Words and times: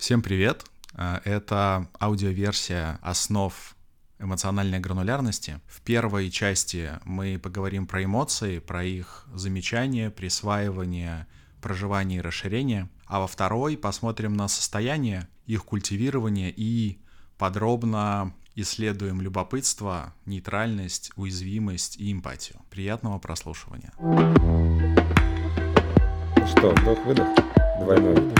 Всем 0.00 0.22
привет! 0.22 0.64
Это 0.96 1.86
аудиоверсия 2.00 2.98
основ 3.02 3.76
эмоциональной 4.18 4.80
гранулярности. 4.80 5.60
В 5.66 5.82
первой 5.82 6.30
части 6.30 6.92
мы 7.04 7.38
поговорим 7.38 7.86
про 7.86 8.02
эмоции, 8.02 8.60
про 8.60 8.82
их 8.82 9.26
замечание, 9.34 10.08
присваивание, 10.10 11.26
проживание 11.60 12.20
и 12.20 12.22
расширение. 12.22 12.88
А 13.04 13.20
во 13.20 13.26
второй 13.26 13.76
посмотрим 13.76 14.32
на 14.32 14.48
состояние, 14.48 15.28
их 15.44 15.66
культивирование 15.66 16.50
и 16.50 16.98
подробно 17.36 18.32
исследуем 18.54 19.20
любопытство, 19.20 20.14
нейтральность, 20.24 21.12
уязвимость 21.16 21.98
и 21.98 22.10
эмпатию. 22.10 22.56
Приятного 22.70 23.18
прослушивания. 23.18 23.92
Что, 26.46 26.70
вдох-выдох? 26.70 27.28
Двойной. 27.80 28.39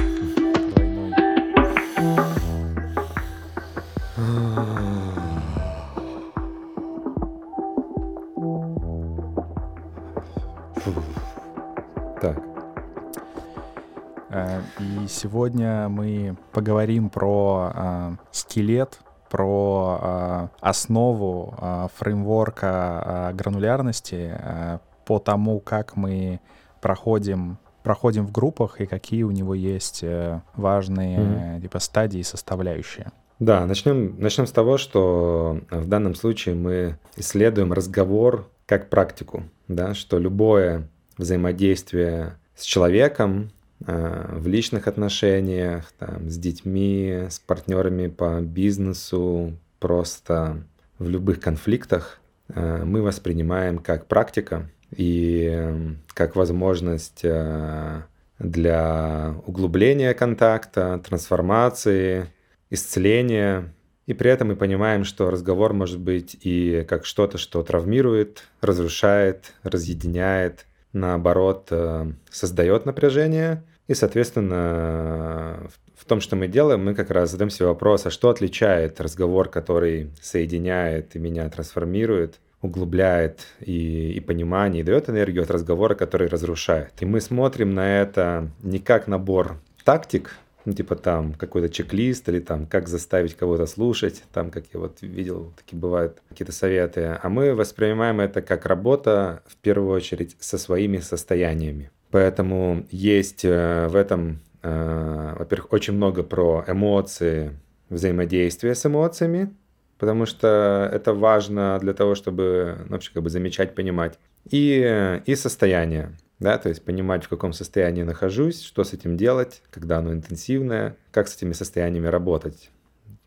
Сегодня 15.20 15.88
мы 15.88 16.36
поговорим 16.52 17.10
про 17.10 17.72
э, 17.74 18.10
скелет, 18.32 18.98
про 19.29 19.98
э, 20.00 20.48
основу 20.60 21.54
э, 21.60 21.88
фреймворка 21.96 23.30
э, 23.30 23.34
гранулярности, 23.34 24.32
э, 24.32 24.79
по 25.04 25.18
тому, 25.18 25.60
как 25.60 25.96
мы 25.96 26.40
проходим 26.80 27.58
проходим 27.82 28.26
в 28.26 28.32
группах 28.32 28.80
и 28.82 28.86
какие 28.86 29.22
у 29.22 29.30
него 29.30 29.54
есть 29.54 30.00
э, 30.02 30.40
важные 30.54 31.18
Мгм. 31.18 31.62
типа 31.62 31.79
стадии 31.79 32.20
и 32.20 32.22
составляющие. 32.22 33.10
да, 33.38 33.64
начнем, 33.66 34.20
начнем 34.20 34.46
с 34.46 34.52
того, 34.52 34.77
что 34.77 35.60
в 35.70 35.86
данном 35.86 36.14
случае 36.14 36.55
мы 36.55 36.98
исследуем 37.16 37.72
разговор 37.72 38.50
как 38.66 38.90
практику, 38.90 39.44
да, 39.66 39.94
что 39.94 40.18
любое 40.18 40.88
взаимодействие 41.16 42.34
с 42.55 42.64
человеком 42.64 43.32
э, 43.40 43.59
в 43.81 44.47
личных 44.47 44.89
отношениях, 44.89 45.91
там, 45.98 46.28
с 46.28 46.36
детьми, 46.36 47.27
с 47.31 47.39
партнерами 47.39 48.09
по 48.09 48.41
бизнесу, 48.42 49.55
просто 49.78 50.62
в 50.98 51.09
любых 51.09 51.41
конфликтах 51.41 52.20
э, 52.48 52.84
мы 52.84 53.03
воспринимаем 53.03 53.78
как 53.78 54.06
практика 54.06 54.70
и 54.95 55.48
э, 55.51 55.95
как 56.08 56.36
возможность 56.36 57.20
э, 57.25 58.03
для 58.39 59.34
углубления 59.47 60.14
контакта, 60.14 61.01
трансформации, 61.05 62.27
исцеления. 62.69 63.75
И 64.06 64.14
при 64.14 64.31
этом 64.31 64.48
мы 64.48 64.56
понимаем, 64.56 65.05
что 65.05 65.31
разговор 65.31 65.73
может 65.73 66.01
быть 66.01 66.36
и 66.41 66.84
как 66.89 67.06
что-то, 67.06 67.39
что 67.39 67.62
травмирует, 67.62 68.45
разрушает, 68.61 69.53
разъединяет, 69.62 70.67
наоборот, 70.92 71.69
э, 71.70 72.12
создает 72.31 72.86
напряжение. 72.86 73.64
И, 73.91 73.94
соответственно, 73.94 75.69
в 75.96 76.05
том, 76.05 76.20
что 76.20 76.36
мы 76.36 76.46
делаем, 76.46 76.84
мы 76.84 76.94
как 76.94 77.10
раз 77.10 77.33
задаем 77.33 77.50
себе 77.50 77.66
вопрос, 77.66 78.06
а 78.06 78.10
что 78.10 78.30
отличает 78.30 79.00
разговор, 79.00 79.48
который 79.48 80.12
соединяет 80.22 81.16
и 81.16 81.19
меня 81.19 81.50
трансформирует, 81.50 82.38
углубляет 82.62 83.41
и, 83.58 84.12
и 84.12 84.20
понимание, 84.20 84.83
и 84.83 84.84
дает 84.84 85.11
энергию 85.11 85.42
от 85.42 85.50
разговора, 85.50 85.96
который 85.96 86.28
разрушает. 86.28 86.92
И 87.00 87.05
мы 87.05 87.20
смотрим 87.20 87.74
на 87.74 88.00
это 88.00 88.52
не 88.62 88.78
как 88.78 89.08
набор 89.08 89.61
тактик, 89.83 90.36
ну, 90.64 90.72
типа 90.72 90.94
там 90.94 91.33
какой-то 91.33 91.68
чек-лист 91.68 92.28
или 92.28 92.38
там 92.38 92.66
как 92.66 92.86
заставить 92.86 93.34
кого-то 93.34 93.66
слушать, 93.66 94.22
там, 94.33 94.52
как 94.52 94.66
я 94.72 94.78
вот 94.78 94.98
видел, 95.02 95.52
такие 95.56 95.80
бывают 95.80 96.22
какие-то 96.28 96.52
советы, 96.52 97.18
а 97.20 97.28
мы 97.28 97.56
воспринимаем 97.56 98.20
это 98.20 98.41
как 98.41 98.66
работа, 98.66 99.42
в 99.48 99.57
первую 99.57 99.92
очередь, 99.96 100.36
со 100.39 100.58
своими 100.58 100.98
состояниями. 100.98 101.90
Поэтому 102.10 102.86
есть 102.90 103.44
э, 103.44 103.86
в 103.88 103.94
этом, 103.94 104.40
э, 104.62 105.34
во-первых, 105.38 105.72
очень 105.72 105.94
много 105.94 106.22
про 106.22 106.64
эмоции, 106.66 107.56
взаимодействие 107.88 108.74
с 108.74 108.84
эмоциями, 108.86 109.54
потому 109.98 110.26
что 110.26 110.88
это 110.92 111.12
важно 111.12 111.78
для 111.80 111.92
того, 111.92 112.14
чтобы 112.14 112.78
ну, 112.86 112.92
вообще 112.92 113.12
как 113.12 113.22
бы 113.22 113.30
замечать, 113.30 113.74
понимать. 113.74 114.18
И, 114.48 115.20
и 115.26 115.34
состояние, 115.34 116.12
да, 116.38 116.56
то 116.58 116.68
есть 116.68 116.84
понимать, 116.84 117.24
в 117.24 117.28
каком 117.28 117.52
состоянии 117.52 118.02
нахожусь, 118.02 118.62
что 118.62 118.82
с 118.82 118.92
этим 118.92 119.16
делать, 119.16 119.62
когда 119.70 119.98
оно 119.98 120.12
интенсивное, 120.12 120.96
как 121.12 121.28
с 121.28 121.36
этими 121.36 121.52
состояниями 121.52 122.06
работать. 122.06 122.70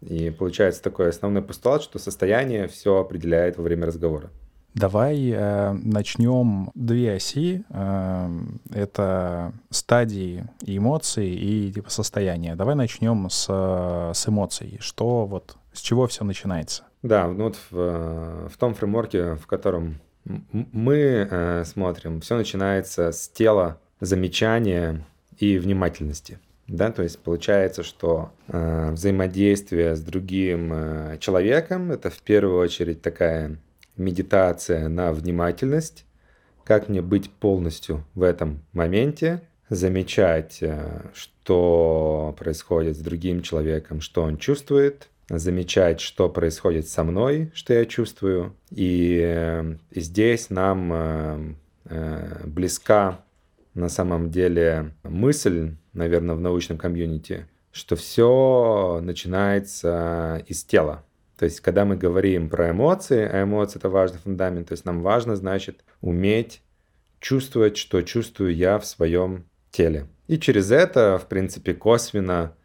И 0.02 0.32
получается 0.32 0.82
такой 0.82 1.10
основной 1.10 1.44
постулат, 1.44 1.84
что 1.84 2.00
состояние 2.00 2.68
все 2.68 3.00
определяет 3.00 3.58
во 3.58 3.64
время 3.64 3.86
разговора. 3.86 4.30
Давай 4.74 5.30
э, 5.30 5.72
начнем 5.74 6.72
две 6.74 7.16
оси. 7.16 7.64
э, 7.70 8.30
это 8.74 9.54
стадии 9.70 10.46
и 10.66 10.78
эмоции 10.78 11.30
и 11.30 11.72
типа 11.72 11.92
состояния. 11.92 12.56
Давай 12.56 12.76
начнем 12.76 13.30
с, 13.30 13.48
э, 13.50 14.12
с 14.16 14.28
эмоций. 14.28 14.78
Что 14.80 15.26
вот, 15.26 15.56
с 15.74 15.82
чего 15.82 16.08
все 16.08 16.24
начинается? 16.24 16.84
Да, 17.04 17.28
ну 17.28 17.46
вот 17.46 17.58
в, 17.70 17.78
э, 17.78 18.48
в 18.52 18.58
том 18.58 18.74
фреймворке, 18.74 19.36
в 19.36 19.46
котором 19.46 20.00
мы 20.26 21.28
э, 21.30 21.64
смотрим, 21.66 22.22
все 22.22 22.36
начинается 22.36 23.12
с 23.12 23.28
тела, 23.28 23.80
замечания 24.00 25.06
и 25.38 25.58
внимательности. 25.58 26.40
Да, 26.68 26.92
то 26.92 27.04
есть 27.04 27.20
получается, 27.20 27.84
что 27.84 28.32
э, 28.48 28.92
взаимодействие 28.92 29.96
с 29.96 30.02
другим 30.02 30.72
э, 30.74 31.18
человеком 31.20 31.92
это 31.92 32.10
в 32.10 32.22
первую 32.22 32.60
очередь 32.60 33.02
такая 33.02 33.58
медитация 33.98 34.88
на 34.90 35.12
внимательность, 35.12 36.06
как 36.64 36.90
мне 36.90 37.02
быть 37.02 37.30
полностью 37.30 38.06
в 38.14 38.24
этом 38.24 38.64
моменте, 38.74 39.42
замечать, 39.70 40.60
э, 40.62 41.02
что 41.14 42.36
происходит 42.38 42.98
с 42.98 43.00
другим 43.02 43.42
человеком, 43.42 44.02
что 44.02 44.24
он 44.24 44.38
чувствует, 44.38 45.10
замечать, 45.30 46.00
что 46.00 46.30
происходит 46.30 46.88
со 46.88 47.04
мной, 47.04 47.52
что 47.54 47.74
я 47.74 47.86
чувствую. 47.86 48.56
И, 48.72 49.22
э, 49.24 49.76
здесь 49.92 50.50
нам 50.50 50.94
э, 51.86 52.42
близка 52.46 53.24
на 53.74 53.90
самом 53.90 54.30
деле 54.30 54.94
мысль, 55.04 55.76
наверное, 55.94 56.36
в 56.36 56.42
научном 56.42 56.78
комьюнити, 56.78 57.48
что 57.72 57.96
все 57.96 59.00
начинается 59.02 60.44
из 60.48 60.64
тела. 60.64 61.04
То 61.38 61.46
есть, 61.46 61.62
когда 61.62 61.86
мы 61.86 61.98
говорим 61.98 62.50
про 62.50 62.72
эмоции, 62.72 63.28
а 63.28 63.44
эмоции 63.44 63.80
это 63.80 63.90
важный 63.90 64.20
фундамент, 64.20 64.70
то 64.70 64.74
есть 64.74 64.86
нам 64.86 65.02
важно, 65.02 65.36
значит, 65.36 65.84
уметь 66.02 66.62
чувствовать, 67.20 67.78
что 67.78 68.02
чувствую 68.02 68.56
я 68.56 68.78
в 68.78 68.86
своем 68.86 69.46
теле. 69.72 70.08
И 70.28 70.38
через 70.38 70.72
это, 70.72 71.18
в 71.18 71.28
принципе, 71.28 71.74
косвенно 71.74 72.56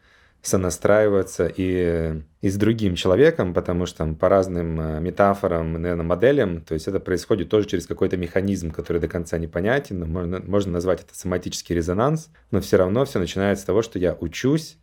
сонастраиваться 0.42 1.50
и, 1.54 2.22
и 2.40 2.48
с 2.48 2.56
другим 2.56 2.94
человеком, 2.94 3.52
потому 3.52 3.86
что 3.86 3.98
там, 3.98 4.14
по 4.14 4.28
разным 4.28 4.80
э, 4.80 5.00
метафорам, 5.00 5.72
наверное, 5.72 6.06
моделям, 6.06 6.60
то 6.60 6.74
есть 6.74 6.86
это 6.86 7.00
происходит 7.00 7.48
тоже 7.48 7.66
через 7.66 7.86
какой-то 7.86 8.16
механизм, 8.16 8.70
который 8.70 9.00
до 9.00 9.08
конца 9.08 9.36
непонятен, 9.36 9.98
но 9.98 10.06
можно, 10.06 10.40
можно 10.40 10.72
назвать 10.72 11.00
это 11.00 11.14
соматический 11.14 11.74
резонанс, 11.74 12.30
но 12.52 12.60
все 12.60 12.76
равно 12.76 13.04
все 13.04 13.18
начинается 13.18 13.64
с 13.64 13.66
того, 13.66 13.82
что 13.82 13.98
я 13.98 14.16
учусь 14.20 14.78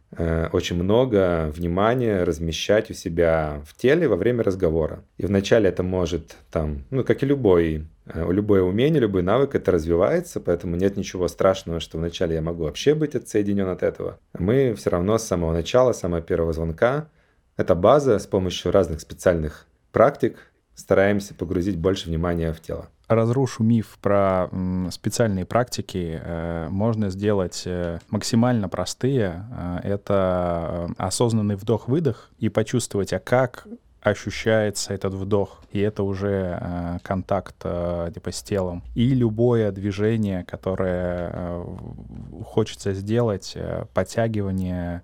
очень 0.51 0.75
много 0.75 1.51
внимания 1.53 2.23
размещать 2.23 2.89
у 2.91 2.93
себя 2.93 3.61
в 3.65 3.75
теле 3.75 4.07
во 4.07 4.15
время 4.15 4.43
разговора. 4.43 5.03
И 5.17 5.25
вначале 5.25 5.69
это 5.69 5.83
может 5.83 6.35
там, 6.51 6.83
ну, 6.89 7.03
как 7.03 7.23
и 7.23 7.25
любой 7.25 7.87
э, 8.05 8.31
любое 8.31 8.61
умение, 8.61 9.01
любой 9.01 9.23
навык, 9.23 9.55
это 9.55 9.71
развивается, 9.71 10.39
поэтому 10.39 10.75
нет 10.75 10.97
ничего 10.97 11.27
страшного, 11.27 11.79
что 11.79 11.97
вначале 11.97 12.35
я 12.35 12.41
могу 12.41 12.63
вообще 12.63 12.95
быть 12.95 13.15
отсоединен 13.15 13.67
от 13.67 13.83
этого. 13.83 14.19
Мы 14.37 14.73
все 14.75 14.89
равно 14.89 15.17
с 15.17 15.23
самого 15.23 15.53
начала, 15.53 15.93
с 15.93 15.99
самого 15.99 16.21
первого 16.21 16.53
звонка, 16.53 17.09
это 17.57 17.75
база, 17.75 18.19
с 18.19 18.27
помощью 18.27 18.71
разных 18.71 18.99
специальных 18.99 19.65
практик 19.91 20.37
стараемся 20.75 21.33
погрузить 21.33 21.77
больше 21.77 22.09
внимания 22.09 22.51
в 22.51 22.59
тело. 22.59 22.89
Разрушу 23.07 23.63
миф 23.63 23.99
про 24.01 24.49
специальные 24.89 25.45
практики. 25.45 26.19
Э, 26.23 26.67
Можно 26.69 27.11
сделать 27.11 27.63
э, 27.65 27.99
максимально 28.09 28.67
простые. 28.67 29.45
Э, 29.51 29.79
Это 29.83 30.89
осознанный 30.97 31.55
вдох-выдох 31.55 32.31
и 32.39 32.49
почувствовать, 32.49 33.13
а 33.13 33.19
как 33.19 33.67
ощущается 34.01 34.93
этот 34.93 35.13
вдох, 35.15 35.63
и 35.71 35.79
это 35.79 36.03
уже 36.03 36.99
контакт 37.01 37.55
типа 37.57 38.31
с 38.31 38.43
телом. 38.43 38.83
И 38.93 39.15
любое 39.15 39.71
движение, 39.71 40.43
которое 40.43 41.63
хочется 42.45 42.93
сделать, 42.93 43.57
подтягивание 43.95 45.01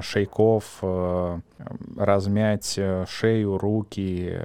шейков, 0.00 0.82
размять 1.94 2.78
шею, 3.06 3.58
руки, 3.58 4.38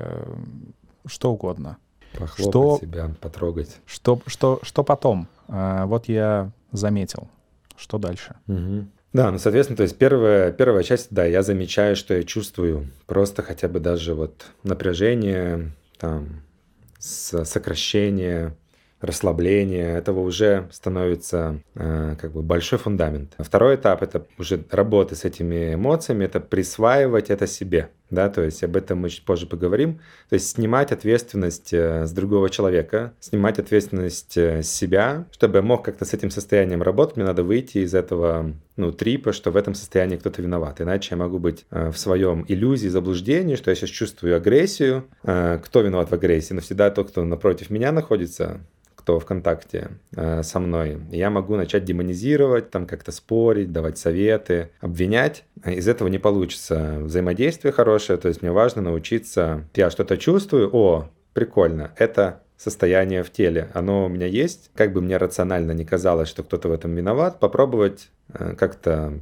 что 1.06 1.32
угодно. 1.32 1.78
Похлопать 2.14 2.52
Что- 2.52 2.78
себя, 2.82 3.12
потрогать. 3.22 3.78
Что, 3.86 4.22
что, 4.26 4.60
что 4.64 4.84
потом? 4.84 5.28
А, 5.48 5.86
вот 5.86 6.08
я 6.08 6.52
заметил. 6.72 7.28
Что 7.76 7.98
дальше? 7.98 8.36
Мгм. 8.48 8.92
Да, 9.14 9.32
ну, 9.32 9.38
соответственно, 9.40 9.78
то 9.78 9.84
есть 9.84 9.98
первая, 9.98 10.52
первая 10.52 10.84
часть, 10.84 11.08
да, 11.12 11.26
я 11.26 11.42
замечаю, 11.42 11.96
что 11.96 12.14
я 12.14 12.24
чувствую 12.24 12.88
просто 13.06 13.42
хотя 13.42 13.68
бы 13.68 13.80
даже 13.80 14.14
вот 14.14 14.46
напряжение, 14.64 15.72
там, 15.98 16.42
сокращение, 17.00 18.56
расслабление, 19.00 19.98
этого 19.98 20.22
уже 20.22 20.68
становится 20.72 21.60
э, 21.76 22.16
как 22.20 22.32
бы 22.32 22.42
большой 22.42 22.80
фундамент. 22.80 23.34
Второй 23.38 23.76
этап 23.76 24.02
это 24.02 24.26
уже 24.40 24.64
работа 24.72 25.16
с 25.16 25.24
этими 25.24 25.76
эмоциями, 25.76 26.26
это 26.26 26.40
присваивать 26.40 27.30
это 27.30 27.46
себе, 27.46 27.90
да, 28.10 28.30
то 28.30 28.42
есть 28.42 28.64
об 28.64 28.76
этом 28.76 29.00
мы 29.00 29.10
чуть 29.10 29.24
позже 29.24 29.46
поговорим, 29.46 30.00
то 30.30 30.34
есть 30.34 30.50
снимать 30.50 30.92
ответственность 30.92 31.74
э, 31.74 32.06
с 32.08 32.12
другого 32.12 32.50
человека, 32.50 33.14
снимать 33.20 33.60
ответственность 33.60 34.36
э, 34.38 34.64
с 34.64 34.70
себя, 34.70 35.26
чтобы 35.32 35.58
я 35.58 35.62
мог 35.62 35.86
как-то 35.86 36.06
с 36.06 36.14
этим 36.14 36.32
состоянием 36.32 36.82
работать, 36.82 37.18
мне 37.18 37.26
надо 37.26 37.44
выйти 37.44 37.80
из 37.80 37.94
этого, 37.94 38.54
ну, 38.78 38.92
трипа, 38.92 39.34
что 39.34 39.52
в 39.52 39.58
этом 39.58 39.74
состоянии 39.74 40.18
кто-то 40.18 40.42
виноват, 40.42 40.80
иначе 40.80 41.10
я 41.12 41.18
могу 41.18 41.40
быть 41.40 41.66
э, 41.72 41.90
в 41.90 41.98
своем 41.98 42.46
иллюзии, 42.48 42.88
заблуждении, 42.88 43.56
что 43.56 43.72
я 43.72 43.76
сейчас 43.76 43.90
чувствую 43.90 44.36
агрессию, 44.36 45.06
э, 45.24 45.60
кто 45.64 45.82
виноват 45.82 46.12
в 46.12 46.14
агрессии, 46.14 46.54
но 46.54 46.62
всегда 46.62 46.92
тот, 46.92 47.10
кто 47.10 47.26
напротив 47.26 47.72
меня 47.72 47.92
находится, 47.92 48.62
кто 48.96 49.20
ВКонтакте 49.20 49.90
э, 50.16 50.44
со 50.44 50.60
мной, 50.60 51.00
я 51.12 51.30
могу 51.30 51.56
начать 51.56 51.86
демонизировать, 51.86 52.70
там 52.70 52.86
как-то 52.86 53.12
спорить, 53.12 53.72
давать 53.72 53.98
советы, 53.98 54.70
обвинять. 54.80 55.44
Из 55.66 55.88
этого 55.88 56.08
не 56.08 56.20
получится 56.20 57.00
взаимодействие 57.02 57.72
хорошее, 57.72 58.20
то 58.20 58.28
есть 58.28 58.42
мне 58.42 58.52
важно 58.52 58.84
научиться, 58.84 59.64
я 59.76 59.90
что-то 59.90 60.18
чувствую, 60.18 60.70
о, 60.72 61.10
прикольно, 61.34 61.92
это 61.98 62.44
состояние 62.58 63.24
в 63.24 63.32
теле, 63.32 63.70
оно 63.74 64.06
у 64.06 64.10
меня 64.10 64.26
есть, 64.26 64.72
как 64.76 64.92
бы 64.92 65.02
мне 65.02 65.18
рационально 65.18 65.72
не 65.72 65.86
казалось, 65.86 66.28
что 66.28 66.44
кто-то 66.44 66.70
в 66.70 66.72
этом 66.72 66.96
виноват, 66.96 67.40
попробовать 67.40 68.10
э, 68.34 68.56
как-то 68.56 69.14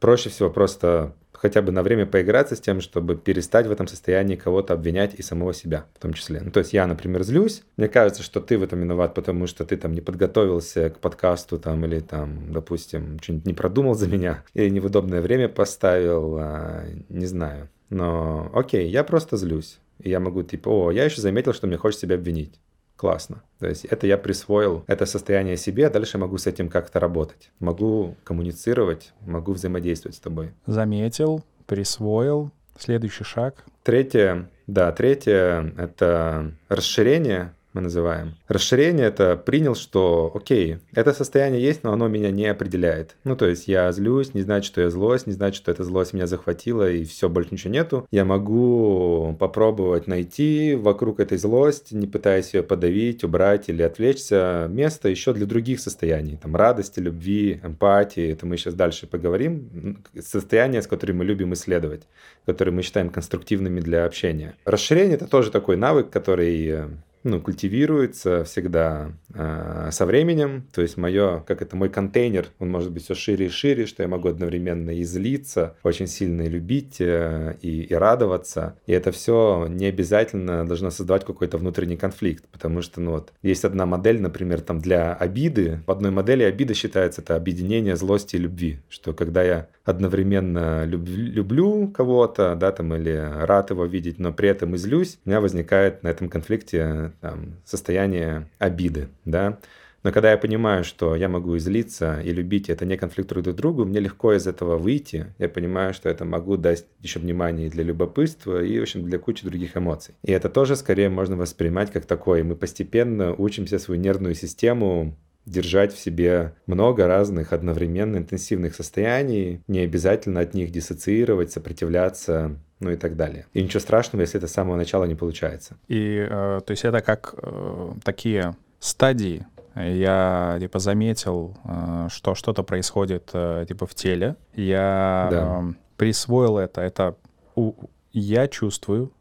проще 0.00 0.28
всего 0.30 0.50
просто 0.50 1.14
хотя 1.40 1.62
бы 1.62 1.72
на 1.72 1.82
время 1.82 2.04
поиграться 2.04 2.54
с 2.54 2.60
тем, 2.60 2.82
чтобы 2.82 3.16
перестать 3.16 3.66
в 3.66 3.72
этом 3.72 3.86
состоянии 3.86 4.36
кого-то 4.36 4.74
обвинять 4.74 5.14
и 5.14 5.22
самого 5.22 5.54
себя 5.54 5.86
в 5.94 5.98
том 5.98 6.12
числе. 6.12 6.40
Ну, 6.40 6.50
то 6.50 6.60
есть 6.60 6.74
я, 6.74 6.86
например, 6.86 7.22
злюсь, 7.22 7.62
мне 7.78 7.88
кажется, 7.88 8.22
что 8.22 8.40
ты 8.40 8.58
в 8.58 8.62
этом 8.62 8.80
виноват, 8.80 9.14
потому 9.14 9.46
что 9.46 9.64
ты 9.64 9.76
там 9.78 9.94
не 9.94 10.02
подготовился 10.02 10.90
к 10.90 10.98
подкасту 10.98 11.58
там 11.58 11.84
или 11.86 12.00
там, 12.00 12.52
допустим, 12.52 13.18
что-нибудь 13.22 13.46
не 13.46 13.54
продумал 13.54 13.94
за 13.94 14.06
меня 14.06 14.44
или 14.54 14.68
не 14.68 14.80
в 14.80 14.86
удобное 14.86 15.22
время 15.22 15.48
поставил, 15.48 16.36
а, 16.38 16.84
не 17.08 17.26
знаю. 17.26 17.70
Но 17.88 18.50
окей, 18.52 18.88
я 18.88 19.02
просто 19.02 19.36
злюсь. 19.36 19.78
И 20.00 20.10
я 20.10 20.20
могу 20.20 20.42
типа, 20.42 20.68
о, 20.68 20.90
я 20.90 21.04
еще 21.04 21.22
заметил, 21.22 21.54
что 21.54 21.66
мне 21.66 21.78
хочется 21.78 22.06
себя 22.06 22.16
обвинить 22.16 22.60
классно. 23.00 23.42
То 23.58 23.66
есть 23.66 23.86
это 23.86 24.06
я 24.06 24.18
присвоил 24.18 24.84
это 24.86 25.06
состояние 25.06 25.56
себе, 25.56 25.86
а 25.86 25.90
дальше 25.90 26.18
могу 26.18 26.36
с 26.36 26.46
этим 26.46 26.68
как-то 26.68 27.00
работать. 27.00 27.50
Могу 27.58 28.14
коммуницировать, 28.24 29.14
могу 29.22 29.54
взаимодействовать 29.54 30.16
с 30.16 30.20
тобой. 30.20 30.50
Заметил, 30.66 31.42
присвоил. 31.66 32.50
Следующий 32.78 33.24
шаг. 33.24 33.64
Третье, 33.84 34.50
да, 34.66 34.92
третье— 34.92 35.72
это 35.78 36.52
расширение 36.68 37.54
мы 37.72 37.80
называем. 37.80 38.34
Расширение 38.48 39.06
это 39.06 39.36
принял, 39.36 39.74
что 39.74 40.32
окей, 40.34 40.78
это 40.92 41.12
состояние 41.12 41.62
есть, 41.62 41.84
но 41.84 41.92
оно 41.92 42.08
меня 42.08 42.30
не 42.30 42.46
определяет. 42.46 43.16
Ну, 43.24 43.36
то 43.36 43.46
есть 43.46 43.68
я 43.68 43.90
злюсь, 43.92 44.34
не 44.34 44.42
значит, 44.42 44.66
что 44.66 44.80
я 44.80 44.90
злость, 44.90 45.26
не 45.26 45.32
значит, 45.32 45.56
что 45.56 45.70
эта 45.70 45.84
злость 45.84 46.12
меня 46.12 46.26
захватила 46.26 46.90
и 46.90 47.04
все, 47.04 47.28
больше 47.28 47.50
ничего 47.52 47.72
нету. 47.72 48.06
Я 48.10 48.24
могу 48.24 49.36
попробовать 49.38 50.06
найти 50.06 50.74
вокруг 50.74 51.20
этой 51.20 51.38
злости, 51.38 51.94
не 51.94 52.06
пытаясь 52.06 52.54
ее 52.54 52.62
подавить, 52.62 53.24
убрать 53.24 53.68
или 53.68 53.82
отвлечься, 53.82 54.66
место 54.68 55.08
еще 55.08 55.32
для 55.32 55.46
других 55.46 55.80
состояний. 55.80 56.36
Там 56.36 56.56
радости, 56.56 56.98
любви, 57.00 57.60
эмпатии, 57.62 58.32
это 58.32 58.46
мы 58.46 58.56
сейчас 58.56 58.74
дальше 58.74 59.06
поговорим. 59.06 60.02
Состояния, 60.20 60.82
с 60.82 60.86
которыми 60.86 61.18
мы 61.18 61.24
любим 61.24 61.52
исследовать, 61.54 62.02
которые 62.46 62.74
мы 62.74 62.82
считаем 62.82 63.10
конструктивными 63.10 63.80
для 63.80 64.04
общения. 64.04 64.54
Расширение 64.64 65.16
это 65.16 65.26
тоже 65.26 65.50
такой 65.50 65.76
навык, 65.76 66.10
который 66.10 66.84
ну, 67.22 67.40
культивируется 67.40 68.44
всегда 68.44 69.12
э, 69.34 69.88
со 69.92 70.06
временем. 70.06 70.66
То 70.72 70.82
есть 70.82 70.96
мое, 70.96 71.40
как 71.40 71.62
это, 71.62 71.76
мой 71.76 71.88
контейнер, 71.88 72.48
он 72.58 72.70
может 72.70 72.90
быть 72.90 73.04
все 73.04 73.14
шире 73.14 73.46
и 73.46 73.50
шире, 73.50 73.86
что 73.86 74.02
я 74.02 74.08
могу 74.08 74.28
одновременно 74.28 74.90
и 74.90 75.04
злиться, 75.04 75.76
очень 75.82 76.06
сильно 76.06 76.42
и 76.42 76.48
любить, 76.48 77.00
э, 77.00 77.56
и, 77.60 77.82
и 77.82 77.94
радоваться. 77.94 78.76
И 78.86 78.92
это 78.92 79.12
все 79.12 79.66
не 79.68 79.86
обязательно 79.86 80.66
должно 80.66 80.90
создавать 80.90 81.24
какой-то 81.24 81.58
внутренний 81.58 81.96
конфликт, 81.96 82.44
потому 82.48 82.82
что, 82.82 83.00
ну 83.00 83.12
вот, 83.12 83.32
есть 83.42 83.64
одна 83.64 83.86
модель, 83.86 84.20
например, 84.20 84.60
там 84.60 84.80
для 84.80 85.14
обиды. 85.14 85.82
В 85.86 85.90
одной 85.90 86.10
модели 86.10 86.42
обида 86.42 86.74
считается 86.74 87.20
это 87.20 87.36
объединение 87.36 87.96
злости 87.96 88.36
и 88.36 88.40
любви, 88.40 88.80
что 88.88 89.12
когда 89.12 89.42
я 89.42 89.68
одновременно 89.90 90.84
люб, 90.84 91.06
люблю 91.06 91.88
кого-то, 91.88 92.54
да, 92.54 92.72
там, 92.72 92.94
или 92.94 93.12
рад 93.12 93.70
его 93.70 93.84
видеть, 93.84 94.18
но 94.18 94.32
при 94.32 94.48
этом 94.48 94.74
и 94.74 94.78
злюсь, 94.78 95.18
у 95.24 95.28
меня 95.28 95.40
возникает 95.40 96.02
на 96.02 96.08
этом 96.08 96.28
конфликте 96.28 97.12
там, 97.20 97.56
состояние 97.64 98.48
обиды, 98.58 99.08
да. 99.24 99.58
Но 100.02 100.12
когда 100.12 100.30
я 100.30 100.38
понимаю, 100.38 100.82
что 100.82 101.14
я 101.14 101.28
могу 101.28 101.56
излиться 101.58 102.20
и 102.24 102.32
любить, 102.32 102.70
это 102.70 102.86
не 102.86 102.96
конфликтует 102.96 103.44
друг 103.44 103.56
другу, 103.56 103.84
мне 103.84 104.00
легко 104.00 104.32
из 104.32 104.46
этого 104.46 104.78
выйти. 104.78 105.34
Я 105.38 105.48
понимаю, 105.48 105.92
что 105.92 106.08
это 106.08 106.24
могу 106.24 106.56
дать 106.56 106.86
еще 107.00 107.18
внимание 107.18 107.68
для 107.68 107.84
любопытства 107.84 108.62
и, 108.62 108.78
в 108.78 108.82
общем, 108.82 109.04
для 109.04 109.18
кучи 109.18 109.44
других 109.44 109.76
эмоций. 109.76 110.14
И 110.22 110.32
это 110.32 110.48
тоже 110.48 110.76
скорее 110.76 111.10
можно 111.10 111.36
воспринимать 111.36 111.92
как 111.92 112.06
такое. 112.06 112.42
Мы 112.44 112.56
постепенно 112.56 113.34
учимся 113.34 113.78
свою 113.78 114.00
нервную 114.00 114.34
систему 114.34 115.16
держать 115.50 115.92
в 115.92 115.98
себе 115.98 116.54
много 116.66 117.06
разных 117.06 117.52
одновременно 117.52 118.16
интенсивных 118.16 118.74
состояний, 118.74 119.60
не 119.68 119.80
обязательно 119.80 120.40
от 120.40 120.54
них 120.54 120.70
диссоциировать, 120.70 121.50
сопротивляться, 121.50 122.56
ну 122.78 122.90
и 122.90 122.96
так 122.96 123.16
далее. 123.16 123.46
И 123.52 123.62
ничего 123.62 123.80
страшного, 123.80 124.22
если 124.22 124.38
это 124.38 124.46
с 124.46 124.52
самого 124.52 124.76
начала 124.76 125.04
не 125.04 125.14
получается. 125.14 125.76
И, 125.88 126.26
э, 126.28 126.60
то 126.64 126.70
есть 126.70 126.84
это 126.84 127.00
как 127.00 127.34
э, 127.36 127.92
такие 128.04 128.56
стадии. 128.78 129.46
Я, 129.76 130.56
типа, 130.60 130.78
заметил, 130.78 131.56
э, 131.64 132.08
что 132.10 132.34
что-то 132.34 132.62
происходит, 132.62 133.30
э, 133.32 133.64
типа, 133.68 133.86
в 133.86 133.94
теле. 133.94 134.36
Я 134.54 135.28
да. 135.30 135.62
э, 135.62 135.72
присвоил 135.96 136.58
это. 136.58 136.80
Это 136.80 137.16
у, 137.54 137.74
я 138.12 138.48
чувствую, 138.48 139.12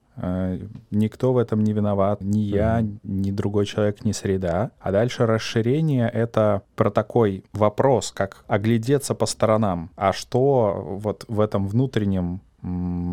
никто 0.92 1.34
в 1.34 1.38
этом 1.38 1.64
не 1.64 1.74
виноват, 1.74 2.22
ни 2.22 2.40
я, 2.40 2.82
mm-hmm. 2.82 3.00
ни 3.04 3.32
другой 3.32 3.66
человек, 3.66 4.04
ни 4.06 4.12
среда. 4.12 4.72
А 4.80 4.92
дальше 4.92 5.26
расширение— 5.26 6.10
это 6.14 6.62
про 6.76 6.92
такой 6.92 7.44
вопрос, 7.54 8.12
как 8.12 8.44
оглядеться 8.48 9.16
по 9.16 9.26
сторонам. 9.26 9.90
А 9.96 10.14
что 10.14 11.00
вот 11.02 11.26
в 11.28 11.40
этом 11.40 11.68
внутреннем 11.68 12.42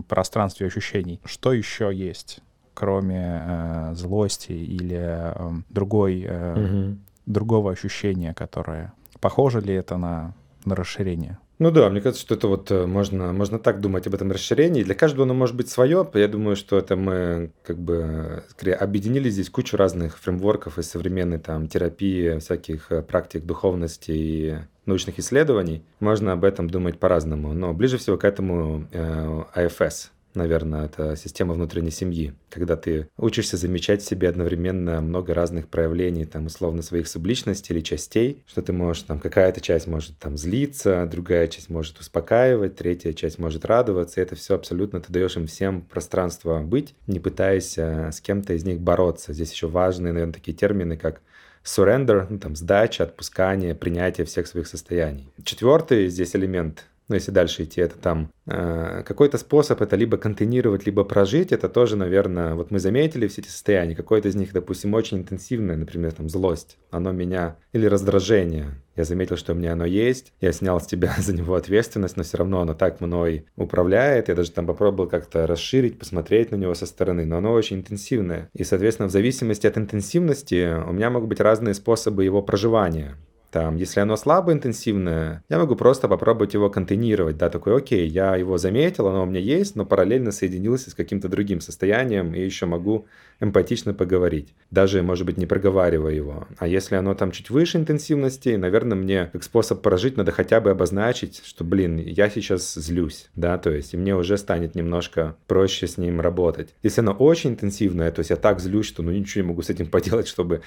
пространстве 0.08 0.66
ощущений, 0.66 1.20
что 1.24 1.52
еще 1.52 1.90
есть, 1.94 2.40
кроме 2.74 3.42
э, 3.42 3.94
злости 3.94 4.52
или 4.52 4.98
э, 5.00 5.50
другой, 5.70 6.22
э, 6.22 6.54
mm-hmm. 6.56 6.96
другого 7.26 7.72
ощущения, 7.72 8.34
которое... 8.34 8.92
Похоже 9.20 9.60
ли 9.60 9.72
это 9.72 9.96
на, 9.96 10.34
на 10.64 10.74
расширение? 10.74 11.38
Ну 11.58 11.70
да, 11.70 11.88
мне 11.88 12.02
кажется, 12.02 12.20
что 12.20 12.34
это 12.34 12.48
вот 12.48 12.70
э, 12.70 12.84
можно, 12.84 13.32
можно 13.32 13.58
так 13.58 13.80
думать 13.80 14.06
об 14.06 14.14
этом 14.14 14.30
расширении. 14.30 14.82
Для 14.82 14.94
каждого 14.94 15.24
оно 15.24 15.32
может 15.32 15.56
быть 15.56 15.70
свое. 15.70 16.06
Я 16.12 16.28
думаю, 16.28 16.54
что 16.54 16.76
это 16.76 16.96
мы 16.96 17.50
как 17.62 17.78
бы 17.78 18.44
скорее 18.50 18.74
объединили 18.74 19.30
здесь 19.30 19.48
кучу 19.48 19.76
разных 19.78 20.18
фреймворков 20.18 20.78
из 20.78 20.90
современной 20.90 21.38
там 21.38 21.66
терапии, 21.66 22.38
всяких 22.40 22.92
э, 22.92 23.00
практик 23.00 23.44
духовности 23.44 24.10
и 24.10 24.58
научных 24.84 25.18
исследований. 25.18 25.82
Можно 25.98 26.32
об 26.32 26.44
этом 26.44 26.68
думать 26.68 26.98
по-разному. 26.98 27.54
Но 27.54 27.72
ближе 27.72 27.96
всего 27.96 28.18
к 28.18 28.24
этому 28.24 28.86
э, 28.92 29.42
АФС, 29.54 30.10
наверное, 30.36 30.86
это 30.86 31.16
система 31.16 31.54
внутренней 31.54 31.90
семьи, 31.90 32.34
когда 32.50 32.76
ты 32.76 33.08
учишься 33.16 33.56
замечать 33.56 34.02
в 34.02 34.06
себе 34.06 34.28
одновременно 34.28 35.00
много 35.00 35.34
разных 35.34 35.68
проявлений, 35.68 36.24
там, 36.24 36.46
условно, 36.46 36.82
своих 36.82 37.08
субличностей 37.08 37.74
или 37.74 37.82
частей, 37.82 38.42
что 38.46 38.62
ты 38.62 38.72
можешь, 38.72 39.02
там, 39.02 39.18
какая-то 39.18 39.60
часть 39.60 39.86
может 39.86 40.18
там 40.18 40.36
злиться, 40.36 41.08
другая 41.10 41.48
часть 41.48 41.70
может 41.70 41.98
успокаивать, 41.98 42.76
третья 42.76 43.12
часть 43.12 43.38
может 43.38 43.64
радоваться, 43.64 44.20
и 44.20 44.22
это 44.22 44.36
все 44.36 44.54
абсолютно 44.54 45.00
ты 45.00 45.12
даешь 45.12 45.36
им 45.36 45.46
всем 45.46 45.82
пространство 45.82 46.60
быть, 46.60 46.94
не 47.06 47.18
пытаясь 47.18 47.76
э, 47.78 48.10
с 48.12 48.20
кем-то 48.20 48.52
из 48.52 48.64
них 48.64 48.80
бороться. 48.80 49.32
Здесь 49.32 49.52
еще 49.52 49.66
важные, 49.66 50.12
наверное, 50.12 50.34
такие 50.34 50.56
термины, 50.56 50.96
как 50.96 51.20
surrender, 51.66 52.26
ну, 52.30 52.38
там, 52.38 52.56
сдача, 52.56 53.04
отпускание, 53.04 53.74
принятие 53.74 54.24
всех 54.24 54.46
своих 54.46 54.66
состояний. 54.68 55.32
Четвертый 55.44 56.08
здесь 56.08 56.34
элемент 56.36 56.86
ну, 57.08 57.14
если 57.14 57.30
дальше 57.30 57.62
идти, 57.62 57.80
это 57.80 57.96
там 57.96 58.32
э, 58.46 59.02
какой-то 59.06 59.38
способ 59.38 59.80
это 59.80 59.94
либо 59.94 60.16
контейнировать, 60.16 60.86
либо 60.86 61.04
прожить, 61.04 61.52
это 61.52 61.68
тоже, 61.68 61.96
наверное, 61.96 62.54
вот 62.54 62.72
мы 62.72 62.80
заметили 62.80 63.28
все 63.28 63.42
эти 63.42 63.48
состояния, 63.48 63.94
какое-то 63.94 64.28
из 64.28 64.34
них, 64.34 64.52
допустим, 64.52 64.94
очень 64.94 65.18
интенсивное, 65.18 65.76
например, 65.76 66.12
там 66.12 66.28
злость, 66.28 66.78
оно 66.90 67.12
меня, 67.12 67.56
или 67.72 67.86
раздражение, 67.86 68.82
я 68.96 69.04
заметил, 69.04 69.36
что 69.36 69.52
у 69.52 69.56
меня 69.56 69.74
оно 69.74 69.84
есть, 69.84 70.32
я 70.40 70.50
снял 70.50 70.80
с 70.80 70.86
тебя 70.86 71.14
за 71.18 71.32
него 71.32 71.54
ответственность, 71.54 72.16
но 72.16 72.24
все 72.24 72.38
равно 72.38 72.60
оно 72.60 72.74
так 72.74 73.00
мной 73.00 73.46
управляет, 73.54 74.28
я 74.28 74.34
даже 74.34 74.50
там 74.50 74.66
попробовал 74.66 75.08
как-то 75.08 75.46
расширить, 75.46 75.98
посмотреть 76.00 76.50
на 76.50 76.56
него 76.56 76.74
со 76.74 76.86
стороны, 76.86 77.24
но 77.24 77.36
оно 77.36 77.52
очень 77.52 77.76
интенсивное, 77.76 78.50
и, 78.52 78.64
соответственно, 78.64 79.08
в 79.08 79.12
зависимости 79.12 79.66
от 79.68 79.78
интенсивности 79.78 80.74
у 80.84 80.92
меня 80.92 81.10
могут 81.10 81.28
быть 81.28 81.40
разные 81.40 81.74
способы 81.74 82.24
его 82.24 82.42
проживания, 82.42 83.16
Там, 83.50 83.76
если 83.76 84.00
оно 84.00 84.16
слабо 84.16 84.52
интенсивное, 84.52 85.42
я 85.48 85.58
могу 85.58 85.76
просто 85.76 86.08
попробовать 86.08 86.54
его 86.54 86.68
контейнировать, 86.68 87.36
да, 87.36 87.48
такой, 87.48 87.76
окей, 87.76 88.06
я 88.08 88.36
его 88.36 88.58
заметил, 88.58 89.06
оно 89.08 89.22
у 89.22 89.26
меня 89.26 89.40
есть, 89.40 89.76
но 89.76 89.86
параллельно 89.86 90.32
соединился 90.32 90.90
с 90.90 90.94
каким-то 90.94 91.28
другим 91.28 91.60
состоянием 91.60 92.34
и 92.34 92.40
еще 92.40 92.66
могу 92.66 93.06
эмпатично 93.40 93.94
поговорить, 93.94 94.54
даже, 94.70 95.02
может 95.02 95.26
быть, 95.26 95.36
не 95.36 95.46
проговаривая 95.46 96.12
его. 96.12 96.46
А 96.58 96.66
если 96.66 96.96
оно 96.96 97.14
там 97.14 97.30
чуть 97.30 97.50
выше 97.50 97.78
интенсивности, 97.78 98.50
наверное, 98.50 98.96
мне 98.96 99.30
как 99.32 99.42
способ 99.42 99.82
прожить 99.82 100.16
надо 100.16 100.32
хотя 100.32 100.60
бы 100.60 100.70
обозначить, 100.70 101.42
что, 101.44 101.64
блин, 101.64 101.98
я 101.98 102.30
сейчас 102.30 102.74
злюсь, 102.74 103.28
да, 103.34 103.58
то 103.58 103.70
есть 103.70 103.94
и 103.94 103.96
мне 103.96 104.16
уже 104.16 104.38
станет 104.38 104.74
немножко 104.74 105.36
проще 105.46 105.86
с 105.86 105.98
ним 105.98 106.20
работать. 106.20 106.74
Если 106.82 107.00
оно 107.00 107.12
очень 107.12 107.50
интенсивное, 107.50 108.10
то 108.10 108.20
есть 108.20 108.30
я 108.30 108.36
так 108.36 108.60
злюсь, 108.60 108.86
что 108.86 109.02
ну 109.02 109.10
ничего 109.10 109.42
не 109.42 109.48
могу 109.48 109.62
с 109.62 109.70
этим 109.70 109.86
поделать, 109.90 110.28
чтобы 110.28 110.62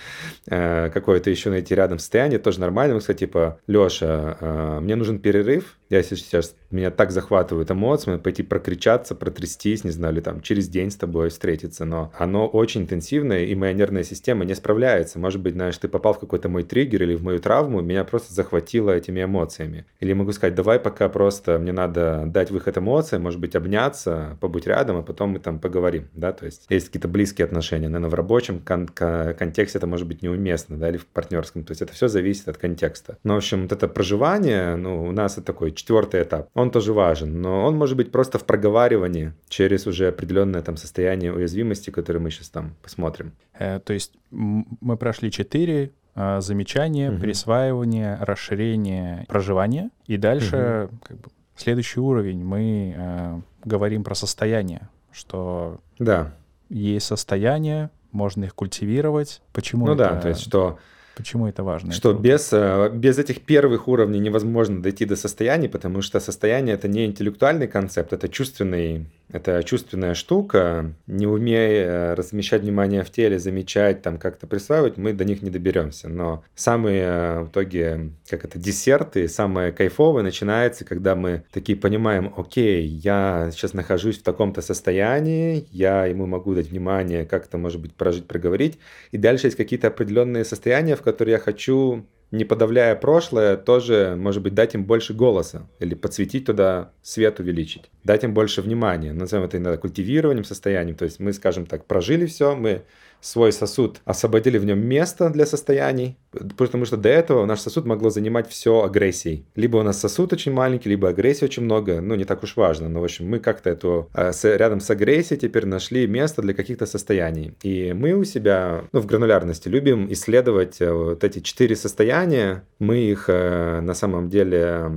э, 0.48 0.90
какое-то 0.94 1.30
еще 1.30 1.50
найти 1.50 1.76
рядом 1.76 2.00
состояние, 2.00 2.40
тоже 2.40 2.60
нормально, 2.60 3.00
сказать, 3.00 3.20
типа, 3.20 3.60
Леша, 3.68 4.38
э, 4.40 4.80
мне 4.82 4.96
нужен 4.96 5.20
перерыв, 5.20 5.78
я 5.90 6.04
сейчас, 6.04 6.56
меня 6.70 6.92
так 6.92 7.12
захватывают 7.12 7.72
эмоции, 7.72 8.18
пойти 8.18 8.44
прокричаться, 8.44 9.16
протрястись, 9.16 9.84
не 9.84 9.90
знаю, 9.90 10.14
или 10.14 10.22
там 10.22 10.42
через 10.42 10.70
день 10.70 10.92
с 10.92 10.96
тобой 10.96 11.30
встретиться, 11.30 11.86
но 11.86 12.12
оно 12.18 12.48
очень 12.60 12.82
интенсивное, 12.82 13.46
и 13.46 13.56
моя 13.56 13.74
нервная 13.74 14.04
система 14.04 14.46
не 14.46 14.56
справляется. 14.56 15.20
Может 15.20 15.42
быть, 15.42 15.54
знаешь, 15.54 15.78
ты 15.78 15.88
попал 15.88 16.14
в 16.14 16.20
какой-то 16.20 16.50
мой 16.50 16.64
триггер 16.64 17.04
или 17.04 17.16
в 17.16 17.24
мою 17.24 17.40
травму, 17.40 17.82
меня 17.82 18.04
просто 18.04 18.34
захватило 18.34 18.92
этими 18.92 19.24
эмоциями. 19.24 19.86
Или 20.00 20.14
могу 20.14 20.32
сказать, 20.32 20.56
давай 20.56 20.80
пока 20.80 21.10
просто 21.10 21.58
мне 21.60 21.72
надо 21.72 22.24
дать 22.28 22.52
выход 22.52 22.78
эмоциям, 22.78 23.24
может 23.24 23.40
быть, 23.40 23.56
обняться, 23.56 24.38
побыть 24.40 24.68
рядом, 24.68 24.98
а 24.98 25.02
потом 25.02 25.32
мы 25.32 25.40
там 25.40 25.60
поговорим, 25.60 26.08
да, 26.14 26.32
то 26.32 26.46
есть 26.46 26.66
есть 26.70 26.88
какие-то 26.88 27.08
близкие 27.08 27.46
отношения, 27.46 27.88
наверное, 27.88 28.10
в 28.10 28.14
рабочем 28.14 28.60
кон- 28.60 28.88
контексте 28.88 29.78
это 29.78 29.88
может 29.88 30.08
быть 30.08 30.22
неуместно, 30.22 30.78
да, 30.78 30.90
или 30.90 30.98
в 30.98 31.06
партнерском, 31.06 31.64
то 31.64 31.72
есть 31.72 31.82
это 31.82 31.94
все 31.94 32.08
зависит 32.08 32.48
от 32.48 32.58
контекста. 32.58 33.18
Но, 33.24 33.36
в 33.36 33.38
общем, 33.38 33.64
вот 33.64 33.72
это 33.72 33.88
проживание, 33.88 34.76
ну, 34.76 35.06
у 35.06 35.12
нас 35.12 35.34
это 35.34 35.44
такой 35.44 35.72
четвертый 35.72 36.24
этап. 36.24 36.50
Он 36.54 36.72
тоже 36.72 36.94
важен, 36.94 37.42
но 37.42 37.66
он 37.66 37.76
может 37.76 37.98
быть 37.98 38.12
просто 38.12 38.38
в 38.38 38.46
проговаривании 38.46 39.34
через 39.48 39.88
уже 39.88 40.08
определенное 40.08 40.62
там 40.62 40.78
состояние 40.78 41.34
уязвимости, 41.34 41.90
которое 41.90 42.20
мы 42.20 42.32
сейчас 42.32 42.49
там 42.50 42.76
посмотрим. 42.82 43.34
Э, 43.54 43.80
то 43.80 43.94
есть 43.94 44.14
мы 44.32 44.98
прошли 44.98 45.32
четыре 45.32 45.92
э, 46.16 46.42
замечания, 46.42 47.12
угу. 47.12 47.20
присваивание, 47.20 48.18
расширение, 48.22 49.26
проживание, 49.28 49.90
и 50.06 50.18
дальше 50.18 50.90
угу. 50.90 51.00
как 51.04 51.18
бы, 51.18 51.30
следующий 51.56 52.00
уровень 52.00 52.44
мы 52.44 52.94
э, 52.98 53.42
говорим 53.64 54.04
про 54.04 54.16
состояние, 54.16 54.90
что 55.12 55.80
да. 55.98 56.34
есть 56.70 57.08
состояние, 57.08 57.90
можно 58.12 58.46
их 58.46 58.56
культивировать. 58.56 59.42
Почему? 59.54 59.86
Ну 59.86 59.94
это... 59.94 60.10
да, 60.10 60.22
то 60.22 60.30
есть 60.30 60.42
что 60.42 60.80
Почему 61.20 61.48
это 61.48 61.64
важно? 61.64 61.92
Что 61.92 62.12
это 62.12 62.22
без, 62.22 62.54
э, 62.54 62.90
без 62.94 63.20
этих 63.20 63.42
первых 63.42 63.90
уровней 63.90 64.20
невозможно 64.20 64.82
дойти 64.82 65.04
до 65.04 65.18
состояния, 65.18 65.68
потому 65.68 66.02
что 66.02 66.22
состояние 66.22 66.76
это 66.76 66.88
не 66.88 67.06
интеллектуальный 67.06 67.68
концепт, 67.68 68.14
это 68.14 68.30
чувственный 68.30 69.06
это 69.32 69.64
чувственная 69.64 70.16
штука, 70.16 70.92
не 71.06 71.28
умея 71.28 71.86
э, 71.86 72.14
размещать 72.16 72.64
внимание 72.64 73.04
в 73.04 73.12
теле, 73.12 73.38
замечать, 73.38 74.02
там 74.02 74.18
как-то 74.18 74.48
присваивать, 74.48 74.98
мы 74.98 75.14
до 75.14 75.24
них 75.24 75.44
не 75.44 75.52
доберемся. 75.52 76.10
Но 76.10 76.44
самые 76.56 77.04
э, 77.04 77.40
в 77.42 77.50
итоге, 77.50 78.10
как 78.28 78.44
это, 78.44 78.58
десерты, 78.58 79.28
самое 79.28 79.72
кайфовое 79.72 80.24
начинается, 80.24 80.84
когда 80.84 81.16
мы 81.16 81.44
такие 81.52 81.78
понимаем, 81.78 82.34
окей, 82.36 82.84
я 82.84 83.50
сейчас 83.52 83.74
нахожусь 83.74 84.18
в 84.18 84.24
таком-то 84.24 84.62
состоянии, 84.62 85.68
я 85.72 86.08
ему 86.08 86.26
могу 86.26 86.56
дать 86.56 86.70
внимание, 86.70 87.26
как-то, 87.26 87.60
может 87.60 87.80
быть, 87.80 87.94
прожить, 87.94 88.26
проговорить. 88.26 88.80
И 89.12 89.18
дальше 89.18 89.48
есть 89.48 89.58
какие-то 89.58 89.90
определенные 89.90 90.44
состояния, 90.44 90.96
в 90.96 91.04
которые 91.12 91.34
я 91.34 91.40
хочу 91.40 92.06
не 92.32 92.46
подавляя 92.46 92.96
прошлое, 92.96 93.58
тоже, 93.58 94.16
может 94.18 94.44
быть, 94.44 94.54
дать 94.54 94.76
им 94.76 94.86
больше 94.86 95.14
голоса 95.14 95.68
или 95.80 95.96
подсветить 95.96 96.46
туда 96.46 96.92
свет 97.02 97.40
увеличить, 97.40 97.90
дать 98.04 98.24
им 98.24 98.34
больше 98.34 98.62
внимания. 98.62 99.14
Назовем 99.14 99.46
это 99.46 99.58
иногда 99.58 99.78
культивированием 99.78 100.44
состоянием. 100.44 100.96
То 100.96 101.06
есть 101.06 101.20
мы, 101.20 101.34
скажем 101.34 101.66
так, 101.66 101.86
прожили 101.86 102.28
все, 102.28 102.56
мы 102.56 102.84
свой 103.22 103.52
сосуд, 103.52 104.02
освободили 104.06 104.58
в 104.58 104.66
нем 104.66 104.80
место 104.80 105.30
для 105.30 105.46
состояний, 105.46 106.18
потому 106.58 106.86
что 106.86 106.98
до 106.98 107.10
этого 107.10 107.46
наш 107.46 107.60
сосуд 107.60 107.86
могло 107.86 108.10
занимать 108.10 108.50
все 108.50 108.84
агрессией. 108.84 109.46
Либо 109.56 109.78
у 109.78 109.84
нас 109.84 110.00
сосуд 110.00 110.34
очень 110.34 110.52
маленький, 110.52 110.90
либо 110.90 111.10
агрессии 111.10 111.46
очень 111.46 111.64
много, 111.64 112.02
ну, 112.02 112.16
не 112.16 112.26
так 112.26 112.44
уж 112.44 112.56
важно, 112.56 112.90
но, 112.90 113.02
в 113.02 113.04
общем, 113.04 113.28
мы 113.30 113.40
как-то 113.40 113.70
эту, 113.70 114.10
э, 114.14 114.32
рядом 114.44 114.80
с 114.80 114.90
агрессией 114.90 115.40
теперь 115.40 115.66
нашли 115.66 116.08
место 116.08 116.42
для 116.42 116.54
каких-то 116.54 116.86
состояний. 116.86 117.54
И 117.64 117.94
мы 117.94 118.14
у 118.14 118.24
себя, 118.24 118.84
ну, 118.92 119.00
в 119.00 119.06
гранулярности 119.06 119.68
любим 119.68 120.12
исследовать 120.12 120.82
э, 120.82 120.92
вот 120.92 121.24
эти 121.24 121.40
четыре 121.40 121.76
состояния, 121.76 122.64
мы 122.80 122.98
их 122.98 123.26
э, 123.28 123.82
на 123.82 123.94
самом 123.94 124.30
деле 124.30 124.90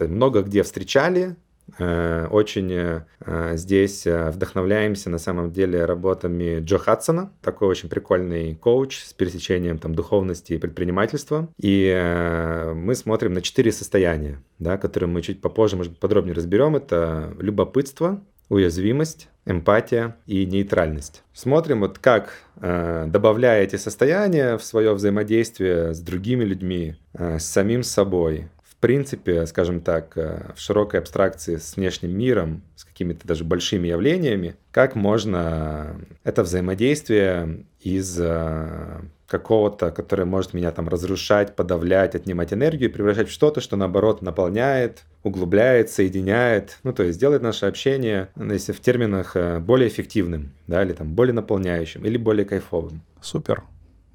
много 0.00 0.42
где 0.42 0.62
встречали, 0.62 1.12
Э, 1.12 1.36
очень 1.78 2.70
э, 2.70 3.56
здесь 3.56 4.06
э, 4.06 4.30
вдохновляемся 4.30 5.08
на 5.08 5.18
самом 5.18 5.52
деле 5.52 5.84
работами 5.84 6.60
Джо 6.60 6.78
Хадсона, 6.78 7.32
такой 7.40 7.68
очень 7.68 7.88
прикольный 7.88 8.54
коуч 8.54 9.02
с 9.02 9.12
пересечением 9.14 9.78
там 9.78 9.94
духовности 9.94 10.52
и 10.52 10.58
предпринимательства. 10.58 11.48
И 11.58 12.72
мы 12.74 12.94
смотрим 12.94 13.32
на 13.32 13.40
четыре 13.40 13.72
состояния, 13.72 14.42
да, 14.58 14.76
которые 14.76 15.08
мы 15.08 15.22
чуть 15.22 15.40
попозже, 15.40 15.76
может 15.76 15.92
быть, 15.92 16.00
подробнее 16.00 16.34
разберем. 16.34 16.76
Это 16.76 17.34
любопытство, 17.38 18.22
уязвимость, 18.48 19.28
эмпатия 19.46 20.16
и 20.26 20.44
нейтральность. 20.44 21.22
Смотрим, 21.32 21.80
вот 21.80 21.98
как, 21.98 22.34
добавляя 22.56 23.62
эти 23.62 23.76
состояния 23.76 24.58
в 24.58 24.64
свое 24.64 24.92
взаимодействие 24.92 25.94
с 25.94 26.00
другими 26.00 26.44
людьми, 26.44 26.96
с 27.14 27.44
самим 27.44 27.82
собой, 27.82 28.48
принципе, 28.82 29.46
скажем 29.46 29.80
так, 29.80 30.18
э, 30.18 30.50
в 30.54 30.60
широкой 30.60 31.00
абстракции 31.00 31.56
с 31.56 31.76
внешним 31.76 32.18
миром, 32.18 32.62
с 32.74 32.84
какими-то 32.84 33.26
даже 33.26 33.44
большими 33.44 33.88
явлениями, 33.88 34.56
как 34.72 34.96
можно 34.96 35.96
это 36.24 36.42
взаимодействие 36.42 37.64
из 37.80 38.18
э, 38.20 39.00
какого-то, 39.28 39.92
которое 39.92 40.24
может 40.24 40.52
меня 40.52 40.72
там 40.72 40.88
разрушать, 40.88 41.54
подавлять, 41.54 42.16
отнимать 42.16 42.52
энергию, 42.52 42.92
превращать 42.92 43.28
в 43.28 43.32
что-то, 43.32 43.60
что 43.60 43.76
наоборот 43.76 44.20
наполняет, 44.20 45.04
углубляет, 45.22 45.88
соединяет, 45.88 46.80
ну 46.82 46.92
то 46.92 47.04
есть 47.04 47.20
делает 47.20 47.40
наше 47.40 47.66
общение, 47.66 48.30
ну, 48.34 48.52
если 48.52 48.72
в 48.72 48.80
терминах, 48.80 49.36
э, 49.36 49.60
более 49.60 49.88
эффективным, 49.88 50.52
да, 50.66 50.82
или 50.82 50.92
там 50.92 51.14
более 51.14 51.34
наполняющим, 51.34 52.04
или 52.04 52.16
более 52.16 52.44
кайфовым. 52.44 53.00
Супер, 53.20 53.62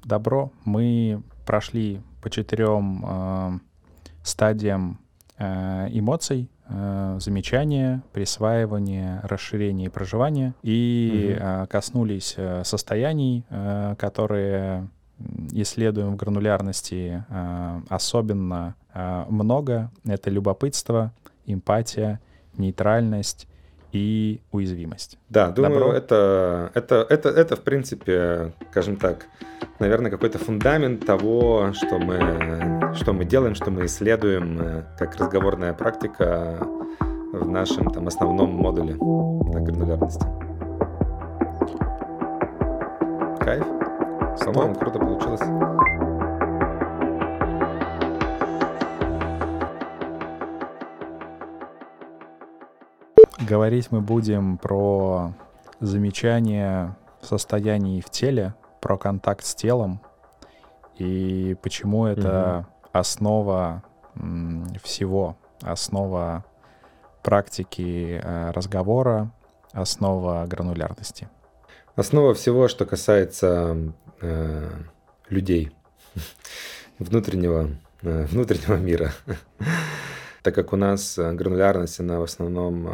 добро. 0.04 0.52
Мы 0.66 1.22
прошли 1.46 2.02
по 2.20 2.28
четырем 2.28 3.62
стадиям 4.28 4.98
э, 5.38 5.88
эмоций, 5.90 6.48
э, 6.68 7.18
замечания, 7.20 8.02
присваивания, 8.12 9.20
расширения 9.24 9.86
и 9.86 9.88
проживания, 9.88 10.54
и 10.62 11.36
угу. 11.36 11.66
коснулись 11.68 12.36
состояний, 12.64 13.44
которые 13.98 14.88
исследуем 15.52 16.12
в 16.12 16.16
гранулярности 16.16 17.24
особенно 17.88 18.76
много. 19.28 19.90
Это 20.06 20.30
любопытство, 20.30 21.12
эмпатия, 21.46 22.20
нейтральность 22.56 23.48
и 23.92 24.40
уязвимость. 24.52 25.18
Да, 25.28 25.50
думаю, 25.50 25.92
это, 25.92 26.70
это, 26.74 27.06
это, 27.08 27.28
это, 27.30 27.56
в 27.56 27.62
принципе, 27.62 28.52
скажем 28.70 28.96
так, 28.96 29.26
наверное, 29.78 30.10
какой-то 30.10 30.38
фундамент 30.38 31.06
того, 31.06 31.72
что 31.72 31.98
мы, 31.98 32.77
что 32.94 33.12
мы 33.12 33.24
делаем, 33.24 33.54
что 33.54 33.70
мы 33.70 33.86
исследуем, 33.86 34.60
э, 34.60 34.84
как 34.98 35.16
разговорная 35.16 35.72
практика 35.72 36.58
в 37.32 37.48
нашем 37.48 37.90
там, 37.90 38.06
основном 38.06 38.54
модуле 38.54 38.94
на 38.94 39.60
гранулярности. 39.60 40.24
Кайф. 43.40 43.66
По-моему, 44.44 44.74
круто 44.74 44.98
получилось. 44.98 45.40
Говорить 53.48 53.90
мы 53.90 54.00
будем 54.00 54.58
про 54.58 55.32
замечание 55.80 56.96
состояний 57.20 58.00
в 58.00 58.10
теле, 58.10 58.54
про 58.80 58.98
контакт 58.98 59.44
с 59.44 59.54
телом 59.54 60.00
и 60.98 61.56
почему 61.62 62.06
это 62.06 62.66
угу. 62.66 62.77
Основа 62.98 63.82
всего, 64.82 65.36
основа 65.62 66.44
практики 67.22 68.20
э, 68.22 68.50
разговора, 68.52 69.32
основа 69.72 70.46
гранулярности. 70.46 71.28
Основа 71.96 72.34
всего, 72.34 72.68
что 72.68 72.86
касается 72.86 73.76
э, 74.20 74.70
людей, 75.28 75.72
внутреннего, 76.98 77.70
э, 78.02 78.24
внутреннего 78.26 78.76
мира. 78.76 79.12
Так 80.42 80.54
как 80.54 80.72
у 80.72 80.76
нас 80.76 81.18
э, 81.18 81.32
гранулярность, 81.32 81.98
она 82.00 82.20
в 82.20 82.22
основном, 82.22 82.86
э, 82.88 82.92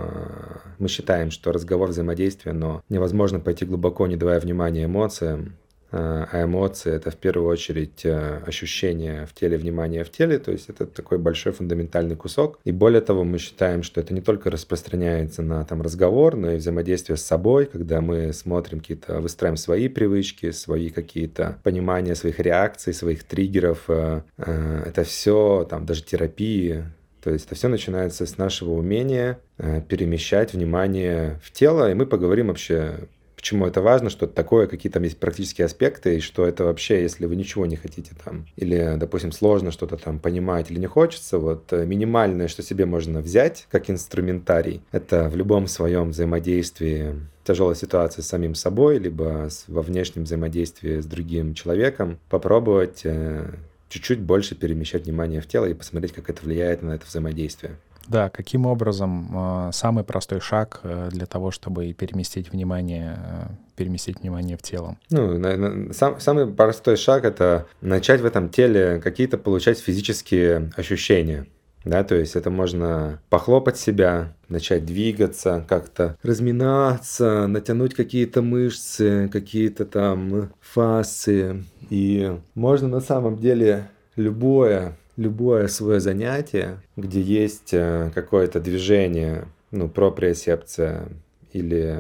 мы 0.79 0.89
считаем, 0.89 1.31
что 1.31 1.53
разговор 1.53 1.91
взаимодействие, 1.91 2.55
но 2.55 2.83
невозможно 2.89 3.39
пойти 3.39 3.67
глубоко, 3.67 4.07
не 4.07 4.17
давая 4.17 4.41
внимания 4.41 4.87
эмоциям, 4.87 5.57
а 5.97 6.43
эмоции— 6.45 6.93
это 6.95 7.11
в 7.11 7.17
первую 7.17 7.49
очередь 7.49 8.05
ощущение 8.05 9.27
в 9.27 9.35
теле, 9.35 9.57
внимание 9.57 10.03
в 10.03 10.11
теле, 10.11 10.39
то 10.39 10.51
есть 10.51 10.69
это 10.69 10.87
такой 10.87 11.19
большой 11.19 11.53
фундаментальный 11.53 12.17
кусок. 12.17 12.59
И 12.65 12.73
более 12.73 13.01
того, 13.01 13.23
мы 13.23 13.39
считаем, 13.39 13.83
что 13.83 14.01
это 14.01 14.13
не 14.13 14.21
только 14.21 14.51
распространяется 14.51 15.43
на 15.43 15.65
там, 15.65 15.83
разговор, 15.83 16.37
но 16.37 16.53
и 16.53 16.57
взаимодействие 16.57 17.17
с 17.17 17.23
собой, 17.23 17.67
когда 17.67 18.01
мы 18.01 18.33
смотрим 18.33 18.81
какие-то, 18.81 19.21
выстраиваем 19.21 19.57
свои 19.57 19.89
привычки, 19.89 20.51
свои 20.51 20.91
какие-то 20.91 21.59
понимания 21.63 22.15
своих 22.15 22.41
реакций, 22.41 22.93
своих 22.93 23.25
триггеров. 23.25 23.89
Это 23.89 25.05
все, 25.05 25.67
там, 25.69 25.87
даже 25.87 26.03
терапии, 26.03 26.85
то 27.25 27.31
есть 27.31 27.47
это 27.47 27.55
все 27.55 27.69
начинается 27.69 28.27
с 28.27 28.37
нашего 28.37 28.73
умения 28.73 29.39
э, 29.57 29.81
перемещать 29.81 30.53
внимание 30.53 31.41
в 31.43 31.53
тело, 31.53 31.91
и 31.91 31.95
мы 31.95 32.05
поговорим 32.05 32.49
вообще, 32.49 33.09
почему 33.45 33.67
это 33.67 33.83
важно, 33.83 34.09
что 34.09 34.25
это 34.25 34.35
такое, 34.35 34.67
какие 34.67 34.91
там 34.91 35.03
есть 35.03 35.19
практические 35.19 35.67
аспекты, 35.67 36.17
и 36.17 36.21
что 36.21 36.47
это 36.47 36.65
вообще, 36.65 37.03
если 37.03 37.27
вы 37.27 37.37
ничего 37.37 37.67
не 37.67 37.77
хотите 37.77 38.13
там, 38.25 38.47
или, 38.57 38.95
допустим, 38.97 39.33
сложно 39.33 39.71
что-то 39.71 39.99
там 39.99 40.19
понимать 40.19 40.71
или 40.71 40.79
не 40.79 40.87
хочется, 40.87 41.37
вот 41.39 41.71
э, 41.71 41.85
минимальное, 41.85 42.49
что 42.49 42.63
себе 42.63 42.87
можно 42.87 43.21
взять 43.21 43.67
как 43.71 43.91
инструментарий, 43.91 44.81
это 44.93 45.29
в 45.29 45.37
любом 45.37 45.67
своем 45.67 46.13
взаимодействии 46.13 47.17
тяжелой 47.45 47.77
ситуации 47.77 48.23
с 48.23 48.29
самим 48.29 48.55
собой, 48.55 48.99
либо 48.99 49.51
во 49.69 49.83
внешнем 49.83 50.25
взаимодействии 50.25 51.01
с 51.01 51.05
другим 51.05 51.53
человеком, 51.53 52.19
попробовать 52.31 53.03
э, 53.05 53.45
чуть-чуть 53.91 54.21
больше 54.21 54.55
перемещать 54.55 55.05
внимание 55.05 55.43
в 55.43 55.47
тело 55.47 55.67
и 55.67 55.75
посмотреть, 55.75 56.15
как 56.15 56.31
это 56.31 56.43
влияет 56.43 56.81
на 56.81 56.93
это 56.93 57.05
взаимодействие. 57.05 57.77
Да, 58.09 58.29
каким 58.29 58.67
образом 58.67 59.69
э, 59.69 59.71
самый 59.73 60.05
простой 60.05 60.41
шаг 60.41 60.81
э, 60.83 61.09
для 61.11 61.27
того, 61.27 61.51
чтобы 61.51 61.93
переместить 61.93 62.53
внимание, 62.53 63.19
э, 63.19 63.47
переместить 63.77 64.21
внимание 64.21 64.57
в 64.57 64.63
тело? 64.63 64.97
Ну, 65.11 65.93
сам, 65.93 66.21
самый 66.21 66.47
простой 66.47 66.97
шаг 66.97 67.25
это 67.25 67.67
начать 67.81 68.21
в 68.21 68.27
этом 68.27 68.49
теле 68.49 69.01
какие-то 69.03 69.39
получать 69.39 69.79
физические 69.79 70.71
ощущения. 70.77 71.47
Да, 71.85 72.03
то 72.03 72.15
есть 72.15 72.35
это 72.35 72.51
можно 72.51 73.21
похлопать 73.29 73.77
себя, 73.77 74.33
начать 74.49 74.87
двигаться, 74.87 75.65
как-то 75.69 76.17
разминаться, 76.23 77.47
натянуть 77.47 77.95
какие-то 77.95 78.41
мышцы, 78.41 79.29
какие-то 79.31 79.85
там 79.85 80.51
фасции. 80.61 81.65
И 81.91 82.39
можно 82.55 82.89
на 82.89 83.01
самом 83.01 83.37
деле 83.37 83.91
любое, 84.17 84.97
любое 85.17 85.69
свое 85.69 86.01
занятие, 86.01 86.83
где 86.97 87.21
есть 87.21 87.73
э, 87.73 88.11
какое-то 88.15 88.61
движение, 88.61 89.47
ну, 89.71 89.89
проприосепция 89.89 91.09
или 91.53 91.99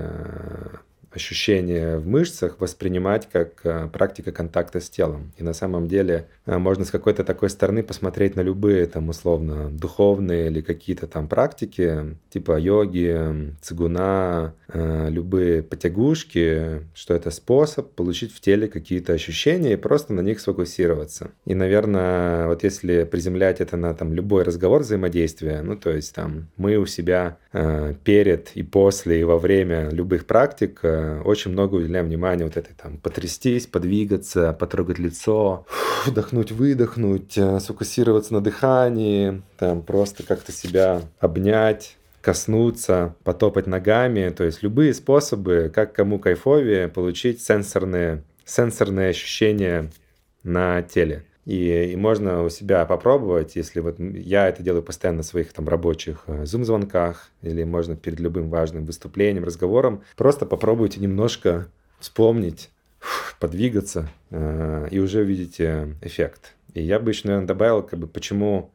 ощущение 1.17 1.99
в 1.99 2.07
мышцах 2.07 2.61
воспринимать 2.61 3.29
как 3.31 3.61
э, 3.65 3.89
практика 3.93 4.33
контакта 4.33 4.81
с 4.81 4.91
телом. 4.91 5.33
И 5.37 5.43
на 5.43 5.53
самом 5.53 5.89
деле 5.89 6.29
э, 6.47 6.59
можно 6.59 6.85
с 6.85 6.91
какой-то 6.91 7.25
такой 7.25 7.51
стороны 7.51 7.83
посмотреть 7.83 8.37
на 8.37 8.41
любые 8.41 8.87
там 8.87 9.09
условно 9.09 9.71
духовные 9.71 10.47
или 10.47 10.61
какие-то 10.61 11.07
там 11.07 11.29
практики, 11.29 12.17
типа 12.31 12.59
йоги, 12.59 13.55
цигуна, 13.61 14.55
э, 14.69 15.09
любые 15.11 15.63
потягушки, 15.63 16.83
что 16.95 17.15
это 17.15 17.31
способ 17.31 17.93
получить 17.93 18.33
в 18.33 18.41
теле 18.41 18.69
какие-то 18.69 19.13
ощущения 19.13 19.75
и 19.75 19.77
просто 19.77 20.13
на 20.13 20.21
них 20.21 20.41
сфокусироваться. 20.41 21.31
И, 21.45 21.55
наверное, 21.55 22.49
вот 22.49 22.65
если 22.65 23.05
приземлять 23.05 23.61
это 23.61 23.77
на 23.77 23.95
там 23.95 24.13
любой 24.13 24.43
разговор 24.43 24.83
взаимодействия, 24.83 25.63
ну 25.63 25.77
то 25.77 25.91
есть 25.91 26.15
там 26.15 26.49
мы 26.57 26.77
у 26.77 26.87
себя 26.87 27.39
перед 28.03 28.51
и 28.57 28.65
после 28.65 29.21
и 29.21 29.25
во 29.25 29.39
время 29.39 29.89
любых 29.91 30.27
практик 30.27 30.81
очень 31.25 31.53
много 31.53 31.77
уделяем 31.77 32.07
внимания 32.07 32.45
вот 32.45 32.57
этой 32.57 32.75
там 32.75 32.99
потрястись, 32.99 33.69
подвигаться, 33.69 34.53
потрогать 34.53 34.99
лицо, 34.99 35.65
вдохнуть, 36.07 36.53
выдохнуть, 36.53 37.37
э, 37.37 37.61
сфокусироваться 37.61 38.35
на 38.35 38.41
дыхании, 38.41 39.43
там 39.59 39.83
просто 39.83 40.23
как-то 40.23 40.53
себя 40.53 41.03
обнять, 41.19 41.97
коснуться, 42.21 43.15
потопать 43.25 43.67
ногами, 43.67 44.31
то 44.31 44.45
есть 44.45 44.63
любые 44.63 44.95
способы, 44.95 45.71
как 45.75 45.93
кому 45.93 46.19
кайфовее, 46.19 46.89
получить 46.89 47.43
сенсорные, 47.43 48.23
сенсорные 48.45 49.11
ощущения 49.11 49.91
на 50.43 50.83
теле. 50.83 51.25
И, 51.45 51.91
и 51.93 51.97
можно 51.97 52.43
у 52.43 52.49
себя 52.49 52.87
попробовать, 52.87 53.55
если 53.57 53.81
вот 53.81 53.99
я 53.99 54.49
это 54.49 54.63
делаю 54.63 54.83
постоянно 54.83 55.19
на 55.19 55.23
своих 55.23 55.53
там 55.53 55.69
рабочих 55.69 56.25
зум-звонках, 56.27 57.31
э, 57.43 57.51
или 57.51 57.65
можно 57.65 57.97
перед 57.97 58.19
любым 58.21 58.49
важным 58.49 58.85
выступлением, 58.87 59.45
разговором, 59.45 60.03
просто 60.17 60.47
попробуйте 60.47 61.01
немножко 61.01 61.69
вспомнить, 62.01 62.71
подвигаться, 63.41 64.11
э, 64.31 64.89
и 64.91 64.99
уже 64.99 65.21
увидите 65.21 65.97
эффект. 66.01 66.55
И 66.73 66.83
я 66.83 66.99
бы 66.99 67.11
еще, 67.11 67.29
наверное, 67.29 67.47
добавил, 67.47 67.83
как 67.83 67.99
бы, 67.99 68.07
почему 68.07 68.71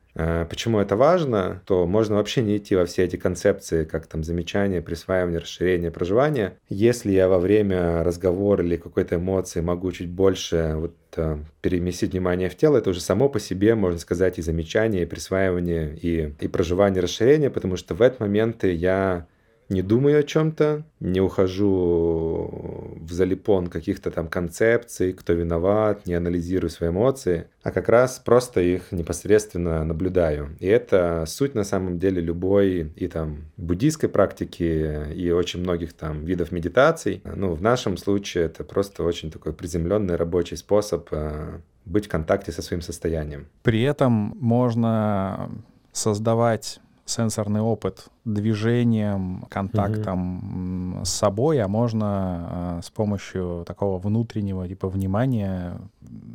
почему 0.49 0.79
это 0.79 0.95
важно, 0.95 1.61
то 1.65 1.85
можно 1.85 2.15
вообще 2.15 2.41
не 2.41 2.57
идти 2.57 2.75
во 2.75 2.85
все 2.85 3.03
эти 3.03 3.15
концепции, 3.15 3.85
как 3.85 4.07
там 4.07 4.23
замечание, 4.23 4.81
присваивание, 4.81 5.39
расширение, 5.39 5.91
проживание. 5.91 6.57
Если 6.67 7.11
я 7.11 7.27
во 7.27 7.39
время 7.39 8.03
разговора 8.03 8.63
или 8.63 8.75
какой-то 8.75 9.15
эмоции 9.15 9.61
могу 9.61 9.91
чуть 9.91 10.09
больше 10.09 10.73
вот 10.75 10.95
э, 11.15 11.37
переместить 11.61 12.11
внимание 12.11 12.49
в 12.49 12.55
тело, 12.55 12.77
это 12.77 12.89
уже 12.89 13.01
само 13.01 13.29
по 13.29 13.39
себе, 13.39 13.75
можно 13.75 13.99
сказать, 13.99 14.39
и 14.39 14.41
замечание, 14.41 15.03
и 15.03 15.05
присваивание, 15.05 15.95
и, 15.95 16.33
и 16.39 16.47
проживание, 16.47 17.01
расширение, 17.01 17.49
потому 17.49 17.77
что 17.77 17.93
в 17.95 18.01
этот 18.01 18.19
момент 18.19 18.63
я 18.63 19.27
не 19.69 19.81
думаю 19.81 20.19
о 20.19 20.23
чем-то, 20.23 20.83
не 20.99 21.21
ухожу 21.21 22.97
в 22.99 23.11
залипон 23.11 23.67
каких-то 23.67 24.11
там 24.11 24.27
концепций, 24.27 25.13
кто 25.13 25.33
виноват, 25.33 26.05
не 26.07 26.15
анализирую 26.15 26.69
свои 26.71 26.89
эмоции, 26.89 27.47
а 27.61 27.71
как 27.71 27.87
раз 27.87 28.19
просто 28.19 28.61
их 28.61 28.91
непосредственно 28.91 29.83
наблюдаю. 29.83 30.55
И 30.59 30.67
это 30.67 31.23
суть 31.27 31.53
на 31.55 31.63
самом 31.63 31.99
деле 31.99 32.21
любой 32.21 32.91
и 32.95 33.07
там 33.07 33.45
буддийской 33.57 34.09
практики, 34.09 35.13
и 35.13 35.31
очень 35.31 35.61
многих 35.61 35.93
там 35.93 36.25
видов 36.25 36.51
медитаций. 36.51 37.21
Ну, 37.23 37.53
в 37.53 37.61
нашем 37.61 37.97
случае 37.97 38.45
это 38.45 38.63
просто 38.63 39.03
очень 39.03 39.29
такой 39.29 39.53
приземленный 39.53 40.15
рабочий 40.15 40.57
способ 40.57 41.07
э, 41.11 41.59
быть 41.85 42.07
в 42.07 42.09
контакте 42.09 42.51
со 42.51 42.61
своим 42.61 42.81
состоянием. 42.81 43.47
При 43.61 43.83
этом 43.83 44.35
можно 44.39 45.51
создавать 45.91 46.79
сенсорный 47.09 47.61
опыт 47.61 48.07
движением, 48.25 49.45
контактом 49.49 50.97
угу. 50.97 51.05
с 51.05 51.09
собой, 51.09 51.61
а 51.61 51.67
можно 51.67 52.79
э, 52.79 52.81
с 52.83 52.89
помощью 52.89 53.63
такого 53.67 53.99
внутреннего 53.99 54.67
типа 54.67 54.87
внимания 54.87 55.79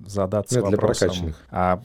задаться 0.07 0.59
Это 0.59 0.71
вопросом. 0.71 1.35
А 1.51 1.81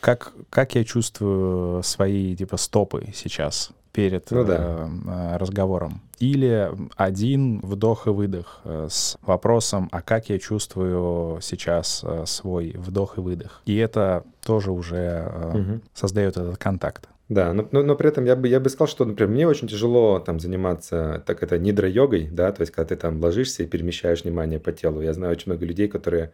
как, 0.00 0.32
как 0.50 0.74
я 0.74 0.84
чувствую 0.84 1.82
свои 1.82 2.34
типа 2.34 2.56
стопы 2.56 3.08
сейчас 3.14 3.70
перед 3.92 4.30
ну, 4.30 4.44
да. 4.44 4.56
э, 4.58 4.88
э 5.06 5.36
разговором? 5.36 6.02
Или 6.18 6.70
один 6.96 7.60
вдох 7.60 8.06
и 8.06 8.10
выдох 8.10 8.60
э, 8.64 8.88
с 8.90 9.18
вопросом, 9.22 9.88
а 9.92 10.00
как 10.00 10.30
я 10.30 10.38
чувствую 10.38 11.40
сейчас 11.42 12.02
э, 12.04 12.24
свой 12.26 12.72
вдох 12.76 13.18
и 13.18 13.20
выдох? 13.20 13.62
И 13.66 13.76
это 13.76 14.24
тоже 14.44 14.70
уже 14.70 14.96
э, 14.96 15.58
угу. 15.58 15.80
создает 15.92 16.36
этот 16.36 16.56
контакт. 16.56 17.08
Да, 17.28 17.52
но, 17.52 17.68
но, 17.72 17.82
но 17.82 17.96
при 17.96 18.08
этом 18.08 18.24
я 18.24 18.36
бы, 18.36 18.46
я 18.46 18.60
бы 18.60 18.68
сказал, 18.68 18.86
что, 18.86 19.04
например, 19.04 19.32
мне 19.32 19.48
очень 19.48 19.66
тяжело 19.66 20.20
там 20.20 20.38
заниматься, 20.38 21.24
так 21.26 21.42
это 21.42 21.58
нидра-йогой, 21.58 22.28
да, 22.30 22.52
то 22.52 22.60
есть 22.62 22.72
когда 22.72 22.88
ты 22.88 22.96
там 22.96 23.20
ложишься 23.20 23.64
и 23.64 23.66
перемещаешь 23.66 24.22
внимание 24.22 24.60
по 24.60 24.70
телу. 24.70 25.00
Я 25.02 25.12
знаю 25.12 25.32
очень 25.32 25.50
много 25.50 25.66
людей, 25.66 25.88
которые, 25.88 26.32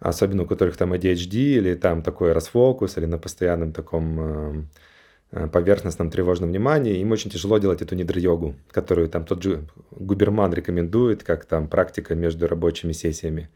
особенно 0.00 0.42
у 0.44 0.46
которых 0.46 0.76
там 0.76 0.92
ADHD 0.92 1.34
или 1.58 1.74
там 1.74 2.02
такой 2.02 2.32
расфокус, 2.32 2.98
или 2.98 3.06
на 3.06 3.18
постоянном 3.18 3.72
таком 3.72 4.20
эм, 4.20 4.68
э, 5.32 5.48
поверхностном 5.48 6.10
тревожном 6.10 6.50
внимании, 6.50 6.98
им 7.00 7.12
очень 7.12 7.30
тяжело 7.30 7.58
делать 7.58 7.82
эту 7.82 7.94
нидра-йогу, 7.96 8.56
которую 8.70 9.08
там 9.08 9.24
тот 9.24 9.42
же 9.42 9.66
Губерман 9.92 10.52
рекомендует, 10.52 11.24
как 11.24 11.46
там 11.46 11.68
практика 11.68 12.14
между 12.14 12.48
рабочими 12.48 12.92
сессиями. 12.92 13.48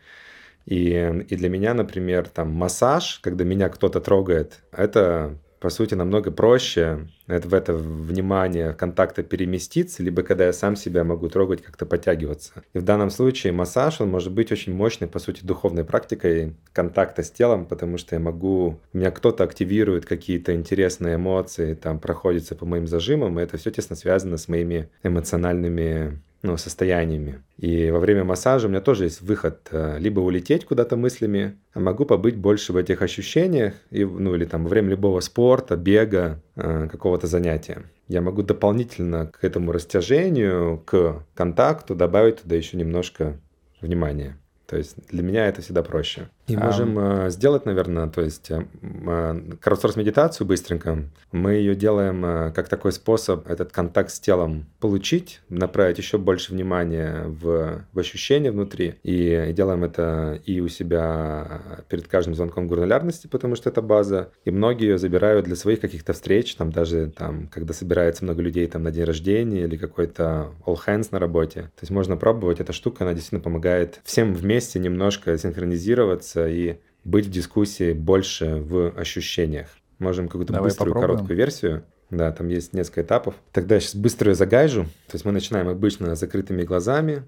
И, 0.66 0.90
и 1.28 1.36
для 1.36 1.48
меня, 1.50 1.74
например, 1.74 2.28
там 2.28 2.50
массаж, 2.50 3.20
когда 3.22 3.44
меня 3.44 3.68
кто-то 3.68 4.00
трогает, 4.00 4.60
это 4.72 5.38
по 5.60 5.70
сути, 5.70 5.94
намного 5.94 6.30
проще 6.30 7.08
это, 7.26 7.48
в 7.48 7.54
это 7.54 7.74
внимание 7.74 8.72
контакта 8.72 9.22
переместиться, 9.22 10.02
либо 10.02 10.22
когда 10.22 10.46
я 10.46 10.52
сам 10.52 10.76
себя 10.76 11.04
могу 11.04 11.28
трогать, 11.28 11.62
как-то 11.62 11.86
подтягиваться. 11.86 12.52
И 12.72 12.78
в 12.78 12.82
данном 12.82 13.10
случае 13.10 13.52
массаж, 13.52 14.00
он 14.00 14.10
может 14.10 14.32
быть 14.32 14.52
очень 14.52 14.74
мощной, 14.74 15.08
по 15.08 15.18
сути, 15.18 15.44
духовной 15.44 15.84
практикой 15.84 16.54
контакта 16.72 17.22
с 17.22 17.30
телом, 17.30 17.66
потому 17.66 17.98
что 17.98 18.14
я 18.14 18.20
могу, 18.20 18.78
меня 18.92 19.10
кто-то 19.10 19.44
активирует 19.44 20.06
какие-то 20.06 20.54
интересные 20.54 21.16
эмоции, 21.16 21.74
там 21.74 21.98
проходится 21.98 22.54
по 22.54 22.66
моим 22.66 22.86
зажимам, 22.86 23.38
и 23.38 23.42
это 23.42 23.56
все 23.56 23.70
тесно 23.70 23.96
связано 23.96 24.36
с 24.36 24.48
моими 24.48 24.88
эмоциональными 25.02 26.20
ну, 26.46 26.56
состояниями. 26.56 27.42
И 27.58 27.90
во 27.90 27.98
время 27.98 28.24
массажа 28.24 28.66
у 28.66 28.70
меня 28.70 28.80
тоже 28.80 29.04
есть 29.04 29.20
выход 29.20 29.68
э, 29.70 29.98
либо 29.98 30.20
улететь 30.20 30.64
куда-то 30.64 30.96
мыслями, 30.96 31.58
а 31.74 31.80
могу 31.80 32.06
побыть 32.06 32.36
больше 32.36 32.72
в 32.72 32.76
этих 32.76 33.02
ощущениях, 33.02 33.74
и, 33.90 34.04
ну 34.04 34.34
или 34.34 34.44
там 34.44 34.62
во 34.62 34.68
время 34.68 34.90
любого 34.90 35.20
спорта, 35.20 35.76
бега, 35.76 36.40
э, 36.54 36.88
какого-то 36.90 37.26
занятия. 37.26 37.82
Я 38.08 38.20
могу 38.20 38.42
дополнительно 38.42 39.26
к 39.26 39.44
этому 39.44 39.72
растяжению, 39.72 40.82
к 40.86 41.24
контакту 41.34 41.94
добавить 41.94 42.42
туда 42.42 42.54
еще 42.54 42.76
немножко 42.76 43.40
внимания. 43.80 44.38
То 44.66 44.76
есть 44.76 44.96
для 45.08 45.22
меня 45.22 45.46
это 45.46 45.62
всегда 45.62 45.82
проще. 45.82 46.28
И 46.46 46.54
А, 46.54 46.64
можем 46.64 46.98
э, 46.98 47.30
сделать, 47.30 47.66
наверное, 47.66 48.06
то 48.06 48.20
есть 48.20 48.50
э, 48.52 48.64
э, 48.82 49.40
краудсорс-медитацию 49.60 50.46
быстренько. 50.46 51.04
Мы 51.32 51.54
ее 51.54 51.74
делаем 51.74 52.24
э, 52.24 52.52
как 52.52 52.68
такой 52.68 52.92
способ 52.92 53.48
этот 53.48 53.72
контакт 53.72 54.10
с 54.10 54.20
телом 54.20 54.66
получить, 54.78 55.40
направить 55.48 55.98
еще 55.98 56.18
больше 56.18 56.52
внимания 56.52 57.24
в, 57.26 57.84
в 57.92 57.98
ощущения 57.98 58.52
внутри. 58.52 58.94
И 59.02 59.52
делаем 59.56 59.82
это 59.82 60.40
и 60.44 60.60
у 60.60 60.68
себя 60.68 61.62
перед 61.88 62.06
каждым 62.06 62.36
звонком 62.36 62.68
гурнулярности, 62.68 63.26
потому 63.26 63.56
что 63.56 63.68
это 63.68 63.82
база. 63.82 64.30
И 64.44 64.52
многие 64.52 64.90
ее 64.90 64.98
забирают 64.98 65.46
для 65.46 65.56
своих 65.56 65.80
каких-то 65.80 66.12
встреч, 66.12 66.54
там 66.54 66.70
даже 66.70 67.08
там, 67.08 67.48
когда 67.48 67.74
собирается 67.74 68.24
много 68.24 68.40
людей 68.40 68.68
там 68.68 68.84
на 68.84 68.92
день 68.92 69.04
рождения 69.04 69.64
или 69.64 69.76
какой-то 69.76 70.52
all 70.64 70.76
hands 70.86 71.08
на 71.10 71.18
работе. 71.18 71.62
То 71.62 71.82
есть 71.82 71.90
можно 71.90 72.16
пробовать. 72.16 72.60
Эта 72.60 72.72
штука, 72.72 73.02
она 73.02 73.14
действительно 73.14 73.40
помогает 73.40 74.00
всем 74.04 74.32
вместе 74.32 74.78
немножко 74.78 75.36
синхронизироваться 75.36 76.35
и 76.44 76.80
быть 77.04 77.26
в 77.26 77.30
дискуссии 77.30 77.92
больше 77.92 78.56
в 78.56 78.90
ощущениях. 78.90 79.68
Можем 79.98 80.28
какую-то 80.28 80.52
Давай 80.52 80.68
быструю, 80.68 80.92
попробуем. 80.92 81.16
короткую 81.16 81.36
версию. 81.36 81.84
Да, 82.10 82.30
там 82.32 82.48
есть 82.48 82.72
несколько 82.72 83.02
этапов. 83.02 83.34
Тогда 83.52 83.76
я 83.76 83.80
сейчас 83.80 83.96
быстро 83.96 84.30
ее 84.30 84.34
загайжу. 84.34 84.84
То 85.06 85.14
есть 85.14 85.24
мы 85.24 85.32
начинаем 85.32 85.68
обычно 85.68 86.14
с 86.14 86.20
закрытыми 86.20 86.62
глазами. 86.62 87.22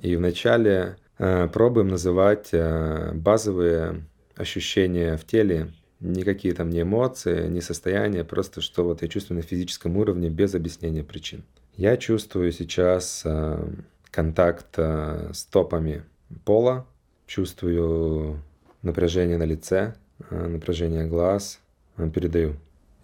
И 0.00 0.16
вначале 0.16 0.96
э, 1.18 1.48
пробуем 1.52 1.88
называть 1.88 2.48
э, 2.52 3.12
базовые 3.14 4.04
ощущения 4.36 5.16
в 5.16 5.24
теле. 5.26 5.72
Никакие 6.00 6.54
там 6.54 6.70
не 6.70 6.82
эмоции, 6.82 7.46
не 7.48 7.60
состояния, 7.60 8.24
просто 8.24 8.60
что 8.60 8.84
вот 8.84 9.02
я 9.02 9.08
чувствую 9.08 9.36
на 9.36 9.42
физическом 9.42 9.96
уровне 9.96 10.30
без 10.30 10.54
объяснения 10.54 11.04
причин. 11.04 11.44
Я 11.76 11.96
чувствую 11.96 12.52
сейчас 12.52 13.22
э, 13.24 13.64
контакт 14.10 14.74
э, 14.76 15.30
с 15.32 15.44
топами 15.44 16.02
пола, 16.44 16.86
чувствую 17.26 18.42
напряжение 18.82 19.38
на 19.38 19.44
лице, 19.44 19.94
э, 20.30 20.46
напряжение 20.46 21.06
глаз, 21.06 21.60
Э, 21.96 22.08
передаю. 22.08 22.56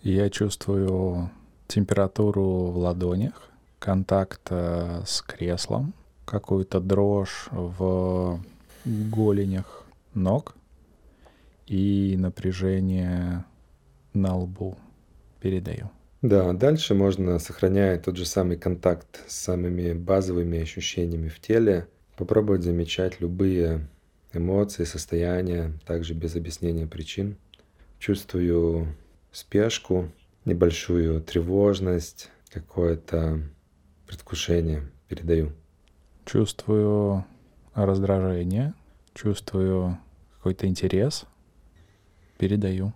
Я 0.03 0.31
чувствую 0.31 1.31
температуру 1.67 2.71
в 2.71 2.79
ладонях, 2.79 3.49
контакт 3.79 4.41
э, 4.51 5.03
с 5.07 5.23
креслом, 5.23 5.93
какую-то 6.25 6.81
дрожь 6.81 7.49
в 7.51 8.41
голенях 8.85 9.85
ног 10.15 10.55
и 11.67 12.17
напряжение 12.19 13.45
на 14.15 14.37
лбу. 14.37 14.77
Передаю. 15.41 15.91
Да, 16.23 16.53
дальше 16.53 16.95
можно, 16.95 17.39
сохраняя 17.39 17.99
тот 17.99 18.17
же 18.17 18.27
самый 18.27 18.57
контакт 18.57 19.21
с 19.29 19.37
самыми 19.37 19.93
базовыми 19.93 20.61
ощущениями 20.61 21.29
в 21.29 21.39
теле, 21.39 21.87
попробовать 22.17 22.63
замечать 22.63 23.21
любые 23.21 23.87
эмоции, 24.33 24.85
состояния, 24.85 25.73
также 25.87 26.15
без 26.15 26.37
объяснения 26.37 26.87
причин. 26.87 27.37
Чувствую 27.99 28.95
спешку, 29.33 30.11
небольшую 30.45 31.21
тревожность, 31.21 32.31
какое-то 32.51 33.43
предвкушение. 34.07 34.83
Передаю. 35.09 35.53
Чувствую 36.25 37.25
раздражение, 37.75 38.75
чувствую 39.15 39.99
какой-то 40.37 40.67
интерес. 40.67 41.25
Передаю. 42.39 42.93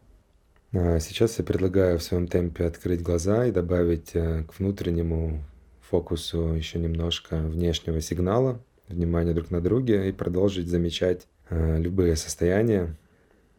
А 0.75 0.99
Сейчас 1.01 1.39
я 1.39 1.45
предлагаю 1.45 1.99
в 1.99 2.03
своем 2.03 2.27
темпе 2.29 2.65
открыть 2.65 3.03
глаза 3.03 3.47
и 3.47 3.53
добавить 3.53 4.11
э, 4.15 4.45
к 4.45 4.59
внутреннему 4.59 5.43
фокусу 5.81 6.55
еще 6.55 6.79
немножко 6.79 7.37
внешнего 7.37 8.01
сигнала, 8.01 8.61
внимания 8.93 9.33
друг 9.33 9.51
на 9.51 9.61
друге 9.61 10.09
и 10.09 10.13
продолжить 10.13 10.69
замечать 10.69 11.27
э, 11.51 11.79
любые 11.79 12.17
состояния 12.17 12.97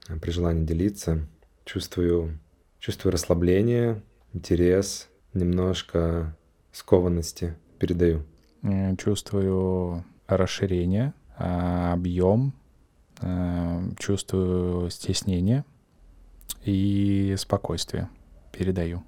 э, 0.08 0.18
при 0.18 0.32
желании 0.32 0.66
делиться. 0.66 1.28
Чувствую, 1.66 2.40
чувствую 2.80 3.14
расслабление, 3.14 4.02
интерес, 4.34 5.10
немножко 5.34 6.36
скованности. 6.72 7.56
Передаю. 7.80 8.24
Э, 8.64 8.96
Чувствую 8.96 10.06
расширение, 10.28 11.14
а, 11.38 11.94
объем, 11.94 12.54
чувствую 14.00 14.90
стеснение 14.90 15.66
и 16.64 17.36
спокойствие. 17.38 18.10
Передаю. 18.52 19.04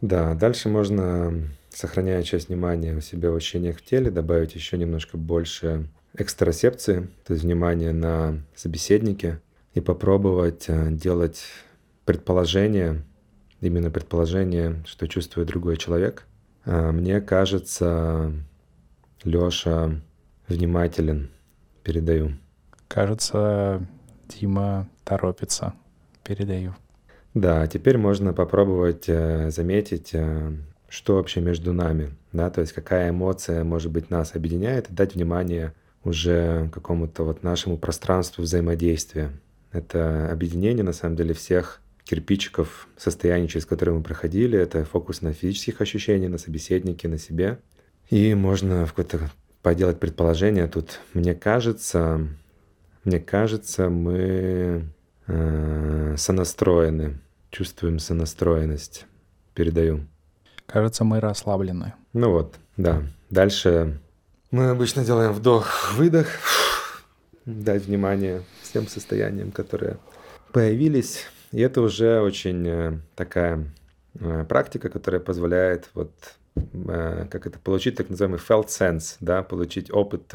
Да, 0.00 0.34
дальше 0.34 0.68
можно, 0.68 1.32
сохраняя 1.74 2.22
часть 2.22 2.48
внимания 2.48 2.94
у 2.94 3.00
себя 3.00 3.30
в 3.30 3.36
ощущениях 3.36 3.78
в 3.78 3.84
теле, 3.84 4.10
добавить 4.10 4.54
еще 4.54 4.78
немножко 4.78 5.16
больше 5.16 5.88
экстрасепции, 6.16 7.08
то 7.26 7.32
есть 7.32 7.44
внимание 7.44 7.92
на 7.92 8.42
собеседнике, 8.54 9.40
и 9.74 9.80
попробовать 9.80 10.66
э, 10.68 10.90
делать 10.92 11.44
предположение, 12.04 13.02
именно 13.60 13.90
предположение, 13.90 14.84
что 14.86 15.08
чувствует 15.08 15.48
другой 15.48 15.76
человек. 15.76 16.26
А 16.64 16.92
Мне 16.92 17.20
кажется, 17.20 18.32
Лёша 19.24 20.00
внимателен. 20.48 21.30
Передаю. 21.82 22.32
Кажется, 22.88 23.86
Дима 24.28 24.88
торопится. 25.04 25.74
Передаю. 26.22 26.74
Да, 27.34 27.66
теперь 27.66 27.98
можно 27.98 28.32
попробовать 28.32 29.04
э, 29.08 29.50
заметить, 29.50 30.10
э, 30.12 30.52
что 30.94 31.16
вообще 31.16 31.40
между 31.40 31.72
нами, 31.72 32.14
да, 32.32 32.50
то 32.50 32.60
есть 32.60 32.72
какая 32.72 33.10
эмоция, 33.10 33.64
может 33.64 33.90
быть, 33.90 34.10
нас 34.10 34.36
объединяет, 34.36 34.88
и 34.88 34.92
дать 34.92 35.16
внимание 35.16 35.74
уже 36.04 36.70
какому-то 36.72 37.24
вот 37.24 37.42
нашему 37.42 37.76
пространству 37.78 38.42
взаимодействия. 38.42 39.32
Это 39.72 40.30
объединение, 40.30 40.84
на 40.84 40.92
самом 40.92 41.16
деле, 41.16 41.34
всех 41.34 41.80
кирпичиков, 42.04 42.86
состояний, 42.96 43.48
через 43.48 43.66
которые 43.66 43.96
мы 43.96 44.04
проходили. 44.04 44.56
Это 44.56 44.84
фокус 44.84 45.20
на 45.20 45.32
физических 45.32 45.80
ощущениях, 45.80 46.30
на 46.30 46.38
собеседнике, 46.38 47.08
на 47.08 47.18
себе. 47.18 47.58
И 48.10 48.34
можно 48.34 48.86
в 48.86 48.92
какое-то 48.92 49.30
поделать 49.62 49.98
предположение 49.98 50.68
тут. 50.68 51.00
Мне 51.12 51.34
кажется, 51.34 52.28
мне 53.02 53.18
кажется, 53.18 53.88
мы 53.88 54.84
э, 55.26 56.14
сонастроены, 56.16 57.18
чувствуем 57.50 57.98
сонастроенность. 57.98 59.06
Передаю. 59.54 60.06
Кажется, 60.66 61.04
мы 61.04 61.20
расслаблены. 61.20 61.94
Ну 62.12 62.30
вот, 62.30 62.54
да. 62.76 63.02
Дальше 63.30 63.98
мы 64.50 64.70
обычно 64.70 65.04
делаем 65.04 65.32
вдох-выдох, 65.32 66.28
дать 67.44 67.86
внимание 67.86 68.42
всем 68.62 68.86
состояниям, 68.86 69.50
которые 69.50 69.98
появились. 70.52 71.26
И 71.50 71.60
это 71.60 71.80
уже 71.80 72.20
очень 72.20 72.64
э, 72.66 72.98
такая 73.16 73.64
э, 74.18 74.44
практика, 74.48 74.88
которая 74.88 75.20
позволяет 75.20 75.90
вот 75.94 76.12
э, 76.54 77.26
как 77.30 77.46
это 77.48 77.58
получить 77.58 77.96
так 77.96 78.10
называемый 78.10 78.38
felt 78.38 78.68
sense, 78.68 79.16
да, 79.18 79.42
получить 79.42 79.92
опыт, 79.92 80.32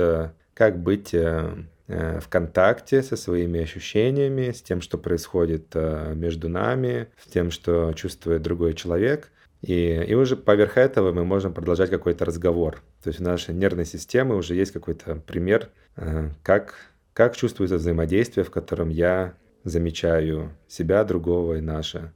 как 0.53 0.79
быть 0.83 1.13
в 1.13 2.27
контакте 2.29 3.01
со 3.01 3.15
своими 3.15 3.61
ощущениями, 3.61 4.51
с 4.51 4.61
тем, 4.61 4.81
что 4.81 4.97
происходит 4.97 5.73
между 5.73 6.49
нами, 6.49 7.07
с 7.25 7.31
тем, 7.31 7.49
что 7.49 7.93
чувствует 7.93 8.41
другой 8.41 8.73
человек. 8.73 9.31
И, 9.61 10.05
и 10.07 10.13
уже 10.13 10.37
поверх 10.37 10.77
этого 10.77 11.11
мы 11.11 11.25
можем 11.25 11.53
продолжать 11.53 11.89
какой-то 11.89 12.25
разговор. 12.25 12.81
То 13.03 13.09
есть 13.09 13.19
у 13.19 13.23
нашей 13.23 13.53
нервной 13.53 13.85
системы 13.85 14.35
уже 14.35 14.55
есть 14.55 14.71
какой-то 14.71 15.15
пример, 15.15 15.69
э, 15.97 16.29
как, 16.43 16.75
как 17.13 17.35
чувствуется 17.35 17.77
взаимодействие, 17.77 18.45
в 18.45 18.51
котором 18.51 18.89
я 18.89 19.33
замечаю 19.65 20.51
себя, 20.69 21.03
другого 21.03 21.55
и 21.55 21.61
наше, 21.61 22.13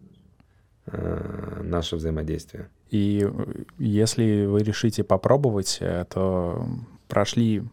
э, 0.86 1.62
наше 1.64 1.98
взаимодействие. 1.98 2.70
И 2.90 3.28
э, 3.30 3.46
если 3.78 4.46
вы 4.46 4.64
решите 4.64 5.04
попробовать, 5.04 5.80
то 6.10 6.66
прошли 7.10 7.64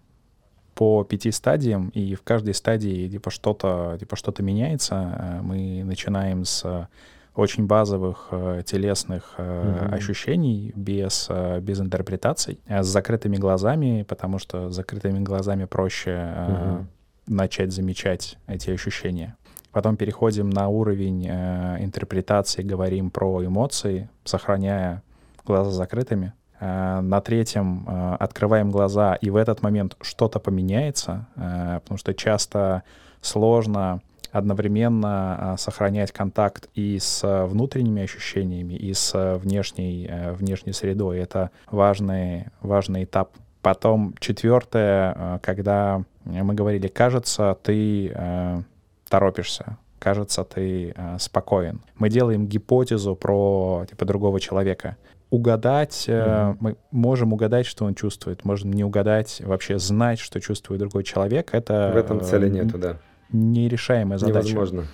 по 0.74 1.04
пяти 1.04 1.30
стадиям, 1.30 1.90
и 1.90 2.16
в 2.16 2.22
каждой 2.22 2.54
стадии 2.54 3.08
типа 3.08 3.30
что-то 3.30 3.96
типа 4.00 4.16
что-то 4.16 4.42
меняется. 4.42 5.40
Мы 5.42 5.84
начинаем 5.84 6.44
с 6.44 6.88
очень 7.34 7.66
базовых 7.66 8.28
э, 8.32 8.62
телесных 8.66 9.34
э, 9.38 9.84
Мгм. 9.84 9.94
ощущений 9.94 10.72
без, 10.74 11.26
э, 11.30 11.60
без 11.60 11.80
интерпретаций, 11.80 12.60
э, 12.66 12.82
с 12.82 12.86
закрытыми 12.86 13.36
глазами, 13.36 14.04
потому 14.08 14.38
что 14.38 14.70
с 14.70 14.74
закрытыми 14.74 15.20
глазами 15.20 15.64
проще 15.66 16.10
э, 16.10 16.50
Мгм. 16.74 16.88
начать 17.26 17.72
замечать 17.72 18.38
эти 18.46 18.70
ощущения. 18.70 19.36
Потом 19.72 19.96
переходим 19.96 20.50
на 20.50 20.68
уровень 20.68 21.26
э, 21.28 21.76
интерпретации, 21.84 22.62
говорим 22.62 23.10
про 23.10 23.44
эмоции, 23.44 24.08
сохраняя 24.24 25.02
глаза 25.46 25.70
закрытыми. 25.70 26.32
Э, 26.58 27.00
на 27.00 27.20
третьем 27.20 27.86
э, 27.88 28.16
открываем 28.18 28.70
глаза, 28.70 29.14
и 29.14 29.30
в 29.30 29.36
этот 29.36 29.62
момент 29.62 29.96
что-то 30.02 30.40
поменяется, 30.40 31.26
э, 31.36 31.78
потому 31.82 31.98
что 31.98 32.12
часто 32.14 32.82
сложно 33.20 34.00
одновременно 34.32 35.54
э, 35.54 35.56
сохранять 35.58 36.12
контакт 36.12 36.68
и 36.74 36.98
с 36.98 37.22
э, 37.24 37.44
внутренними 37.44 38.02
ощущениями, 38.02 38.74
и 38.74 38.94
с 38.94 39.12
э, 39.14 39.36
внешней, 39.36 40.06
э, 40.08 40.32
внешней 40.32 40.72
средой. 40.72 41.18
Это 41.18 41.50
важный, 41.70 42.46
важный 42.60 43.04
этап. 43.04 43.30
Потом 43.62 44.14
четвертое, 44.20 45.38
когда 45.42 46.02
Мы 46.24 46.54
говорили, 46.54 46.88
кажется, 46.88 47.56
ты 47.62 48.12
э, 48.14 48.62
торопишься, 49.08 49.76
кажется, 49.98 50.44
ты 50.44 50.94
э, 50.96 51.16
спокоен. 51.18 51.80
Мы 51.96 52.08
делаем 52.08 52.46
гипотезу 52.46 53.16
про 53.16 53.84
типа 53.88 54.04
другого 54.04 54.40
человека. 54.40 54.96
Угадать, 55.30 56.06
mm-hmm. 56.08 56.56
мы 56.58 56.76
можем 56.90 57.32
угадать, 57.32 57.64
что 57.64 57.84
он 57.84 57.94
чувствует, 57.94 58.44
можем 58.44 58.72
не 58.72 58.82
угадать, 58.82 59.40
вообще 59.44 59.78
знать, 59.78 60.18
что 60.18 60.40
чувствует 60.40 60.80
другой 60.80 61.04
человек. 61.04 61.50
Это 61.52 61.92
в 61.94 61.96
этом 61.96 62.20
цели 62.20 62.48
нету, 62.48 62.78
да. 62.78 62.96
Нерешаемая 63.32 64.18
задача. 64.18 64.48
Невозможно. 64.48 64.84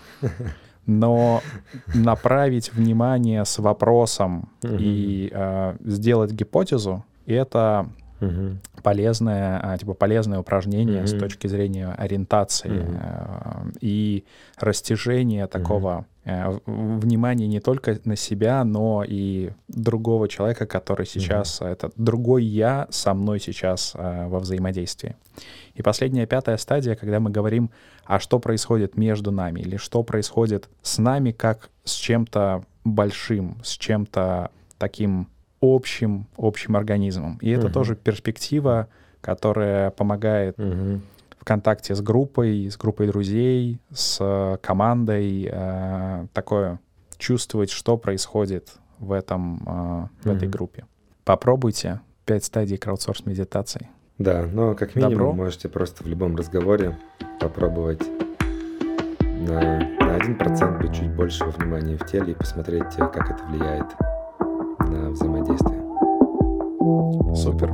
Но 0.87 1.43
направить 1.95 2.73
внимание 2.73 3.45
с 3.45 3.59
вопросом 3.59 4.51
и 4.63 5.31
э, 5.33 5.77
сделать 5.81 6.31
гипотезу, 6.31 7.05
это 7.27 7.91
угу. 8.21 8.59
полезное, 8.83 9.61
а, 9.63 9.79
типа 9.79 9.95
полезное 9.95 10.39
упражнение 10.39 11.01
угу. 11.01 11.07
с 11.07 11.19
точки 11.19 11.47
зрения 11.47 11.89
ориентации 11.89 12.81
угу. 12.81 13.73
и 13.81 14.25
растяжения 14.59 15.47
такого 15.47 16.07
угу. 16.25 16.61
внимания 16.99 17.47
не 17.47 17.61
только 17.61 17.99
на 18.05 18.17
себя, 18.17 18.65
но 18.65 19.05
и 19.07 19.51
другого 19.69 20.29
человека, 20.29 20.67
который 20.67 21.07
сейчас, 21.07 21.61
угу. 21.61 21.69
это 21.69 21.91
другой 21.97 22.45
я 22.45 22.87
со 22.91 23.15
мной 23.15 23.41
сейчас 23.41 23.93
во 23.95 24.39
взаимодействии. 24.39 25.17
И 25.75 25.83
последняя, 25.83 26.27
пятая 26.27 26.57
стадия, 26.57 26.95
когда 26.95 27.21
мы 27.21 27.31
говорим, 27.31 27.71
а 28.05 28.19
что 28.19 28.39
происходит 28.39 28.97
между 28.97 29.31
нами, 29.31 29.61
или 29.61 29.77
что 29.77 30.03
происходит 30.03 30.69
с 30.83 30.99
нами, 30.99 31.33
как 31.33 31.71
с 31.85 31.93
чем-то 31.93 32.65
большим, 32.85 33.59
с 33.63 33.73
чем-то 33.73 34.51
таким 34.79 35.29
общим, 35.75 36.27
общим 36.37 36.77
организмом. 36.77 37.39
И 37.41 37.51
это 37.51 37.67
угу. 37.67 37.75
тоже 37.75 37.97
перспектива, 37.97 38.89
которая 39.21 39.91
помогает 39.91 40.59
угу. 40.59 41.01
в 41.39 41.45
контакте 41.45 41.95
с 41.95 42.01
группой, 42.01 42.69
с 42.71 42.77
группой 42.77 43.09
друзей, 43.09 43.81
с 43.93 44.59
командой 44.63 45.49
э, 45.51 46.27
такое 46.33 46.81
чувствовать, 47.19 47.71
что 47.71 47.97
происходит 47.97 48.73
в, 48.99 49.13
этом, 49.13 49.63
э, 49.67 50.23
в 50.23 50.27
угу. 50.27 50.37
этой 50.37 50.49
группе. 50.49 50.87
Попробуйте 51.25 52.01
пять 52.25 52.45
стадий 52.45 52.77
краудсорс-медитации. 52.77 53.89
Да, 54.19 54.47
но 54.51 54.75
как 54.75 54.95
минимум 54.95 55.15
Добро. 55.15 55.33
можете 55.33 55.69
просто 55.69 56.03
в 56.03 56.07
любом 56.07 56.37
разговоре 56.37 56.97
попробовать 57.39 58.03
на, 59.21 59.79
на 59.79 60.19
1% 60.19 60.81
быть 60.81 60.95
чуть 60.95 61.11
больше 61.15 61.45
внимания 61.45 61.99
в 61.99 62.07
теле 62.07 62.33
и 62.33 62.35
посмотреть, 62.35 62.95
как 62.97 63.31
это 63.31 63.45
влияет 63.45 63.87
на 64.87 65.11
взаимодействие. 65.11 65.83
Супер. 67.35 67.73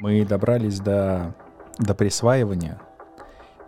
Мы 0.00 0.24
добрались 0.24 0.80
до, 0.80 1.34
до 1.78 1.94
присваивания, 1.94 2.78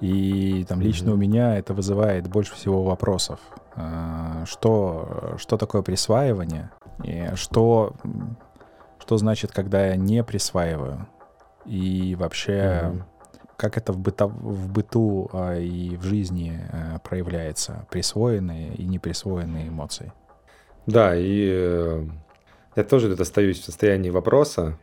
и 0.01 0.65
там 0.69 0.81
лично 0.81 1.11
mm-hmm. 1.11 1.15
у 1.15 1.17
меня 1.17 1.57
это 1.59 1.73
вызывает 1.73 2.29
больше 2.29 2.55
всего 2.55 2.83
вопросов. 2.83 3.41
А, 3.75 4.45
что, 4.47 5.37
что 5.39 5.57
такое 5.57 5.83
присваивание? 5.83 6.71
И 7.03 7.31
что, 7.35 7.95
что 8.99 9.17
значит, 9.17 9.53
когда 9.53 9.87
я 9.87 9.97
не 9.97 10.23
присваиваю? 10.23 11.07
И 11.65 12.15
вообще, 12.19 12.53
mm-hmm 12.53 13.03
как 13.57 13.79
это 13.79 13.93
в, 13.93 13.99
быто, 13.99 14.27
в 14.27 14.71
быту 14.71 15.31
а, 15.33 15.59
и 15.59 15.97
в 15.97 16.03
жизни 16.03 16.61
а, 16.73 16.99
проявляется, 16.99 17.87
присвоенные 17.91 18.75
и 18.75 18.85
неприсвоенные 18.85 19.69
эмоции. 19.69 20.13
Да, 20.87 21.17
и 21.17 21.49
э, 21.51 22.05
я 22.77 22.85
тоже 22.85 23.11
тут 23.11 23.21
остаюсь 23.21 23.61
в 23.61 23.65
состоянии 23.65 24.11
вопроса, 24.11 24.79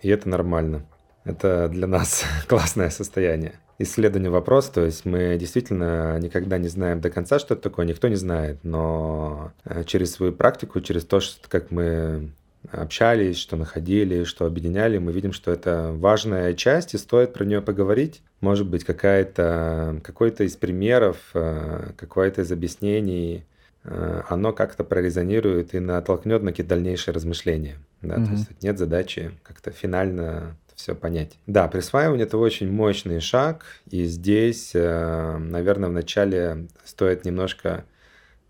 и 0.00 0.08
это 0.08 0.28
нормально. 0.28 0.84
Это 1.24 1.68
для 1.68 1.86
нас 1.86 2.24
классное 2.48 2.90
состояние. 2.90 3.54
Исследование 3.78 4.30
вопроса, 4.30 4.72
то 4.74 4.84
есть 4.84 5.04
мы 5.04 5.36
действительно 5.38 6.18
никогда 6.20 6.58
не 6.58 6.68
знаем 6.68 7.00
до 7.00 7.10
конца, 7.10 7.40
что 7.40 7.54
это 7.54 7.64
такое, 7.64 7.86
никто 7.86 8.06
не 8.06 8.14
знает, 8.14 8.62
но 8.62 9.52
э, 9.64 9.82
через 9.84 10.12
свою 10.12 10.32
практику, 10.32 10.80
через 10.80 11.04
то, 11.04 11.18
что, 11.18 11.48
как 11.48 11.70
мы 11.70 12.32
общались, 12.70 13.38
что 13.38 13.56
находили, 13.56 14.24
что 14.24 14.46
объединяли, 14.46 14.98
мы 14.98 15.12
видим, 15.12 15.32
что 15.32 15.50
это 15.50 15.92
важная 15.92 16.54
часть, 16.54 16.94
и 16.94 16.98
стоит 16.98 17.32
про 17.32 17.44
нее 17.44 17.60
поговорить. 17.60 18.22
Может 18.40 18.68
быть, 18.68 18.84
какая-то, 18.84 20.00
какой-то 20.02 20.44
из 20.44 20.56
примеров, 20.56 21.16
э, 21.34 21.90
какое-то 21.96 22.42
из 22.42 22.52
объяснений, 22.52 23.44
э, 23.84 24.22
оно 24.28 24.52
как-то 24.52 24.84
прорезонирует 24.84 25.74
и 25.74 25.80
натолкнет 25.80 26.42
на 26.42 26.50
какие-то 26.50 26.70
дальнейшие 26.70 27.14
размышления. 27.14 27.78
Да? 28.00 28.16
Mm-hmm. 28.16 28.26
То 28.26 28.32
есть 28.32 28.62
нет 28.62 28.78
задачи 28.78 29.32
как-то 29.42 29.70
финально 29.70 30.56
все 30.74 30.94
понять. 30.94 31.38
Да, 31.46 31.68
присваивание— 31.68 32.26
это 32.26 32.38
очень 32.38 32.70
мощный 32.70 33.20
шаг, 33.20 33.64
и 33.90 34.04
здесь, 34.04 34.70
э, 34.74 35.36
наверное, 35.38 35.88
вначале 35.88 36.68
стоит 36.84 37.24
немножко 37.24 37.84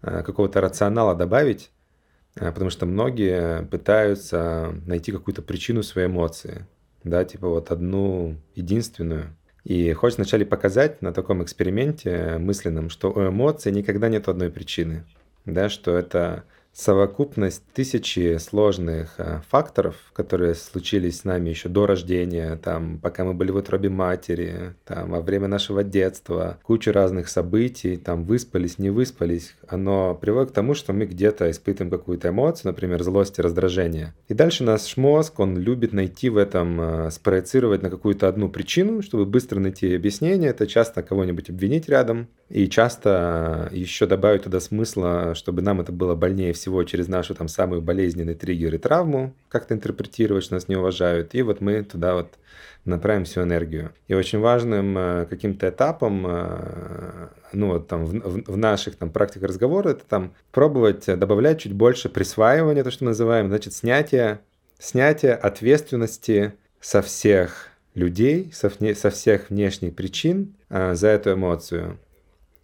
какого-то 0.02 0.60
рационала 0.60 1.14
добавить, 1.14 1.70
потому 2.34 2.70
что 2.70 2.86
многие 2.86 3.64
пытаются 3.66 4.74
найти 4.86 5.12
какую-то 5.12 5.42
причину 5.42 5.82
своей 5.82 6.08
эмоции, 6.08 6.66
да, 7.04 7.24
типа 7.24 7.48
вот 7.48 7.70
одну 7.70 8.36
единственную. 8.54 9.36
И 9.64 9.92
хочется 9.92 10.22
вначале 10.22 10.44
показать 10.44 11.02
на 11.02 11.12
таком 11.12 11.42
эксперименте 11.42 12.38
мысленном, 12.38 12.90
что 12.90 13.12
у 13.12 13.28
эмоций 13.28 13.70
никогда 13.70 14.08
нет 14.08 14.28
одной 14.28 14.50
причины, 14.50 15.04
да, 15.44 15.68
что 15.68 15.96
это 15.96 16.44
совокупность 16.72 17.62
тысячи 17.74 18.38
сложных 18.38 19.14
э, 19.18 19.40
факторов, 19.48 19.96
которые 20.14 20.54
случились 20.54 21.20
с 21.20 21.24
нами 21.24 21.50
еще 21.50 21.68
до 21.68 21.86
рождения, 21.86 22.56
там, 22.56 22.98
пока 22.98 23.24
мы 23.24 23.34
были 23.34 23.50
в 23.50 23.56
утробе 23.56 23.90
матери, 23.90 24.74
там, 24.84 25.10
во 25.10 25.20
время 25.20 25.48
нашего 25.48 25.84
детства, 25.84 26.58
куча 26.62 26.92
разных 26.92 27.28
событий, 27.28 27.96
там, 27.96 28.24
выспались, 28.24 28.78
не 28.78 28.90
выспались, 28.90 29.54
оно 29.68 30.14
приводит 30.14 30.52
к 30.52 30.54
тому, 30.54 30.74
что 30.74 30.92
мы 30.92 31.04
где-то 31.04 31.50
испытываем 31.50 31.90
какую-то 31.90 32.30
эмоцию, 32.30 32.72
например, 32.72 33.02
злость 33.02 33.38
и 33.38 33.42
раздражение. 33.42 34.14
И 34.28 34.34
дальше 34.34 34.64
наш 34.64 34.96
мозг, 34.96 35.40
он 35.40 35.58
любит 35.58 35.92
найти 35.92 36.30
в 36.30 36.38
этом, 36.38 36.80
э, 36.80 37.10
спроецировать 37.10 37.82
на 37.82 37.90
какую-то 37.90 38.28
одну 38.28 38.48
причину, 38.48 39.02
чтобы 39.02 39.26
быстро 39.26 39.60
найти 39.60 39.94
объяснение, 39.94 40.50
это 40.50 40.66
часто 40.66 41.02
кого-нибудь 41.02 41.50
обвинить 41.50 41.88
рядом, 41.88 42.28
и 42.48 42.68
часто 42.68 43.68
еще 43.72 44.06
добавить 44.06 44.42
туда 44.42 44.60
смысла, 44.60 45.34
чтобы 45.34 45.62
нам 45.62 45.80
это 45.80 45.90
было 45.92 46.14
больнее 46.14 46.52
всего 46.52 46.61
через 46.84 47.08
нашу 47.08 47.34
там 47.34 47.48
самую 47.48 47.82
болезненный 47.82 48.34
триггер 48.34 48.74
и 48.74 48.78
травму, 48.78 49.34
как-то 49.48 49.74
интерпретировать, 49.74 50.44
что 50.44 50.54
нас 50.54 50.68
не 50.68 50.76
уважают. 50.76 51.34
И 51.34 51.42
вот 51.42 51.60
мы 51.60 51.82
туда 51.82 52.14
вот 52.14 52.28
направим 52.84 53.24
всю 53.24 53.42
энергию. 53.42 53.92
И 54.08 54.14
очень 54.14 54.40
важным 54.40 54.96
э, 54.98 55.26
каким-то 55.28 55.68
этапом, 55.68 56.26
э, 56.26 57.28
ну 57.52 57.68
вот 57.68 57.88
там 57.88 58.04
в, 58.04 58.52
в 58.52 58.56
наших 58.56 58.96
там 58.96 59.10
практиках 59.10 59.50
разговора, 59.50 59.90
это 59.90 60.04
там 60.04 60.34
пробовать 60.50 61.06
добавлять 61.06 61.60
чуть 61.60 61.72
больше 61.72 62.08
присваивания, 62.08 62.82
то, 62.82 62.90
что 62.90 63.04
мы 63.04 63.10
называем, 63.10 63.48
значит, 63.48 63.72
снятие, 63.74 64.40
снятие 64.78 65.34
ответственности 65.34 66.54
со 66.80 67.02
всех 67.02 67.68
людей, 67.94 68.50
со, 68.52 68.70
со 68.94 69.10
всех 69.10 69.50
внешних 69.50 69.94
причин 69.94 70.54
э, 70.68 70.94
за 70.94 71.08
эту 71.08 71.34
эмоцию 71.34 71.98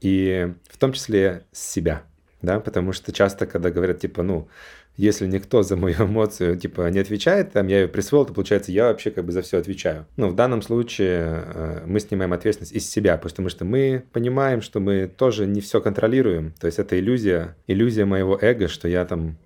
и 0.00 0.52
в 0.68 0.78
том 0.78 0.92
числе 0.92 1.44
с 1.52 1.60
себя, 1.60 2.02
да, 2.42 2.60
потому 2.60 2.92
что 2.92 3.12
часто, 3.12 3.46
когда 3.46 3.70
говорят, 3.70 4.00
типа, 4.00 4.22
ну, 4.22 4.48
если 4.96 5.26
никто 5.26 5.62
за 5.62 5.76
мою 5.76 5.96
эмоцию, 6.06 6.56
типа, 6.56 6.88
не 6.90 6.98
отвечает, 6.98 7.52
там, 7.52 7.68
я 7.68 7.82
ее 7.82 7.88
присвоил, 7.88 8.26
то 8.26 8.34
получается, 8.34 8.72
я 8.72 8.86
вообще 8.86 9.10
как 9.10 9.24
бы 9.24 9.32
за 9.32 9.42
все 9.42 9.58
отвечаю. 9.58 10.06
Но 10.16 10.28
в 10.28 10.34
данном 10.34 10.62
случае 10.62 11.44
э, 11.44 11.82
мы 11.86 12.00
снимаем 12.00 12.32
ответственность 12.32 12.72
из 12.72 12.88
себя, 12.88 13.16
потому 13.16 13.48
что 13.48 13.64
мы 13.64 14.04
понимаем, 14.12 14.60
что 14.60 14.80
мы 14.80 15.06
тоже 15.06 15.46
не 15.46 15.60
все 15.60 15.80
контролируем. 15.80 16.52
То 16.60 16.66
есть 16.66 16.78
это 16.78 16.98
иллюзия, 16.98 17.56
иллюзия 17.66 18.04
моего 18.04 18.38
эго, 18.40 18.68
что 18.68 18.88
я 18.88 19.04
там 19.04 19.36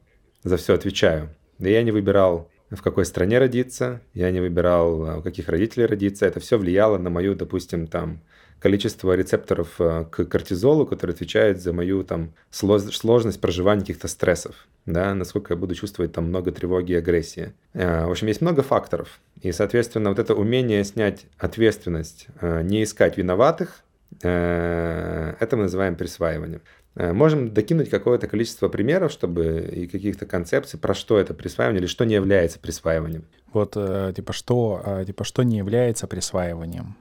за 0.42 0.57
все 0.57 0.74
отвечаю. 0.74 1.28
Да 1.59 1.68
я 1.68 1.83
не 1.83 1.92
выбирал 1.92 2.48
в 2.70 2.81
какой 2.83 3.05
стране 3.05 3.38
родиться, 3.38 4.00
я 4.14 4.31
не 4.31 4.40
выбирал, 4.40 5.07
а 5.07 5.18
у 5.18 5.22
каких 5.22 5.48
родителей 5.48 5.87
родиться. 5.87 6.26
Это 6.26 6.40
все 6.40 6.59
влияло 6.59 6.98
на 6.98 7.11
мою, 7.11 7.35
допустим, 7.35 7.87
там, 7.87 8.20
количество 8.62 9.12
рецепторов 9.14 9.81
э, 9.81 10.05
к 10.09 10.25
кортизолу, 10.25 10.87
который 10.87 11.11
отвечает 11.11 11.61
за 11.61 11.72
мою 11.72 12.05
там 12.05 12.33
сложность 12.51 13.40
проживания 13.40 13.81
каких-то 13.81 14.07
стрессов, 14.07 14.55
да, 14.87 15.14
насколько 15.14 15.55
я 15.55 15.59
буду 15.59 15.75
чувствовать 15.75 16.12
там 16.12 16.27
много 16.27 16.53
тревоги 16.53 16.92
и 16.92 16.94
агрессии. 16.94 17.55
Э, 17.75 18.07
в 18.07 18.11
общем, 18.12 18.29
есть 18.29 18.40
много 18.40 18.62
факторов. 18.62 19.20
И, 19.40 19.51
соответственно, 19.51 20.11
вот 20.11 20.20
это 20.20 20.35
умение 20.35 20.85
снять 20.85 21.27
ответственность, 21.38 22.29
э, 22.40 22.62
не 22.62 22.85
искать 22.85 23.18
виноватых, 23.18 23.83
это 24.20 25.48
мы 25.53 25.62
называем 25.62 25.96
присваиванием. 25.96 26.61
Можем 26.94 27.55
докинуть 27.55 27.88
какое-то 27.88 28.29
количество 28.29 28.68
примеров, 28.68 29.11
чтобы 29.11 29.68
и 29.72 29.87
каких-то 29.87 30.27
концепций, 30.27 30.79
про 30.79 30.92
что 30.92 31.18
это 31.18 31.33
присваивание 31.33 31.81
или 31.81 31.87
что 31.87 32.05
не 32.05 32.14
является 32.14 32.59
присваиванием. 32.59 33.25
Вот, 33.55 33.72
типа, 33.72 34.33
что, 34.35 35.03
типа, 35.07 35.25
что 35.25 35.42
не 35.42 35.57
является 35.57 36.07
присваиванием? 36.07 36.94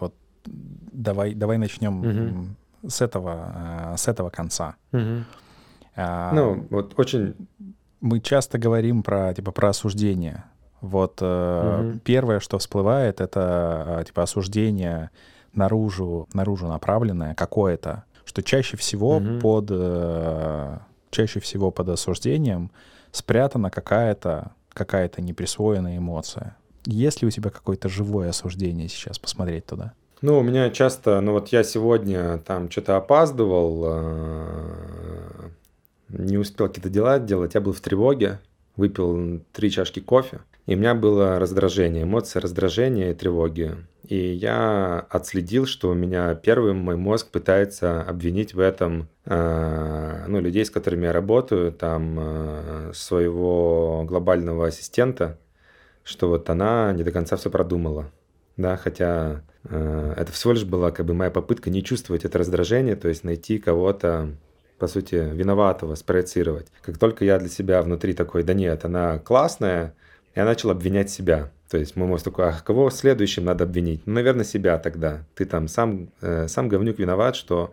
Вот 0.00 0.14
давай, 0.44 1.34
давай 1.34 1.58
начнем 1.58 2.00
угу. 2.00 2.88
с, 2.88 3.00
этого, 3.00 3.92
э, 3.92 3.96
с 3.96 4.08
этого 4.08 4.30
конца. 4.30 4.76
Угу. 4.92 5.24
А, 5.96 6.32
ну, 6.32 6.66
вот 6.70 6.98
очень... 6.98 7.34
Мы 8.00 8.20
часто 8.20 8.58
говорим 8.58 9.02
про, 9.02 9.32
типа, 9.32 9.52
про 9.52 9.68
осуждение. 9.68 10.44
Вот 10.80 11.22
угу. 11.22 12.00
первое, 12.04 12.40
что 12.40 12.58
всплывает, 12.58 13.20
это 13.20 14.02
типа 14.04 14.24
осуждение 14.24 15.10
наружу, 15.52 16.28
наружу 16.32 16.66
направленное 16.66 17.34
какое-то, 17.36 18.04
что 18.24 18.42
чаще 18.42 18.76
всего 18.76 19.18
угу. 19.18 19.38
под 19.38 19.70
чаще 21.10 21.38
всего 21.38 21.70
под 21.70 21.90
осуждением 21.90 22.72
спрятана 23.12 23.70
какая-то 23.70 24.50
какая-то 24.72 25.22
неприсвоенная 25.22 25.98
эмоция. 25.98 26.56
Есть 26.84 27.22
ли 27.22 27.28
у 27.28 27.30
тебя 27.30 27.50
какое-то 27.50 27.88
живое 27.88 28.30
осуждение 28.30 28.88
сейчас 28.88 29.18
посмотреть 29.18 29.66
туда? 29.66 29.92
Ну, 30.22 30.38
у 30.38 30.42
меня 30.42 30.70
часто, 30.70 31.20
ну 31.20 31.32
вот 31.32 31.48
я 31.48 31.64
сегодня 31.64 32.38
там 32.38 32.70
что-то 32.70 32.96
опаздывал, 32.96 33.82
э, 33.86 35.48
не 36.10 36.38
успел 36.38 36.68
какие-то 36.68 36.88
дела 36.88 37.18
делать, 37.18 37.54
я 37.54 37.60
был 37.60 37.72
в 37.72 37.80
тревоге, 37.80 38.38
выпил 38.76 39.42
три 39.52 39.72
чашки 39.72 39.98
кофе, 39.98 40.38
и 40.66 40.76
у 40.76 40.78
меня 40.78 40.94
было 40.94 41.40
раздражение, 41.40 42.04
эмоции 42.04 42.38
раздражения 42.38 43.10
и 43.10 43.14
тревоги. 43.14 43.74
И 44.06 44.16
я 44.16 45.04
отследил, 45.10 45.66
что 45.66 45.90
у 45.90 45.94
меня 45.94 46.36
первым 46.36 46.76
мой 46.76 46.94
мозг 46.94 47.32
пытается 47.32 48.02
обвинить 48.02 48.54
в 48.54 48.60
этом 48.60 49.08
э, 49.24 50.24
ну, 50.28 50.40
людей, 50.40 50.64
с 50.64 50.70
которыми 50.70 51.06
я 51.06 51.12
работаю, 51.12 51.72
там 51.72 52.16
э, 52.20 52.92
своего 52.94 54.04
глобального 54.06 54.68
ассистента, 54.68 55.36
что 56.04 56.28
вот 56.28 56.48
она 56.48 56.92
не 56.92 57.02
до 57.02 57.10
конца 57.10 57.36
все 57.36 57.50
продумала. 57.50 58.12
Да, 58.56 58.76
хотя 58.76 59.42
э, 59.64 60.14
это 60.16 60.32
всего 60.32 60.52
лишь 60.52 60.64
была 60.64 60.90
как 60.90 61.06
бы 61.06 61.14
моя 61.14 61.30
попытка 61.30 61.70
не 61.70 61.82
чувствовать 61.82 62.24
это 62.24 62.38
раздражение, 62.38 62.96
то 62.96 63.08
есть 63.08 63.24
найти 63.24 63.58
кого-то, 63.58 64.30
по 64.78 64.86
сути, 64.86 65.14
виноватого, 65.14 65.94
спроецировать. 65.94 66.68
Как 66.82 66.98
только 66.98 67.24
я 67.24 67.38
для 67.38 67.48
себя 67.48 67.82
внутри 67.82 68.12
такой, 68.12 68.42
да 68.42 68.52
нет, 68.54 68.84
она 68.84 69.18
классная, 69.18 69.94
я 70.34 70.44
начал 70.44 70.70
обвинять 70.70 71.10
себя. 71.10 71.50
То 71.70 71.78
есть 71.78 71.96
мой 71.96 72.06
мозг 72.06 72.24
такой, 72.24 72.48
а 72.48 72.52
кого 72.52 72.90
следующим 72.90 73.44
надо 73.44 73.64
обвинить? 73.64 74.02
Ну, 74.06 74.14
наверное, 74.14 74.44
себя 74.44 74.78
тогда. 74.78 75.24
Ты 75.34 75.46
там 75.46 75.68
сам, 75.68 76.10
э, 76.20 76.46
сам 76.48 76.68
говнюк 76.68 76.98
виноват, 76.98 77.34
что 77.34 77.72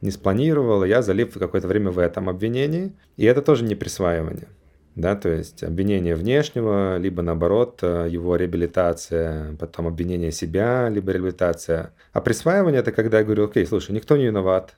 не 0.00 0.12
спланировал, 0.12 0.84
я 0.84 1.02
залип 1.02 1.36
какое-то 1.36 1.66
время 1.66 1.90
в 1.90 1.98
этом 1.98 2.28
обвинении. 2.28 2.92
И 3.16 3.24
это 3.24 3.42
тоже 3.42 3.64
не 3.64 3.74
присваивание 3.74 4.46
да, 5.00 5.16
то 5.16 5.28
есть 5.28 5.62
обвинение 5.62 6.14
внешнего, 6.14 6.96
либо 6.98 7.22
наоборот 7.22 7.80
э, 7.82 8.08
его 8.10 8.36
реабилитация, 8.36 9.56
потом 9.56 9.86
обвинение 9.86 10.32
себя, 10.32 10.88
либо 10.88 11.12
реабилитация. 11.12 11.92
А 12.12 12.20
присваивание 12.20 12.80
это 12.80 12.92
когда 12.92 13.18
я 13.18 13.24
говорю, 13.24 13.44
окей, 13.44 13.66
слушай, 13.66 13.92
никто 13.92 14.16
не 14.16 14.26
виноват, 14.26 14.76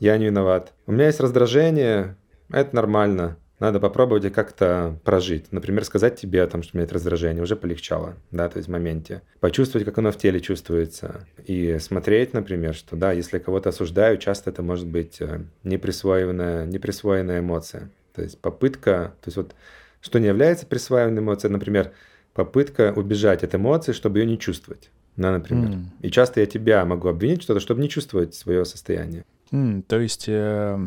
я 0.00 0.18
не 0.18 0.26
виноват, 0.26 0.72
у 0.86 0.92
меня 0.92 1.06
есть 1.06 1.20
раздражение, 1.20 2.16
это 2.50 2.74
нормально, 2.74 3.36
надо 3.62 3.78
попробовать 3.78 4.32
как-то 4.32 4.98
прожить. 5.04 5.52
Например, 5.52 5.84
сказать 5.84 6.16
тебе 6.16 6.42
о 6.42 6.48
том, 6.48 6.64
что 6.64 6.72
у 6.74 6.76
меня 6.76 6.82
есть 6.82 6.92
раздражение, 6.92 7.44
уже 7.44 7.54
полегчало, 7.54 8.16
да, 8.32 8.48
то 8.48 8.56
есть 8.56 8.68
в 8.68 8.72
моменте. 8.72 9.22
Почувствовать, 9.38 9.84
как 9.84 9.98
оно 9.98 10.10
в 10.10 10.18
теле 10.18 10.40
чувствуется. 10.40 11.28
И 11.46 11.78
смотреть, 11.78 12.32
например, 12.32 12.74
что 12.74 12.96
да, 12.96 13.12
если 13.12 13.38
кого-то 13.38 13.68
осуждаю, 13.68 14.18
часто 14.18 14.50
это 14.50 14.64
может 14.64 14.88
быть 14.88 15.20
э, 15.20 15.42
неприсвоенная, 15.62 16.66
неприсвоенная 16.66 17.38
эмоция. 17.38 17.88
То 18.14 18.22
есть 18.22 18.40
попытка, 18.40 19.14
то 19.20 19.28
есть 19.28 19.36
вот 19.36 19.54
что 20.00 20.18
не 20.18 20.26
является 20.26 20.66
присваиваемой 20.66 21.22
эмоцией, 21.22 21.52
например, 21.52 21.92
попытка 22.34 22.92
убежать 22.94 23.44
от 23.44 23.54
эмоции, 23.54 23.92
чтобы 23.92 24.18
ее 24.18 24.26
не 24.26 24.38
чувствовать. 24.38 24.90
Да, 25.16 25.30
например. 25.30 25.70
Mm. 25.70 25.84
И 26.00 26.10
часто 26.10 26.40
я 26.40 26.46
тебя 26.46 26.84
могу 26.84 27.08
обвинить 27.08 27.42
что-то, 27.42 27.60
чтобы 27.60 27.82
не 27.82 27.88
чувствовать 27.88 28.34
свое 28.34 28.64
состояние. 28.64 29.24
Mm, 29.50 29.82
то 29.82 30.00
есть, 30.00 30.24
э, 30.26 30.78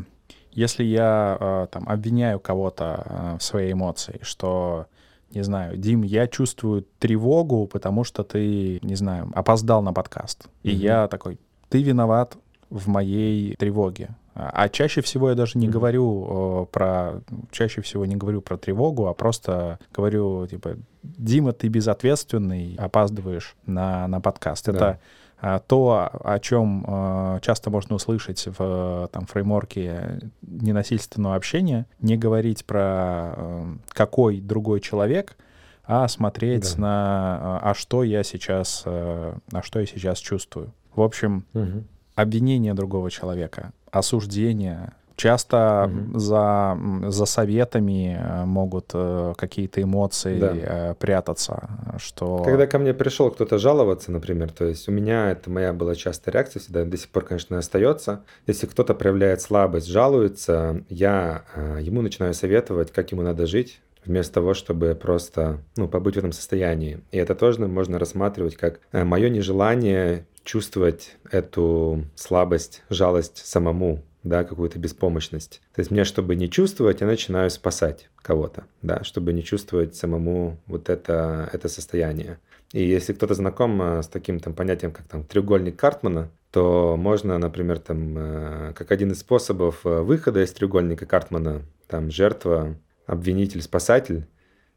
если 0.51 0.83
я 0.83 1.37
э, 1.39 1.67
там 1.71 1.87
обвиняю 1.87 2.39
кого-то 2.39 3.03
э, 3.05 3.37
в 3.39 3.43
своей 3.43 3.73
эмоции, 3.73 4.19
что, 4.23 4.87
не 5.31 5.43
знаю, 5.43 5.77
Дим, 5.77 6.01
я 6.01 6.27
чувствую 6.27 6.87
тревогу, 6.97 7.67
потому 7.67 8.03
что 8.03 8.23
ты, 8.23 8.79
не 8.81 8.95
знаю, 8.95 9.31
опоздал 9.35 9.83
на 9.83 9.93
подкаст. 9.93 10.45
Mm-hmm. 10.45 10.71
И 10.71 10.75
я 10.75 11.07
такой, 11.07 11.37
ты 11.69 11.83
виноват 11.83 12.35
в 12.71 12.87
моей 12.87 13.55
тревоге. 13.55 14.09
А 14.35 14.67
чаще 14.69 15.01
всего 15.01 15.29
я 15.29 15.35
даже 15.35 15.57
не 15.57 15.67
mm-hmm. 15.67 15.71
говорю 15.71 16.69
про... 16.71 17.21
Чаще 17.51 17.81
всего 17.81 18.05
не 18.05 18.15
говорю 18.15 18.41
про 18.41 18.57
тревогу, 18.57 19.07
а 19.07 19.13
просто 19.13 19.79
говорю, 19.93 20.45
типа, 20.45 20.75
Дима, 21.03 21.53
ты 21.53 21.69
безответственный, 21.69 22.75
опаздываешь 22.77 23.55
на, 23.65 24.07
на 24.07 24.19
подкаст. 24.19 24.65
Да. 24.65 24.71
Это 24.73 24.99
а, 25.37 25.59
то, 25.59 26.09
о 26.23 26.39
чем 26.39 26.85
а, 26.87 27.39
часто 27.41 27.69
можно 27.69 27.95
услышать 27.95 28.47
в 28.57 29.09
там, 29.11 29.25
фреймворке 29.25 30.31
ненасильственного 30.41 31.35
общения, 31.35 31.85
не 31.99 32.17
говорить 32.17 32.65
про 32.65 32.81
а, 32.81 33.77
какой 33.89 34.39
другой 34.39 34.79
человек, 34.79 35.37
а 35.83 36.07
смотреть 36.07 36.75
да. 36.77 36.81
на 36.81 37.59
а 37.59 37.73
что 37.75 38.03
я 38.03 38.23
сейчас, 38.23 38.83
а 38.85 39.61
что 39.61 39.79
я 39.79 39.85
сейчас 39.85 40.17
чувствую. 40.17 40.73
В 40.95 41.01
общем, 41.01 41.45
угу. 41.53 41.83
обвинение 42.15 42.73
другого 42.73 43.11
человека, 43.11 43.71
осуждение. 43.95 44.93
Часто 45.15 45.89
угу. 45.89 46.19
за, 46.19 46.77
за 47.07 47.25
советами 47.25 48.19
э, 48.19 48.45
могут 48.45 48.91
э, 48.93 49.33
какие-то 49.37 49.81
эмоции 49.81 50.37
да. 50.37 50.53
Э, 50.53 50.93
прятаться, 50.99 51.69
что... 51.97 52.43
Когда 52.43 52.67
ко 52.67 52.79
мне 52.79 52.93
пришел 52.93 53.31
кто-то 53.31 53.57
жаловаться, 53.57 54.11
например, 54.11 54.51
то 54.51 54.65
есть 54.65 54.89
у 54.89 54.91
меня 54.91 55.31
это 55.31 55.49
моя 55.49 55.71
была 55.71 55.95
частая 55.95 56.33
реакция 56.33 56.59
всегда, 56.59 56.83
до 56.83 56.97
сих 56.97 57.07
пор, 57.09 57.23
конечно, 57.23 57.57
остается. 57.57 58.23
Если 58.45 58.67
кто-то 58.67 58.93
проявляет 58.93 59.41
слабость, 59.41 59.87
жалуется, 59.87 60.83
я 60.89 61.45
ему 61.79 62.01
начинаю 62.01 62.33
советовать, 62.33 62.91
как 62.91 63.11
ему 63.13 63.21
надо 63.21 63.45
жить, 63.45 63.79
вместо 64.03 64.33
того, 64.33 64.53
чтобы 64.53 64.95
просто 64.95 65.59
ну, 65.77 65.87
побыть 65.87 66.15
в 66.15 66.19
этом 66.19 66.33
состоянии. 66.33 66.99
И 67.11 67.17
это 67.17 67.35
тоже 67.35 67.65
можно 67.65 67.99
рассматривать 67.99 68.57
как 68.57 68.81
мое 68.91 69.29
нежелание 69.29 70.25
чувствовать 70.45 71.17
эту 71.29 72.05
слабость, 72.15 72.83
жалость 72.89 73.45
самому, 73.45 74.03
да, 74.23 74.43
какую-то 74.43 74.79
беспомощность. 74.79 75.61
То 75.73 75.81
есть 75.81 75.91
мне, 75.91 76.05
чтобы 76.05 76.35
не 76.35 76.49
чувствовать, 76.49 77.01
я 77.01 77.07
начинаю 77.07 77.49
спасать 77.49 78.09
кого-то, 78.21 78.65
да, 78.81 79.03
чтобы 79.03 79.33
не 79.33 79.43
чувствовать 79.43 79.95
самому 79.95 80.57
вот 80.67 80.89
это, 80.89 81.49
это 81.51 81.67
состояние. 81.67 82.39
И 82.71 82.83
если 82.83 83.13
кто-то 83.13 83.33
знаком 83.33 83.81
э, 83.81 84.03
с 84.03 84.07
таким 84.07 84.39
там 84.39 84.53
понятием, 84.53 84.91
как 84.91 85.05
там 85.07 85.23
треугольник 85.23 85.77
Картмана, 85.77 86.31
то 86.51 86.95
можно, 86.97 87.37
например, 87.37 87.79
там, 87.79 88.17
э, 88.17 88.73
как 88.73 88.91
один 88.91 89.11
из 89.11 89.19
способов 89.19 89.85
э, 89.85 90.01
выхода 90.01 90.43
из 90.43 90.51
треугольника 90.51 91.05
Картмана, 91.05 91.61
там, 91.87 92.09
жертва, 92.09 92.75
обвинитель, 93.05 93.61
спасатель, 93.61 94.25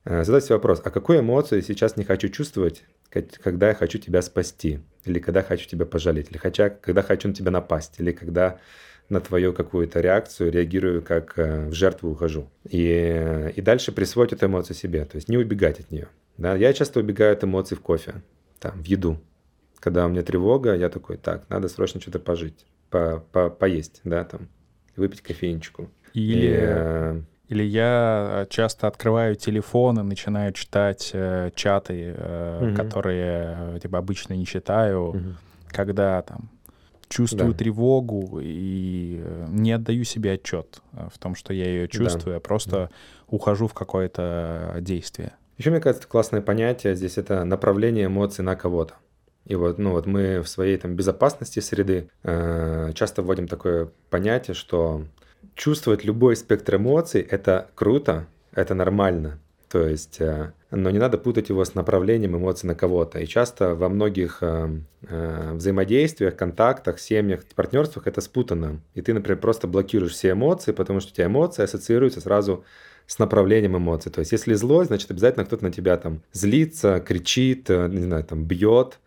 задать 0.05 0.45
себе 0.45 0.57
вопрос, 0.57 0.81
а 0.85 0.91
какую 0.91 1.21
эмоцию 1.21 1.61
я 1.61 1.63
сейчас 1.63 1.97
не 1.97 2.05
хочу 2.05 2.29
чувствовать, 2.29 2.85
когда 3.11 3.69
я 3.69 3.75
хочу 3.75 3.99
тебя 3.99 4.23
спасти, 4.23 4.81
или 5.05 5.19
когда 5.19 5.43
хочу 5.43 5.69
тебя 5.69 5.87
пожалеть, 5.87 6.31
или 6.31 6.39
хотя, 6.39 6.71
когда 6.71 7.03
хочу 7.03 7.29
на 7.29 7.35
тебя 7.35 7.51
напасть, 7.51 7.99
или 7.99 8.13
когда 8.13 8.59
на 9.09 9.21
твою 9.21 9.53
какую-то 9.53 10.01
реакцию 10.01 10.53
реагирую, 10.53 11.03
как 11.03 11.39
э, 11.39 11.69
в 11.69 11.73
жертву 11.73 12.11
ухожу. 12.11 12.51
И, 12.69 13.51
и 13.57 13.61
дальше 13.63 13.93
присвоить 13.93 14.33
эту 14.33 14.47
эмоцию 14.47 14.77
себе, 14.77 15.05
то 15.05 15.17
есть 15.17 15.29
не 15.29 15.39
убегать 15.39 15.81
от 15.81 15.91
нее. 15.91 16.09
Да? 16.37 16.55
Я 16.57 16.73
часто 16.73 17.01
убегаю 17.01 17.33
от 17.33 17.43
эмоций 17.43 17.77
в 17.77 17.81
кофе, 17.81 18.23
там, 18.61 18.83
в 18.83 18.85
еду. 18.85 19.19
Когда 19.81 20.05
у 20.05 20.09
меня 20.09 20.23
тревога, 20.23 20.75
я 20.75 20.91
такой, 20.91 21.17
так, 21.17 21.49
надо 21.49 21.69
срочно 21.69 22.01
что-то 22.01 22.19
пожить, 22.19 22.67
по, 22.91 23.25
по, 23.33 23.49
поесть, 23.49 24.01
да, 24.05 24.25
там, 24.25 24.49
выпить 24.97 25.23
кофеинчику. 25.23 25.91
Или... 26.13 26.49
И, 26.49 26.59
э, 26.61 27.23
или 27.49 27.63
я 27.63 28.45
э, 28.45 28.47
часто 28.51 28.87
открываю 28.87 29.35
телефон 29.35 30.01
и 30.01 30.03
начинаю 30.03 30.53
читать 30.53 31.11
э, 31.15 31.51
чаты, 31.55 32.15
э, 32.17 32.69
угу. 32.69 32.77
которые 32.77 33.57
э, 33.77 33.79
типа 33.83 33.99
обычно 33.99 34.35
не 34.35 34.47
читаю, 34.47 35.11
угу. 35.11 35.19
когда 35.69 36.23
там 36.23 36.51
чувствую 37.09 37.53
да. 37.53 37.59
тревогу 37.59 38.39
и 38.43 39.23
э, 39.25 39.47
не 39.49 39.73
отдаю 39.73 40.05
себе 40.05 40.33
отчет 40.33 40.83
в 40.93 41.19
том, 41.19 41.35
что 41.35 41.55
я 41.55 41.65
ее 41.65 41.89
чувствую, 41.89 42.35
да. 42.35 42.37
а 42.37 42.41
просто 42.41 42.71
да. 42.71 42.89
ухожу 43.29 43.67
в 43.67 43.75
какое-то 43.75 44.77
действие. 44.81 45.33
Еще, 45.57 45.71
мне 45.71 45.81
кажется, 45.81 46.07
классное 46.07 46.43
понятие 46.43 46.95
здесь 46.95 47.19
это 47.19 47.45
направление 47.45 48.07
эмоций 48.07 48.45
на 48.45 48.57
кого-то. 48.57 48.95
И 49.47 49.55
вот, 49.55 49.79
ну 49.79 49.93
вот 49.93 50.05
мы 50.05 50.43
в 50.43 50.49
своей 50.49 50.77
там 50.77 50.95
безопасности 50.95 51.61
среды 51.61 52.11
э, 52.23 52.93
часто 52.95 53.23
вводим 53.23 53.49
такое 53.49 53.89
понятие, 54.11 54.55
что 54.55 55.05
чувствовать 55.55 56.05
любой 56.05 56.37
спектр 56.37 56.77
эмоций— 56.77 57.21
это 57.31 57.69
круто, 57.75 58.27
это 58.53 58.75
нормально. 58.75 59.39
То 59.69 59.87
есть, 59.87 60.21
э, 60.21 60.53
но 60.71 60.91
не 60.91 60.99
надо 60.99 61.19
путать 61.19 61.51
его 61.51 61.65
с 61.65 61.75
направлением 61.75 62.37
эмоций 62.37 62.67
на 62.67 62.75
кого-то. 62.75 63.19
И 63.19 63.27
часто 63.27 63.75
во 63.75 63.89
многих 63.89 64.39
э, 64.41 64.81
э, 65.03 65.53
взаимодействиях, 65.53 66.37
контактах, 66.37 66.99
семьях, 66.99 67.45
партнерствах 67.55 68.07
это 68.07 68.21
спутано. 68.21 68.81
И 68.95 69.03
ты, 69.03 69.13
например, 69.13 69.39
просто 69.39 69.67
блокируешь 69.67 70.13
все 70.13 70.31
эмоции, 70.31 70.73
потому 70.73 71.01
что 71.01 71.13
у 71.13 71.15
тебя 71.15 71.27
эмоции 71.27 71.65
ассоциируются 71.65 72.21
сразу 72.21 72.65
с 73.07 73.19
направлением 73.19 73.77
эмоций. 73.77 74.11
То 74.11 74.21
есть, 74.21 74.33
если 74.33 74.55
злость, 74.55 74.89
значит, 74.89 75.11
обязательно 75.11 75.45
кто-то 75.45 75.65
на 75.65 75.73
тебя 75.73 75.97
там 75.99 76.23
злится, 76.33 77.01
кричит, 77.01 77.69
не 77.69 78.03
знаю, 78.03 78.25
там 78.25 78.45
бьет. 78.45 78.99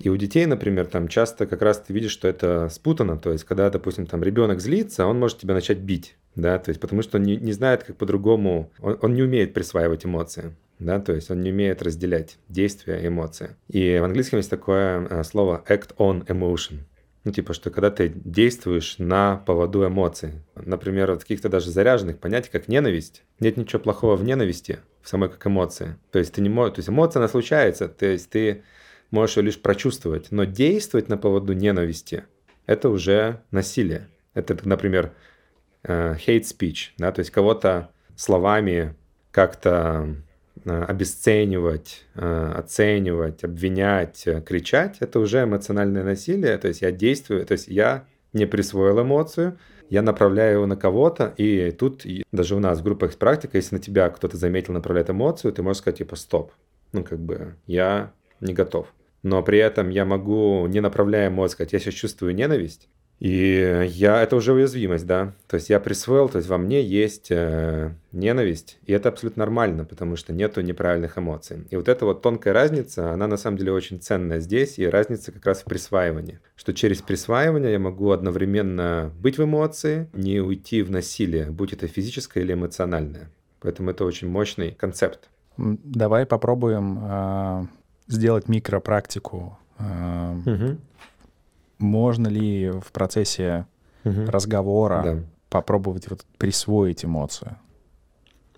И 0.00 0.08
у 0.08 0.16
детей, 0.16 0.46
например, 0.46 0.86
там 0.86 1.08
часто 1.08 1.46
как 1.46 1.62
раз 1.62 1.80
ты 1.80 1.92
видишь, 1.92 2.12
что 2.12 2.28
это 2.28 2.68
спутано. 2.68 3.18
То 3.18 3.32
есть, 3.32 3.44
когда, 3.44 3.68
допустим, 3.68 4.06
там 4.06 4.22
ребенок 4.22 4.60
злится, 4.60 5.06
он 5.06 5.18
может 5.18 5.38
тебя 5.38 5.54
начать 5.54 5.78
бить, 5.78 6.16
да, 6.36 6.58
то 6.58 6.68
есть, 6.70 6.80
потому 6.80 7.02
что 7.02 7.18
он 7.18 7.24
не, 7.24 7.36
не 7.36 7.52
знает, 7.52 7.82
как 7.82 7.96
по-другому, 7.96 8.70
он, 8.78 8.98
он 9.02 9.14
не 9.14 9.22
умеет 9.22 9.54
присваивать 9.54 10.06
эмоции. 10.06 10.54
да, 10.78 11.00
то 11.00 11.12
есть 11.12 11.30
он 11.30 11.42
не 11.42 11.50
умеет 11.50 11.82
разделять 11.82 12.38
действия 12.48 13.00
и 13.02 13.08
эмоции. 13.08 13.56
И 13.68 13.98
в 13.98 14.04
английском 14.04 14.36
есть 14.36 14.50
такое 14.50 15.06
э, 15.08 15.24
слово 15.24 15.64
act 15.68 15.96
on 15.96 16.24
emotion, 16.26 16.84
ну, 17.24 17.32
типа, 17.32 17.52
что 17.52 17.70
когда 17.70 17.90
ты 17.90 18.08
действуешь 18.08 18.96
на 18.98 19.36
поводу 19.36 19.86
эмоций. 19.86 20.40
Например, 20.54 21.10
от 21.10 21.22
каких-то 21.22 21.48
даже 21.48 21.70
заряженных 21.70 22.18
понятий, 22.18 22.48
как 22.50 22.68
ненависть. 22.68 23.22
Нет 23.40 23.56
ничего 23.56 23.80
плохого 23.80 24.16
в 24.16 24.24
ненависти, 24.24 24.78
в 25.02 25.08
самой 25.08 25.28
как 25.28 25.46
эмоции. 25.46 25.96
То 26.10 26.20
есть 26.20 26.32
ты 26.32 26.40
не 26.40 26.48
можешь... 26.48 26.76
То 26.76 26.78
есть 26.78 26.88
эмоция, 26.88 27.20
она 27.20 27.28
случается. 27.28 27.88
То 27.88 28.06
есть 28.06 28.30
ты 28.30 28.62
можешь 29.10 29.36
ее 29.36 29.44
лишь 29.44 29.60
прочувствовать. 29.60 30.30
Но 30.30 30.44
действовать 30.44 31.08
на 31.08 31.16
поводу 31.16 31.52
ненависти— 31.52 32.24
это 32.66 32.88
уже 32.88 33.42
насилие. 33.50 34.08
Это, 34.34 34.56
например, 34.66 35.12
э, 35.82 36.14
hate 36.14 36.42
speech, 36.42 36.90
да, 36.98 37.12
то 37.12 37.20
есть 37.20 37.30
кого-то 37.30 37.90
словами 38.16 38.94
как-то 39.30 40.16
Э, 40.64 40.84
обесценивать, 40.84 42.04
э, 42.14 42.52
оценивать, 42.56 43.44
обвинять, 43.44 44.26
кричать, 44.44 44.96
это 45.00 45.18
уже 45.20 45.44
эмоциональное 45.44 46.02
насилие. 46.02 46.58
То 46.58 46.68
есть 46.68 46.82
я 46.82 46.90
действую, 46.90 47.44
то 47.46 47.52
есть 47.52 47.68
я 47.68 48.06
не 48.32 48.46
присвоил 48.46 49.00
эмоцию, 49.02 49.58
я 49.88 50.02
направляю 50.02 50.54
его 50.54 50.66
на 50.66 50.76
кого-то, 50.76 51.32
и 51.36 51.70
тут 51.70 52.04
даже 52.32 52.56
у 52.56 52.58
нас 52.58 52.80
в 52.80 52.82
группах 52.82 53.16
практика, 53.16 53.56
если 53.56 53.76
на 53.76 53.80
тебя 53.80 54.10
кто-то 54.10 54.36
заметил, 54.36 54.74
направляет 54.74 55.10
эмоцию, 55.10 55.52
ты 55.52 55.62
можешь 55.62 55.80
сказать 55.80 55.98
типа 55.98 56.16
стоп, 56.16 56.52
ну 56.92 57.04
как 57.04 57.18
бы 57.20 57.54
я 57.66 58.12
не 58.40 58.52
готов. 58.52 58.92
Но 59.22 59.42
при 59.42 59.58
этом 59.58 59.90
я 59.90 60.04
могу, 60.04 60.66
не 60.66 60.80
направляя 60.80 61.30
сказать, 61.48 61.72
я 61.72 61.78
сейчас 61.78 61.94
чувствую 61.94 62.34
ненависть, 62.34 62.88
и 63.18 63.84
я, 63.90 64.22
это 64.22 64.36
уже 64.36 64.52
уязвимость, 64.52 65.06
да. 65.06 65.34
То 65.48 65.56
есть 65.56 65.70
я 65.70 65.80
присвоил, 65.80 66.28
то 66.28 66.38
есть 66.38 66.48
во 66.48 66.56
мне 66.56 66.82
есть 66.82 67.28
э, 67.30 67.92
ненависть, 68.12 68.78
и 68.86 68.92
это 68.92 69.08
абсолютно 69.08 69.40
нормально, 69.40 69.84
потому 69.84 70.14
что 70.14 70.32
нету 70.32 70.60
неправильных 70.60 71.18
эмоций. 71.18 71.66
И 71.70 71.76
вот 71.76 71.88
эта 71.88 72.04
вот 72.04 72.22
тонкая 72.22 72.54
разница, 72.54 73.10
она 73.10 73.26
на 73.26 73.36
самом 73.36 73.56
деле 73.56 73.72
очень 73.72 74.00
ценная 74.00 74.38
здесь, 74.38 74.78
и 74.78 74.86
разница 74.86 75.32
как 75.32 75.44
раз 75.46 75.62
в 75.62 75.64
присваивании. 75.64 76.38
Что 76.54 76.72
через 76.72 77.02
присваивание 77.02 77.72
я 77.72 77.78
могу 77.80 78.12
одновременно 78.12 79.12
быть 79.18 79.36
в 79.36 79.42
эмоции, 79.42 80.08
не 80.12 80.40
уйти 80.40 80.82
в 80.82 80.90
насилие, 80.92 81.50
будь 81.50 81.72
это 81.72 81.88
физическое 81.88 82.44
или 82.44 82.52
эмоциональное. 82.52 83.30
Поэтому 83.60 83.90
это 83.90 84.04
очень 84.04 84.28
мощный 84.28 84.70
концепт. 84.70 85.28
Давай 85.56 86.24
попробуем 86.24 87.00
э, 87.02 87.66
сделать 88.08 88.48
микропрактику. 88.48 89.58
Э, 89.78 90.36
угу 90.44 90.78
можно 91.78 92.28
ли 92.28 92.70
в 92.70 92.92
процессе 92.92 93.66
угу. 94.04 94.26
разговора 94.26 95.02
да. 95.04 95.18
попробовать 95.48 96.08
вот 96.08 96.24
присвоить 96.36 97.04
эмоцию? 97.04 97.56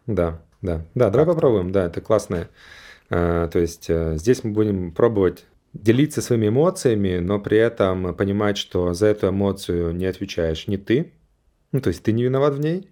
Да, 0.06 0.40
да, 0.62 0.84
да, 0.94 1.04
как 1.06 1.12
давай 1.12 1.26
попробуем, 1.26 1.72
да, 1.72 1.86
это 1.86 2.00
классно. 2.00 2.48
А, 3.10 3.48
то 3.48 3.58
есть 3.58 3.88
а, 3.90 4.16
здесь 4.16 4.42
мы 4.44 4.52
будем 4.52 4.92
пробовать 4.92 5.44
делиться 5.72 6.20
своими 6.20 6.48
эмоциями, 6.48 7.18
но 7.18 7.38
при 7.38 7.58
этом 7.58 8.14
понимать, 8.14 8.56
что 8.56 8.92
за 8.92 9.06
эту 9.06 9.28
эмоцию 9.28 9.94
не 9.94 10.06
отвечаешь 10.06 10.66
не 10.66 10.78
ты, 10.78 11.12
ну, 11.72 11.80
то 11.80 11.88
есть 11.88 12.02
ты 12.02 12.12
не 12.12 12.24
виноват 12.24 12.54
в 12.54 12.60
ней, 12.60 12.90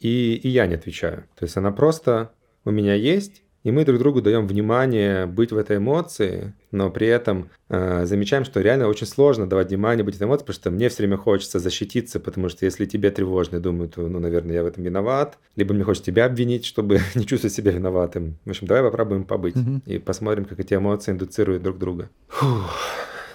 и, 0.00 0.34
и 0.34 0.48
я 0.48 0.66
не 0.66 0.76
отвечаю. 0.76 1.24
То 1.34 1.44
есть 1.44 1.56
она 1.56 1.72
просто 1.72 2.30
у 2.64 2.70
меня 2.70 2.94
есть, 2.94 3.42
и 3.66 3.72
мы 3.72 3.84
друг 3.84 3.98
другу 3.98 4.22
даем 4.22 4.46
внимание 4.46 5.26
быть 5.26 5.50
в 5.50 5.56
этой 5.56 5.78
эмоции, 5.78 6.54
но 6.70 6.88
при 6.88 7.08
этом 7.08 7.50
э, 7.68 8.06
замечаем, 8.06 8.44
что 8.44 8.60
реально 8.60 8.86
очень 8.86 9.08
сложно 9.08 9.48
давать 9.48 9.70
внимание 9.70 10.04
быть 10.04 10.14
в 10.14 10.18
этой 10.18 10.28
эмоции, 10.28 10.44
потому 10.44 10.54
что 10.54 10.70
мне 10.70 10.88
все 10.88 10.98
время 10.98 11.16
хочется 11.16 11.58
защититься, 11.58 12.20
потому 12.20 12.48
что 12.48 12.64
если 12.64 12.86
тебе 12.86 13.10
тревожно, 13.10 13.56
я 13.56 13.60
думаю, 13.60 13.88
то, 13.88 14.02
ну, 14.06 14.20
наверное, 14.20 14.54
я 14.54 14.62
в 14.62 14.66
этом 14.66 14.84
виноват, 14.84 15.38
либо 15.56 15.74
мне 15.74 15.82
хочется 15.82 16.12
тебя 16.12 16.26
обвинить, 16.26 16.64
чтобы 16.64 17.00
не 17.16 17.26
чувствовать 17.26 17.54
себя 17.54 17.72
виноватым. 17.72 18.38
В 18.44 18.50
общем, 18.50 18.68
давай 18.68 18.84
попробуем 18.84 19.24
побыть 19.24 19.56
mm-hmm. 19.56 19.82
и 19.86 19.98
посмотрим, 19.98 20.44
как 20.44 20.60
эти 20.60 20.74
эмоции 20.74 21.10
индуцируют 21.10 21.64
друг 21.64 21.78
друга. 21.78 22.08
Фух. 22.28 22.72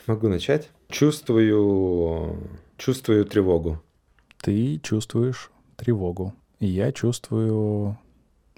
Могу 0.08 0.30
начать? 0.30 0.70
Чувствую, 0.88 2.38
чувствую 2.78 3.26
тревогу. 3.26 3.84
Ты 4.42 4.80
чувствуешь 4.82 5.52
тревогу. 5.76 6.34
И 6.62 6.68
я 6.68 6.94
чувствую 6.94 7.98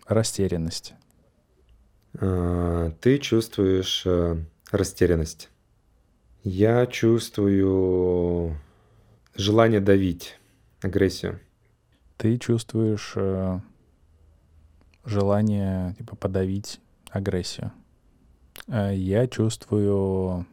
растерянность. 0.05 0.93
А, 2.19 2.91
ты 3.01 3.17
чувствуешь 3.17 4.03
э, 4.05 4.37
растерянность. 4.71 5.49
Я 6.43 6.85
чувствую 6.85 8.57
желание 9.35 9.79
давить, 9.79 10.37
агрессию. 10.81 11.39
Ты 12.17 12.37
чувствуешь 12.37 13.13
э, 13.15 13.59
желание 15.05 15.95
типа 15.95 16.15
подавить 16.15 16.79
агрессию. 17.09 17.71
Я 18.67 19.27
чувствую 19.27 20.45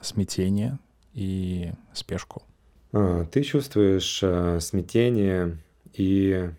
смятение 0.00 0.78
и 1.12 1.72
спешку. 1.92 2.42
А, 2.92 3.24
ты 3.26 3.42
чувствуешь 3.42 4.20
э, 4.22 4.60
смятение 4.60 5.58
и 5.92 6.50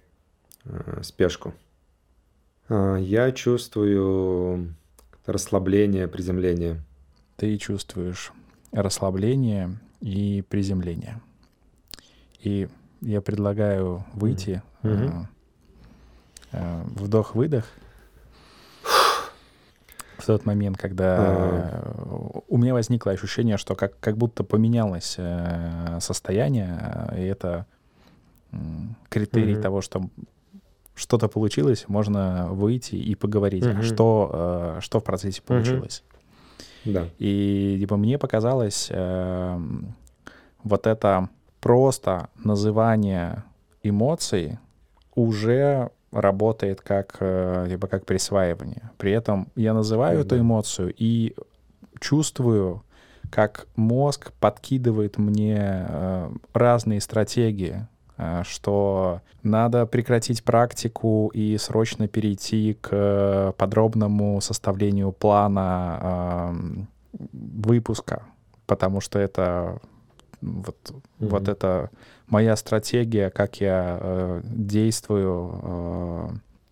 э, 0.65 1.01
спешку. 1.01 1.53
А, 2.69 2.95
я 2.97 3.31
чувствую 3.31 4.75
расслабление, 5.25 6.07
приземление. 6.07 6.81
Ты 7.35 7.57
чувствуешь 7.57 8.31
расслабление 8.71 9.77
и 10.01 10.43
приземление. 10.47 11.19
И 12.41 12.69
я 13.01 13.21
предлагаю 13.21 14.05
выйти 14.13 14.61
mm-hmm. 14.83 15.25
вдох-выдох 16.95 17.65
в 20.19 20.25
тот 20.25 20.45
момент, 20.45 20.77
когда 20.77 21.17
uh-huh. 21.17 22.43
у 22.47 22.57
меня 22.57 22.73
возникло 22.73 23.13
ощущение, 23.13 23.57
что 23.57 23.75
как, 23.75 23.99
как 23.99 24.17
будто 24.17 24.43
поменялось 24.43 25.15
э, 25.17 25.99
состояние, 26.01 26.77
и 27.17 27.21
это 27.21 27.65
критерий 29.09 29.53
uh-huh. 29.53 29.61
того, 29.61 29.81
что 29.81 30.09
что-то 30.99 31.27
получилось, 31.29 31.85
можно 31.87 32.49
выйти 32.51 32.95
и 32.95 33.15
поговорить, 33.15 33.65
угу. 33.65 33.81
что, 33.83 34.75
э, 34.77 34.81
что 34.81 34.99
в 34.99 35.03
процессе 35.03 35.41
получилось. 35.41 36.03
Угу. 36.85 36.93
Да. 36.93 37.07
И 37.17 37.77
типа 37.79 37.97
мне 37.97 38.17
показалось 38.17 38.87
э, 38.91 39.59
вот 40.63 40.87
это 40.87 41.29
просто 41.61 42.29
называние 42.43 43.43
эмоций 43.83 44.59
уже 45.15 45.89
работает 46.11 46.81
как 46.81 47.17
э, 47.19 47.67
типа 47.69 47.87
как 47.87 48.05
присваивание. 48.05 48.91
При 48.97 49.11
этом 49.11 49.47
я 49.55 49.73
называю 49.73 50.19
mm 50.19 50.21
эту 50.21 50.39
эмоцию 50.39 50.93
и 50.97 51.35
чувствую, 51.99 52.83
как 53.29 53.67
мозг 53.75 54.31
подкидывает 54.39 55.17
мне 55.17 55.57
э, 55.59 56.31
разные 56.53 56.99
стратегии 57.01 57.87
что 58.43 59.21
надо 59.43 59.85
прекратить 59.85 60.43
практику 60.43 61.31
и 61.33 61.57
срочно 61.57 62.07
перейти 62.07 62.77
к 62.81 63.53
подробному 63.57 64.41
составлению 64.41 65.11
плана 65.11 65.99
э, 66.01 67.19
выпуска, 67.31 68.23
потому 68.65 69.01
что 69.01 69.19
это 69.19 69.79
вот, 70.41 70.77
mm-hmm. 70.85 71.01
вот 71.19 71.47
это 71.47 71.89
моя 72.27 72.55
стратегия, 72.55 73.29
как 73.29 73.59
я 73.59 73.99
э, 73.99 74.41
действую 74.43 75.59
э, 75.61 76.29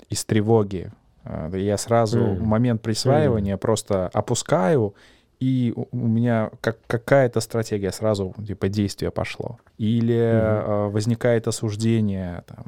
из 0.10 0.24
тревоги. 0.26 0.92
Э, 1.24 1.52
я 1.54 1.78
сразу 1.78 2.20
mm-hmm. 2.20 2.44
момент 2.44 2.82
присваивания 2.82 3.56
mm-hmm. 3.56 3.60
просто 3.60 4.08
опускаю 4.14 4.96
и 5.40 5.74
у 5.76 6.08
меня 6.08 6.50
как 6.62 6.80
какая-то 6.88 7.42
стратегия 7.42 7.92
сразу 7.92 8.34
типа 8.46 8.70
действия 8.70 9.12
пошло. 9.12 9.60
Или 9.78 10.16
mm-hmm. 10.16 10.90
возникает 10.90 11.48
осуждение, 11.48 12.44
там, 12.48 12.66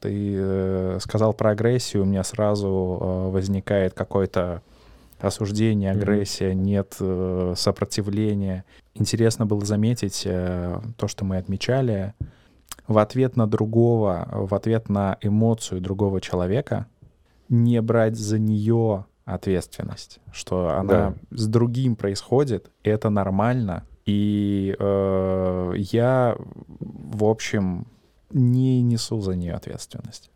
ты 0.00 0.34
э, 0.36 0.98
сказал 1.00 1.32
про 1.34 1.50
агрессию, 1.50 2.02
у 2.02 2.06
меня 2.06 2.24
сразу 2.24 2.98
э, 3.00 3.30
возникает 3.30 3.94
какое-то 3.94 4.62
осуждение, 5.20 5.92
агрессия, 5.92 6.50
mm-hmm. 6.50 6.54
нет 6.54 6.96
э, 6.98 7.54
сопротивления. 7.56 8.64
Интересно 8.94 9.46
было 9.46 9.64
заметить 9.64 10.22
э, 10.24 10.80
то, 10.96 11.06
что 11.06 11.24
мы 11.24 11.36
отмечали. 11.36 12.14
В 12.88 12.98
ответ 12.98 13.36
на 13.36 13.46
другого, 13.46 14.28
в 14.32 14.52
ответ 14.54 14.88
на 14.88 15.16
эмоцию 15.20 15.80
другого 15.80 16.20
человека, 16.20 16.86
не 17.48 17.80
брать 17.82 18.16
за 18.16 18.40
нее 18.40 19.04
ответственность, 19.34 20.20
что 20.32 20.70
она 20.70 21.14
да. 21.30 21.36
с 21.36 21.46
другим 21.46 21.96
происходит, 21.96 22.70
это 22.82 23.10
нормально, 23.10 23.86
и 24.06 24.74
э, 24.78 25.72
я, 25.76 26.36
в 26.78 27.24
общем, 27.24 27.86
не 28.32 28.80
несу 28.82 29.20
за 29.20 29.34
нее 29.34 29.54
ответственность. 29.54 30.30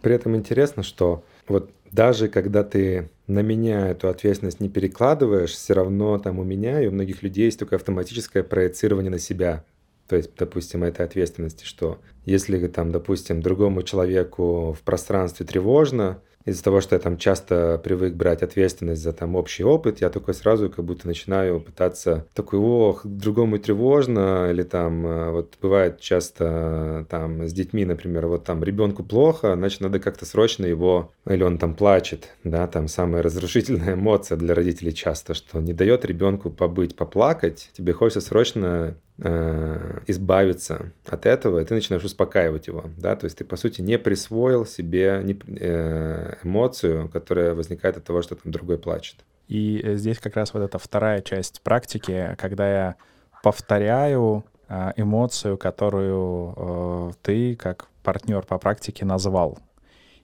При 0.00 0.14
этом 0.14 0.36
интересно, 0.36 0.82
что 0.82 1.24
вот 1.48 1.70
даже 1.92 2.28
когда 2.28 2.62
ты 2.62 3.10
на 3.26 3.40
меня 3.40 3.88
эту 3.88 4.08
ответственность 4.08 4.60
не 4.60 4.68
перекладываешь, 4.68 5.50
все 5.50 5.74
равно 5.74 6.18
там 6.18 6.38
у 6.38 6.44
меня 6.44 6.80
и 6.80 6.86
у 6.86 6.92
многих 6.92 7.22
людей 7.22 7.46
есть 7.46 7.58
такое 7.58 7.78
автоматическое 7.78 8.42
проецирование 8.42 9.10
на 9.10 9.18
себя. 9.18 9.64
То 10.08 10.16
есть, 10.16 10.30
допустим, 10.36 10.82
этой 10.82 11.04
ответственности, 11.04 11.64
что 11.64 11.98
если 12.24 12.66
там, 12.66 12.90
допустим, 12.90 13.40
другому 13.40 13.82
человеку 13.82 14.72
в 14.72 14.82
пространстве 14.82 15.46
тревожно, 15.46 16.20
из-за 16.44 16.62
того, 16.62 16.80
что 16.80 16.94
я 16.94 17.00
там 17.00 17.18
часто 17.18 17.80
привык 17.82 18.14
брать 18.14 18.42
ответственность 18.42 19.02
за 19.02 19.12
там 19.12 19.36
общий 19.36 19.64
опыт, 19.64 20.00
я 20.00 20.10
такой 20.10 20.34
сразу 20.34 20.70
как 20.70 20.84
будто 20.84 21.06
начинаю 21.06 21.60
пытаться 21.60 22.26
такой, 22.34 22.58
ох, 22.58 23.04
другому 23.04 23.58
тревожно, 23.58 24.48
или 24.50 24.62
там 24.62 25.06
э, 25.06 25.30
вот 25.30 25.54
бывает 25.60 26.00
часто 26.00 27.06
там 27.10 27.46
с 27.46 27.52
детьми, 27.52 27.84
например, 27.84 28.26
вот 28.26 28.44
там 28.44 28.64
ребенку 28.64 29.04
плохо, 29.04 29.54
значит, 29.54 29.80
надо 29.80 30.00
как-то 30.00 30.24
срочно 30.24 30.64
его, 30.64 31.12
или 31.28 31.42
он 31.42 31.58
там 31.58 31.74
плачет, 31.74 32.28
да, 32.44 32.66
там 32.66 32.88
самая 32.88 33.22
разрушительная 33.22 33.94
эмоция 33.94 34.38
для 34.38 34.54
родителей 34.54 34.94
часто, 34.94 35.34
что 35.34 35.60
не 35.60 35.72
дает 35.72 36.04
ребенку 36.04 36.50
побыть, 36.50 36.96
поплакать, 36.96 37.70
тебе 37.76 37.92
хочется 37.92 38.20
срочно 38.20 38.96
Э, 39.22 39.98
избавиться 40.06 40.92
от 41.04 41.26
этого, 41.26 41.58
и 41.58 41.64
ты 41.66 41.74
начинаешь 41.74 42.02
успокаивать 42.02 42.68
его, 42.68 42.86
да, 42.96 43.16
то 43.16 43.26
есть 43.26 43.36
ты, 43.36 43.44
по 43.44 43.56
сути, 43.56 43.82
не 43.82 43.98
присвоил 43.98 44.64
себе 44.64 45.36
э, 45.46 46.36
эмоцию, 46.42 47.06
которая 47.10 47.54
возникает 47.54 47.98
от 47.98 48.04
того, 48.04 48.22
что 48.22 48.34
там 48.36 48.50
другой 48.50 48.78
плачет. 48.78 49.16
И 49.46 49.78
э, 49.84 49.96
здесь 49.96 50.18
как 50.18 50.36
раз 50.36 50.54
вот 50.54 50.62
эта 50.62 50.78
вторая 50.78 51.20
часть 51.20 51.60
практики, 51.60 52.34
когда 52.38 52.70
я 52.70 52.96
повторяю 53.42 54.44
эмоцию, 54.96 55.58
которую 55.58 57.14
ты, 57.22 57.56
как 57.56 57.88
партнер 58.02 58.42
по 58.42 58.56
практике, 58.56 59.04
назвал. 59.04 59.58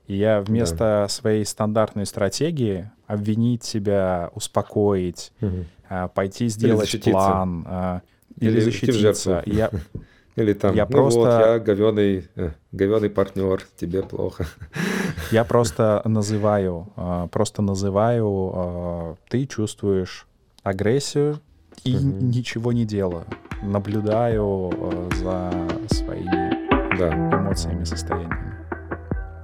И 0.07 0.17
я 0.17 0.41
вместо 0.41 0.79
да. 0.79 1.09
своей 1.09 1.45
стандартной 1.45 2.07
стратегии 2.07 2.91
обвинить 3.09 3.65
себя, 3.65 4.31
успокоить, 4.35 5.33
угу. 5.41 5.67
пойти 6.15 6.49
сделать 6.49 7.03
план, 7.03 8.01
или, 8.39 8.53
или 8.53 8.61
защититься. 8.61 9.43
Я, 9.47 9.71
или 10.37 10.53
там, 10.53 10.75
я 10.75 10.85
ну 10.85 10.91
просто... 10.91 11.21
вот, 11.21 11.29
я 11.29 11.59
говеный, 11.59 12.29
э, 12.37 12.51
говеный 12.73 13.11
партнер, 13.11 13.63
тебе 13.77 14.03
плохо. 14.03 14.47
Я 15.33 15.45
просто 15.45 16.03
называю, 16.05 16.93
э, 16.97 17.29
просто 17.33 17.63
называю, 17.63 18.53
э, 18.55 19.15
ты 19.29 19.47
чувствуешь 19.47 20.27
агрессию 20.63 21.41
и 21.85 21.97
угу. 21.97 22.05
ничего 22.05 22.73
не 22.73 22.85
делаю. 22.85 23.25
Наблюдаю 23.63 24.71
за 25.17 25.51
своими 25.91 26.97
да. 26.99 27.09
эмоциями, 27.13 27.85
состояниями. 27.85 28.55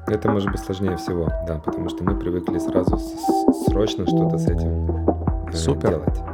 Это 0.07 0.31
может 0.31 0.51
быть 0.51 0.61
сложнее 0.61 0.97
всего, 0.97 1.29
да, 1.47 1.59
потому 1.59 1.89
что 1.89 2.05
мы 2.05 2.19
привыкли 2.19 2.59
сразу 2.59 2.99
срочно 3.67 4.07
что-то 4.07 4.37
с 4.37 4.47
этим 4.47 5.51
Супер. 5.53 5.89
делать. 5.91 6.32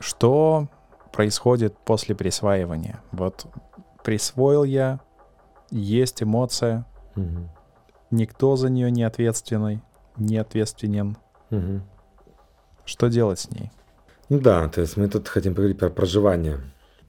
Что 0.00 0.68
происходит 1.12 1.76
после 1.84 2.14
присваивания? 2.14 3.00
Вот 3.12 3.46
присвоил 4.02 4.64
я, 4.64 5.00
есть 5.70 6.22
эмоция, 6.22 6.86
угу. 7.14 7.48
никто 8.10 8.56
за 8.56 8.70
нее 8.70 8.90
не 8.90 9.02
ответственный, 9.02 9.82
не 10.16 10.36
ответственен. 10.38 11.16
Угу. 11.50 11.82
Что 12.84 13.08
делать 13.08 13.40
с 13.40 13.50
ней? 13.50 13.70
Ну 14.28 14.40
да, 14.40 14.68
то 14.68 14.80
есть 14.80 14.96
мы 14.96 15.08
тут 15.08 15.28
хотим 15.28 15.54
поговорить 15.54 15.78
про 15.78 15.90
проживание. 15.90 16.60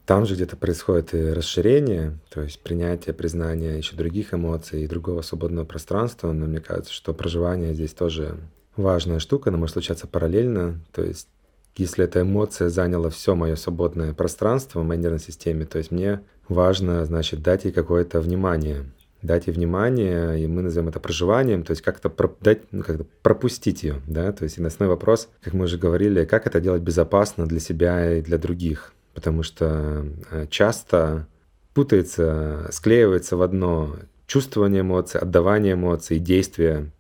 Там 0.05 0.25
же 0.25 0.35
где-то 0.35 0.57
происходит 0.57 1.13
и 1.13 1.31
расширение, 1.31 2.19
то 2.29 2.41
есть 2.41 2.61
принятие, 2.61 3.13
признание 3.13 3.77
еще 3.77 3.95
других 3.95 4.33
эмоций 4.33 4.83
и 4.83 4.87
другого 4.87 5.21
свободного 5.21 5.65
пространства. 5.65 6.31
Но 6.31 6.47
мне 6.47 6.59
кажется, 6.59 6.91
что 6.91 7.13
проживание 7.13 7.73
здесь 7.73 7.93
тоже 7.93 8.37
важная 8.75 9.19
штука, 9.19 9.49
она 9.49 9.57
может 9.57 9.73
случаться 9.73 10.07
параллельно. 10.07 10.81
То 10.91 11.03
есть 11.03 11.29
если 11.75 12.05
эта 12.05 12.21
эмоция 12.21 12.69
заняла 12.69 13.09
все 13.09 13.35
мое 13.35 13.55
свободное 13.55 14.13
пространство 14.13 14.81
в 14.81 14.85
моей 14.85 15.01
нервной 15.01 15.19
системе, 15.19 15.65
то 15.65 15.77
есть 15.77 15.91
мне 15.91 16.21
важно, 16.47 17.05
значит, 17.05 17.41
дать 17.41 17.65
ей 17.65 17.71
какое-то 17.71 18.19
внимание. 18.19 18.85
Дать 19.21 19.47
ей 19.47 19.53
внимание, 19.53 20.43
и 20.43 20.47
мы 20.47 20.63
назовем 20.63 20.89
это 20.89 20.99
проживанием, 20.99 21.63
то 21.63 21.71
есть 21.71 21.83
как-то 21.83 22.09
про, 22.09 22.35
дать, 22.41 22.61
ну, 22.71 22.83
как-то 22.83 23.05
пропустить 23.21 23.83
ее, 23.83 24.01
да, 24.07 24.31
то 24.31 24.43
есть 24.43 24.57
и 24.57 24.63
основной 24.63 24.95
вопрос, 24.95 25.29
как 25.41 25.53
мы 25.53 25.65
уже 25.65 25.77
говорили, 25.77 26.25
как 26.25 26.47
это 26.47 26.59
делать 26.59 26.81
безопасно 26.81 27.45
для 27.45 27.59
себя 27.59 28.17
и 28.17 28.21
для 28.21 28.39
других, 28.39 28.93
потому 29.13 29.43
что 29.43 30.07
э, 30.31 30.47
часто 30.49 31.27
путается, 31.75 32.67
склеивается 32.71 33.37
в 33.37 33.43
одно 33.43 33.95
чувствование 34.25 34.81
эмоций, 34.81 35.21
отдавание 35.21 35.73
эмоций, 35.73 36.17
действие 36.17 36.91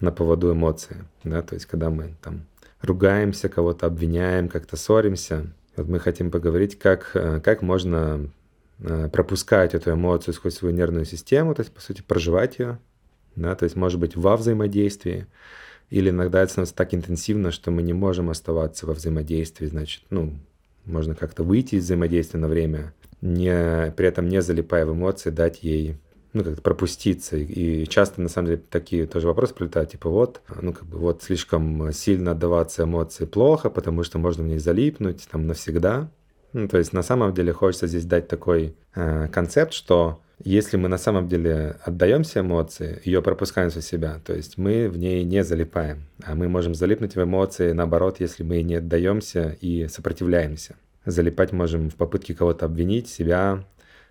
на 0.00 0.12
поводу 0.12 0.52
эмоций, 0.52 0.96
да, 1.24 1.42
то 1.42 1.54
есть 1.54 1.66
когда 1.66 1.90
мы 1.90 2.14
там 2.22 2.46
ругаемся, 2.82 3.48
кого-то 3.48 3.86
обвиняем, 3.86 4.48
как-то 4.48 4.76
ссоримся. 4.76 5.46
Вот 5.76 5.88
мы 5.88 5.98
хотим 5.98 6.30
поговорить, 6.30 6.78
как, 6.78 7.10
э, 7.14 7.40
как 7.40 7.62
можно 7.62 8.30
э, 8.80 9.08
пропускать 9.08 9.74
эту 9.74 9.92
эмоцию 9.92 10.34
сквозь 10.34 10.54
свою 10.54 10.74
нервную 10.74 11.04
систему, 11.04 11.54
то 11.54 11.60
есть, 11.60 11.72
по 11.72 11.80
сути, 11.80 12.02
проживать 12.02 12.58
ее, 12.58 12.78
да, 13.36 13.54
то 13.54 13.64
есть, 13.64 13.76
может 13.76 14.00
быть, 14.00 14.16
во 14.16 14.36
взаимодействии, 14.36 15.26
или 15.90 16.10
иногда 16.10 16.42
это 16.42 16.52
становится 16.52 16.74
так 16.74 16.94
интенсивно, 16.94 17.50
что 17.50 17.70
мы 17.70 17.82
не 17.82 17.92
можем 17.92 18.30
оставаться 18.30 18.86
во 18.86 18.94
взаимодействии, 18.94 19.66
значит, 19.66 20.02
ну, 20.10 20.34
можно 20.84 21.14
как-то 21.14 21.42
выйти 21.44 21.76
из 21.76 21.84
взаимодействия 21.84 22.40
на 22.40 22.48
время, 22.48 22.94
не, 23.20 23.92
при 23.96 24.06
этом 24.06 24.28
не 24.28 24.40
залипая 24.40 24.86
в 24.86 24.92
эмоции, 24.92 25.30
дать 25.30 25.62
ей 25.62 25.96
ну, 26.32 26.44
как-то 26.44 26.62
пропуститься. 26.62 27.36
И 27.36 27.86
часто, 27.86 28.20
на 28.20 28.28
самом 28.28 28.48
деле, 28.48 28.62
такие 28.70 29.06
тоже 29.06 29.26
вопросы 29.26 29.54
прилетают, 29.54 29.90
типа, 29.90 30.08
вот, 30.08 30.40
ну, 30.60 30.72
как 30.72 30.84
бы, 30.84 30.98
вот 30.98 31.22
слишком 31.22 31.92
сильно 31.92 32.32
отдаваться 32.32 32.84
эмоции 32.84 33.24
плохо, 33.24 33.70
потому 33.70 34.02
что 34.04 34.18
можно 34.18 34.44
в 34.44 34.46
них 34.46 34.60
залипнуть 34.60 35.26
там 35.30 35.46
навсегда. 35.46 36.08
Ну, 36.52 36.68
то 36.68 36.78
есть, 36.78 36.92
на 36.92 37.02
самом 37.02 37.34
деле, 37.34 37.52
хочется 37.52 37.86
здесь 37.86 38.04
дать 38.04 38.28
такой 38.28 38.74
э, 38.94 39.28
концепт, 39.28 39.72
что 39.72 40.20
если 40.42 40.78
мы 40.78 40.88
на 40.88 40.96
самом 40.96 41.28
деле 41.28 41.76
отдаемся 41.84 42.40
эмоции, 42.40 43.00
ее 43.04 43.20
пропускаем 43.20 43.70
со 43.70 43.82
себя, 43.82 44.20
то 44.24 44.34
есть 44.34 44.56
мы 44.56 44.88
в 44.88 44.96
ней 44.96 45.22
не 45.22 45.44
залипаем, 45.44 46.06
а 46.24 46.34
мы 46.34 46.48
можем 46.48 46.74
залипнуть 46.74 47.14
в 47.14 47.22
эмоции, 47.22 47.72
наоборот, 47.72 48.20
если 48.20 48.42
мы 48.42 48.62
не 48.62 48.76
отдаемся 48.76 49.56
и 49.60 49.86
сопротивляемся. 49.88 50.76
Залипать 51.04 51.52
можем 51.52 51.90
в 51.90 51.94
попытке 51.94 52.34
кого-то 52.34 52.64
обвинить, 52.66 53.08
себя, 53.08 53.64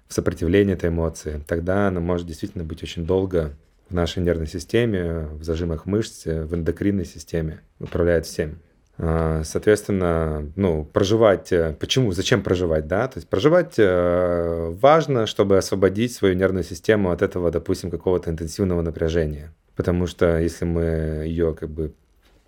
в 0.10 0.14
сопротивлении 0.14 0.74
этой 0.74 0.90
эмоции, 0.90 1.42
тогда 1.48 1.88
она 1.88 2.00
может 2.00 2.28
действительно 2.28 2.64
быть 2.64 2.84
очень 2.84 3.06
долго 3.06 3.54
в 3.90 3.94
нашей 3.94 4.24
нервной 4.24 4.48
системе, 4.48 5.28
в 5.34 5.44
зажимах 5.44 5.86
мышц, 5.86 6.26
в 6.26 6.54
эндокринной 6.54 7.06
системе, 7.06 7.62
управляет 7.80 8.26
всем. 8.26 8.60
А, 8.98 9.44
соответственно, 9.46 10.52
ну, 10.56 10.84
проживать, 10.84 11.54
э, 11.54 11.76
почему, 11.80 12.12
зачем 12.12 12.44
проживать, 12.44 12.88
да? 12.88 13.08
То 13.08 13.20
есть 13.20 13.30
проживать 13.30 13.76
э, 13.78 14.76
важно, 14.82 15.26
чтобы 15.26 15.58
освободить 15.58 16.14
свою 16.14 16.36
нервную 16.36 16.66
систему 16.66 17.12
от 17.12 17.22
этого, 17.22 17.50
допустим, 17.50 17.92
какого-то 17.92 18.30
интенсивного 18.30 18.82
напряжения. 18.82 19.54
Потому 19.76 20.06
что 20.06 20.38
если 20.40 20.66
мы 20.66 20.82
ее 21.26 21.54
как 21.54 21.70
бы 21.70 21.94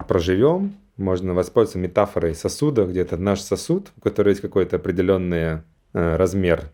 проживем, 0.08 0.76
можно 0.98 1.34
воспользоваться 1.34 1.80
метафорой 1.80 2.36
сосуда, 2.36 2.86
где 2.86 3.02
это 3.02 3.16
наш 3.16 3.40
сосуд, 3.40 3.92
у 3.98 4.02
которого 4.02 4.32
есть 4.32 4.42
какой-то 4.42 4.76
определенный 4.76 5.62
э, 5.94 6.16
размер, 6.18 6.72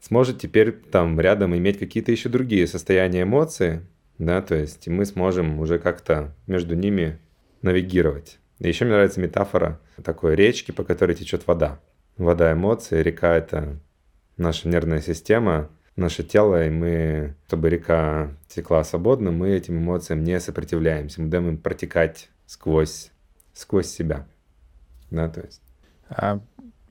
сможет 0.00 0.40
теперь 0.40 0.72
там 0.72 1.18
рядом 1.20 1.56
иметь 1.56 1.78
какие-то 1.78 2.12
еще 2.12 2.28
другие 2.28 2.66
состояния 2.66 3.22
эмоций, 3.22 3.80
да, 4.18 4.40
то 4.40 4.54
есть 4.54 4.88
мы 4.88 5.04
сможем 5.04 5.60
уже 5.60 5.78
как-то 5.78 6.34
между 6.46 6.74
ними 6.74 7.18
навигировать. 7.62 8.38
Еще 8.58 8.84
мне 8.84 8.94
нравится 8.94 9.20
метафора 9.20 9.80
такой 10.02 10.34
речки, 10.34 10.72
по 10.72 10.84
которой 10.84 11.14
течет 11.14 11.46
вода. 11.46 11.80
Вода 12.16 12.52
эмоции, 12.52 13.02
река— 13.02 13.36
это 13.36 13.78
наша 14.38 14.68
нервная 14.68 15.00
система, 15.00 15.70
наше 15.96 16.22
тело, 16.22 16.66
и 16.66 16.70
мы, 16.70 17.34
чтобы 17.46 17.68
река 17.68 18.34
текла 18.48 18.84
свободно, 18.84 19.32
мы 19.32 19.50
этим 19.50 19.78
эмоциям 19.78 20.24
не 20.24 20.40
сопротивляемся, 20.40 21.20
мы 21.20 21.28
даем 21.28 21.48
им 21.48 21.58
протекать 21.58 22.30
сквозь, 22.46 23.10
сквозь 23.52 23.88
себя. 23.88 24.26
Да, 25.10 25.28
то 25.28 25.40
есть. 25.42 25.62
А 26.08 26.40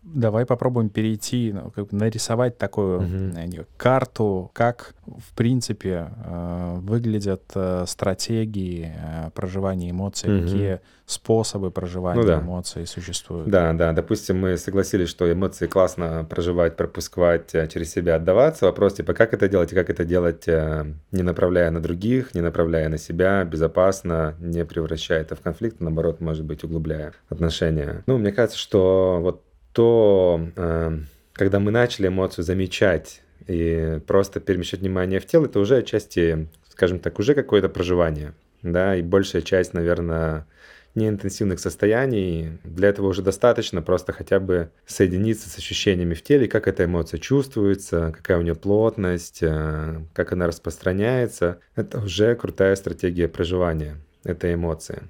давай 0.06 0.46
попробуем 0.46 0.90
перейти, 0.90 1.52
ну, 1.52 1.72
как 1.72 1.88
бы 1.88 1.98
нарисовать 1.98 2.58
такую 2.58 3.00
угу. 3.00 3.66
карту, 3.78 4.52
как 4.54 4.94
в 5.06 5.34
принципе 5.36 6.10
э, 6.26 6.76
выглядят 6.80 7.44
э, 7.56 7.86
стратегии 7.88 8.94
э, 8.96 9.32
проживания 9.32 9.90
эмоций, 9.90 10.38
угу. 10.38 10.44
какие 10.46 10.82
способы 11.06 11.72
проживания 11.72 12.22
ну, 12.22 12.28
да. 12.28 12.40
эмоций 12.40 12.88
существуют. 12.88 13.50
Да, 13.50 13.74
да. 13.74 13.94
Допустим, 13.94 14.40
мы 14.40 14.58
согласились, 14.58 15.10
что 15.10 15.32
эмоции 15.32 15.68
классно 15.68 16.26
проживать, 16.28 16.76
пропускать, 16.76 17.52
через 17.52 17.92
себя 17.92 18.16
отдаваться. 18.16 18.66
Вопрос 18.66 18.96
типа, 18.96 19.14
как 19.14 19.34
это 19.34 19.48
делать 19.48 19.72
и 19.72 19.76
как 19.76 19.90
это 19.90 20.04
делать, 20.04 20.48
не 20.48 21.22
направляя 21.22 21.70
на 21.70 21.80
других, 21.80 22.34
не 22.34 22.42
направляя 22.42 22.90
на 22.90 22.98
себя, 22.98 23.44
безопасно, 23.44 24.36
не 24.40 24.66
превращая 24.66 25.22
это 25.22 25.36
в 25.36 25.42
конфликт, 25.42 25.80
наоборот, 25.80 26.22
может 26.22 26.44
быть, 26.44 26.64
углубляя 26.64 27.14
отношения. 27.30 28.04
Ну, 28.08 28.18
мне 28.18 28.32
кажется, 28.32 28.58
что 28.58 29.20
вот 29.22 29.44
то 29.76 30.40
э, 30.56 31.00
когда 31.34 31.60
мы 31.60 31.70
начали 31.70 32.08
эмоцию 32.08 32.46
замечать 32.46 33.22
и 33.46 34.00
просто 34.08 34.40
перемещать 34.40 34.80
внимание 34.80 35.20
в 35.20 35.26
тело, 35.26 35.46
это 35.46 35.60
уже 35.60 35.78
отчасти, 35.78 36.48
скажем 36.70 37.00
так, 37.00 37.20
уже 37.20 37.36
какое-то 37.36 37.68
проживание, 37.68 38.34
да, 38.64 38.96
и 38.96 39.02
большая 39.02 39.42
часть, 39.42 39.74
наверное, 39.74 40.48
неинтенсивных 40.96 41.60
состояний. 41.60 42.58
Для 42.64 42.88
этого 42.88 43.08
уже 43.08 43.22
достаточно 43.22 43.82
просто 43.82 44.14
хотя 44.14 44.40
бы 44.40 44.72
соединиться 44.86 45.50
с 45.50 45.58
ощущениями 45.58 46.14
в 46.14 46.24
теле, 46.24 46.48
как 46.48 46.70
эта 46.70 46.86
эмоция 46.86 47.20
чувствуется, 47.20 48.14
какая 48.16 48.38
у 48.38 48.44
нее 48.44 48.56
плотность, 48.56 49.40
э, 49.42 50.00
как 50.14 50.32
она 50.32 50.48
распространяется. 50.48 51.60
Это 51.76 52.00
уже 52.00 52.34
крутая 52.36 52.78
стратегия 52.78 53.28
проживания 53.28 53.98
этой 54.24 54.54
эмоции 54.54 55.04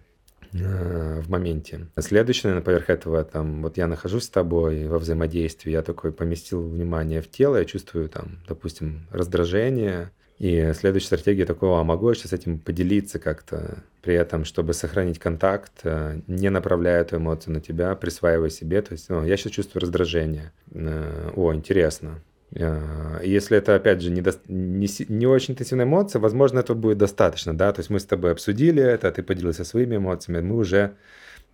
э, 0.59 1.21
в 1.21 1.29
моменте. 1.29 1.87
Следующее, 1.99 2.49
наверное, 2.49 2.65
поверх 2.65 2.89
этого, 2.89 3.23
там, 3.23 3.61
вот 3.61 3.77
я 3.77 3.87
нахожусь 3.87 4.25
с 4.25 4.29
тобой 4.29 4.87
во 4.87 4.99
взаимодействии, 4.99 5.71
я 5.71 5.81
такой 5.81 6.11
поместил 6.11 6.67
внимание 6.67 7.21
в 7.21 7.29
тело, 7.29 7.57
я 7.57 7.65
чувствую 7.65 8.09
там, 8.09 8.39
допустим, 8.47 9.07
раздражение, 9.11 10.11
и 10.37 10.73
следующая 10.75 11.07
стратегия 11.07 11.45
такого, 11.45 11.79
а 11.79 11.83
могу 11.83 12.09
я 12.09 12.15
сейчас 12.15 12.33
этим 12.33 12.59
поделиться 12.59 13.19
как-то, 13.19 13.83
при 14.01 14.15
этом, 14.15 14.43
чтобы 14.43 14.73
сохранить 14.73 15.17
контакт, 15.17 15.71
э, 15.83 16.19
не 16.27 16.49
направляя 16.49 17.01
эту 17.01 17.17
эмоцию 17.17 17.53
на 17.53 17.61
тебя, 17.61 17.95
присваивая 17.95 18.49
себе. 18.49 18.81
То 18.81 18.91
есть, 18.91 19.09
ну, 19.09 19.25
я 19.25 19.37
сейчас 19.37 19.53
чувствую 19.53 19.81
раздражение. 19.81 20.51
Э, 20.71 21.31
о, 21.35 21.53
интересно. 21.53 22.21
Э, 22.55 23.19
если 23.23 23.57
это, 23.57 23.75
опять 23.75 24.01
же, 24.01 24.11
не, 24.11 24.21
до... 24.21 24.33
не, 24.47 24.87
не 25.09 25.27
очень 25.27 25.53
интенсивная 25.53 25.85
эмоция, 25.85 26.19
возможно, 26.19 26.59
этого 26.59 26.77
будет 26.77 26.97
достаточно, 26.97 27.55
да, 27.55 27.71
то 27.71 27.79
есть 27.79 27.89
мы 27.89 27.99
с 27.99 28.05
тобой 28.05 28.31
обсудили 28.31 28.81
это, 28.81 29.11
ты 29.11 29.21
поделился 29.23 29.63
своими 29.63 29.97
эмоциями, 29.97 30.41
мы 30.41 30.55
уже 30.57 30.95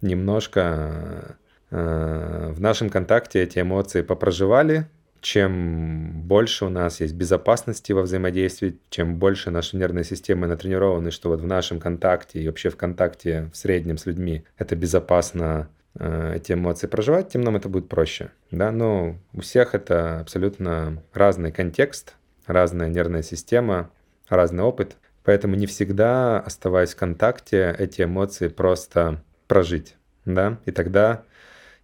немножко 0.02 1.36
в 1.70 2.60
нашем 2.60 2.90
контакте 2.90 3.42
эти 3.42 3.60
эмоции 3.60 4.02
попроживали, 4.02 4.88
чем 5.22 6.24
больше 6.24 6.66
у 6.66 6.70
нас 6.70 7.00
есть 7.00 7.14
безопасности 7.14 7.92
во 7.92 8.02
взаимодействии, 8.02 8.80
чем 8.90 9.18
больше 9.18 9.52
наши 9.52 9.78
нервные 9.78 10.04
системы 10.04 10.48
натренированы, 10.48 11.12
что 11.12 11.30
вот 11.30 11.42
в 11.42 11.46
нашем 11.46 11.80
контакте 11.80 12.42
и 12.42 12.48
вообще 12.48 12.70
в 12.70 12.76
контакте 12.76 13.50
в 13.54 13.58
среднем 13.58 13.98
с 13.98 14.08
людьми 14.08 14.44
это 14.58 14.76
безопасно 14.76 15.70
э, 15.80 15.81
эти 16.00 16.54
эмоции 16.54 16.88
проживать, 16.88 17.30
тем 17.30 17.42
нам 17.42 17.56
это 17.56 17.70
будет 17.70 17.90
проще. 17.90 18.32
Да? 18.50 18.72
Но 18.72 19.18
у 19.34 19.42
всех 19.42 19.76
это 19.76 20.20
абсолютно 20.22 21.04
разный 21.14 21.52
контекст, 21.52 22.16
разная 22.46 22.88
нервная 22.88 23.24
система, 23.24 23.90
разный 24.30 24.64
опыт. 24.64 24.98
Поэтому 25.24 25.56
не 25.56 25.68
всегда, 25.68 26.40
оставаясь 26.40 26.94
в 26.94 26.98
контакте, 26.98 27.76
эти 27.78 28.04
эмоции 28.04 28.48
просто 28.48 29.22
прожить. 29.48 29.96
Да? 30.26 30.58
И 30.66 30.72
тогда 30.72 31.24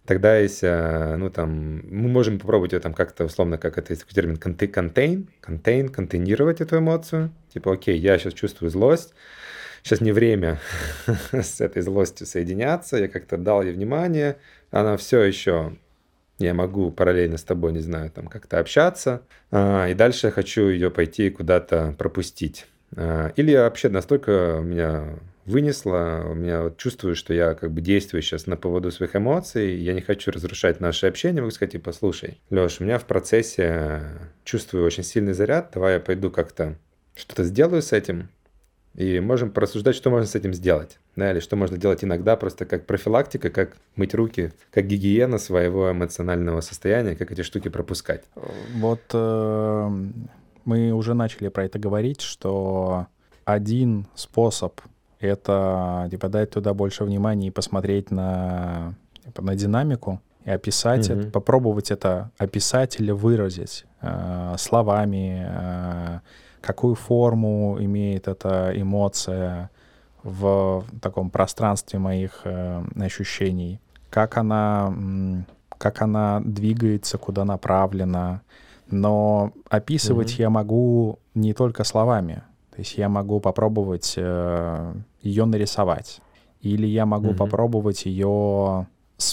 Тогда 0.08 0.38
есть, 0.38 0.60
э, 0.62 1.16
ну 1.18 1.28
там, 1.28 1.82
мы 1.86 2.08
можем 2.08 2.38
попробовать 2.38 2.72
ее 2.72 2.80
там 2.80 2.94
как-то 2.94 3.26
условно, 3.26 3.58
как 3.58 3.76
это 3.76 3.92
есть 3.92 4.00
такой 4.00 4.14
термин, 4.14 4.38
контейн, 4.38 5.28
контейн, 5.42 5.90
контейнировать 5.90 6.62
эту 6.62 6.78
эмоцию. 6.78 7.30
Типа, 7.52 7.74
окей, 7.74 7.98
я 7.98 8.18
сейчас 8.18 8.32
чувствую 8.32 8.70
злость, 8.70 9.12
сейчас 9.82 10.00
не 10.00 10.12
время 10.12 10.58
с 11.32 11.60
этой 11.60 11.82
злостью 11.82 12.26
соединяться, 12.26 12.96
я 12.96 13.08
как-то 13.08 13.36
дал 13.36 13.62
ей 13.62 13.72
внимание, 13.72 14.36
она 14.70 14.96
все 14.96 15.22
еще, 15.22 15.76
я 16.38 16.54
могу 16.54 16.90
параллельно 16.90 17.36
с 17.36 17.44
тобой, 17.44 17.72
не 17.72 17.80
знаю, 17.80 18.10
там 18.10 18.28
как-то 18.28 18.58
общаться, 18.58 19.22
а, 19.50 19.88
и 19.88 19.94
дальше 19.94 20.28
я 20.28 20.30
хочу 20.30 20.68
ее 20.68 20.90
пойти 20.90 21.30
куда-то 21.30 21.94
пропустить. 21.98 22.66
А, 22.96 23.32
или 23.36 23.54
вообще 23.54 23.88
настолько 23.88 24.60
меня 24.62 25.18
вынесла. 25.48 26.24
У 26.28 26.34
меня 26.34 26.62
вот 26.62 26.76
чувствую, 26.76 27.16
что 27.16 27.34
я 27.34 27.54
как 27.54 27.72
бы 27.72 27.80
действую 27.80 28.22
сейчас 28.22 28.46
на 28.46 28.56
поводу 28.56 28.90
своих 28.90 29.16
эмоций. 29.16 29.76
Я 29.76 29.94
не 29.94 30.00
хочу 30.00 30.30
разрушать 30.30 30.78
наше 30.80 31.06
общение. 31.06 31.42
Могу 31.42 31.50
сказать, 31.50 31.72
типа, 31.72 31.92
слушай, 31.92 32.38
Леш, 32.50 32.80
у 32.80 32.84
меня 32.84 32.98
в 32.98 33.04
процессе 33.04 34.02
чувствую 34.44 34.84
очень 34.84 35.02
сильный 35.02 35.32
заряд. 35.32 35.70
Давай 35.74 35.94
я 35.94 36.00
пойду 36.00 36.30
как-то 36.30 36.76
что-то 37.16 37.44
сделаю 37.44 37.82
с 37.82 37.92
этим. 37.92 38.28
И 38.98 39.20
можем 39.20 39.52
порассуждать, 39.52 39.94
что 39.94 40.10
можно 40.10 40.26
с 40.26 40.34
этим 40.34 40.52
сделать. 40.52 40.98
Да, 41.14 41.30
или 41.30 41.38
что 41.38 41.54
можно 41.54 41.78
делать 41.78 42.02
иногда 42.02 42.34
просто 42.34 42.66
как 42.66 42.84
профилактика, 42.84 43.48
как 43.48 43.76
мыть 43.94 44.12
руки, 44.12 44.50
как 44.72 44.88
гигиена 44.88 45.38
своего 45.38 45.92
эмоционального 45.92 46.60
состояния, 46.62 47.14
как 47.14 47.30
эти 47.30 47.42
штуки 47.42 47.68
пропускать. 47.68 48.24
Вот 48.74 49.02
э, 49.12 49.90
мы 50.64 50.90
уже 50.90 51.14
начали 51.14 51.46
про 51.46 51.66
это 51.66 51.78
говорить, 51.78 52.22
что 52.22 53.06
один 53.44 54.08
способ 54.16 54.80
это 55.20 56.08
типа 56.10 56.28
дать 56.28 56.50
туда 56.50 56.74
больше 56.74 57.04
внимания 57.04 57.48
и 57.48 57.52
посмотреть 57.52 58.10
на, 58.10 58.94
типа, 59.24 59.42
на 59.42 59.54
динамику 59.54 60.20
и 60.44 60.50
описать 60.50 61.08
mm-hmm. 61.08 61.20
это, 61.20 61.30
попробовать 61.30 61.92
это 61.92 62.32
описать 62.36 62.98
или 62.98 63.12
выразить 63.12 63.84
э, 64.00 64.56
словами, 64.58 65.46
э, 65.48 66.20
какую 66.60 66.94
форму 66.94 67.76
имеет 67.80 68.28
эта 68.28 68.72
эмоция 68.74 69.70
в 70.22 70.84
таком 71.00 71.30
пространстве 71.30 71.98
моих 71.98 72.42
э, 72.44 72.82
ощущений, 72.96 73.80
как 74.10 74.36
она, 74.36 74.92
как 75.78 76.02
она 76.02 76.40
двигается, 76.44 77.18
куда 77.18 77.44
направлена. 77.44 78.42
Но 78.90 79.52
описывать 79.68 80.34
mm-hmm. 80.34 80.42
я 80.42 80.50
могу 80.50 81.18
не 81.34 81.52
только 81.52 81.84
словами. 81.84 82.42
То 82.70 82.78
есть 82.78 82.96
я 82.96 83.08
могу 83.08 83.40
попробовать 83.40 84.14
э, 84.16 84.94
ее 85.22 85.44
нарисовать. 85.44 86.20
Или 86.60 86.86
я 86.86 87.06
могу 87.06 87.30
mm-hmm. 87.30 87.36
попробовать 87.36 88.06
ее 88.06 88.86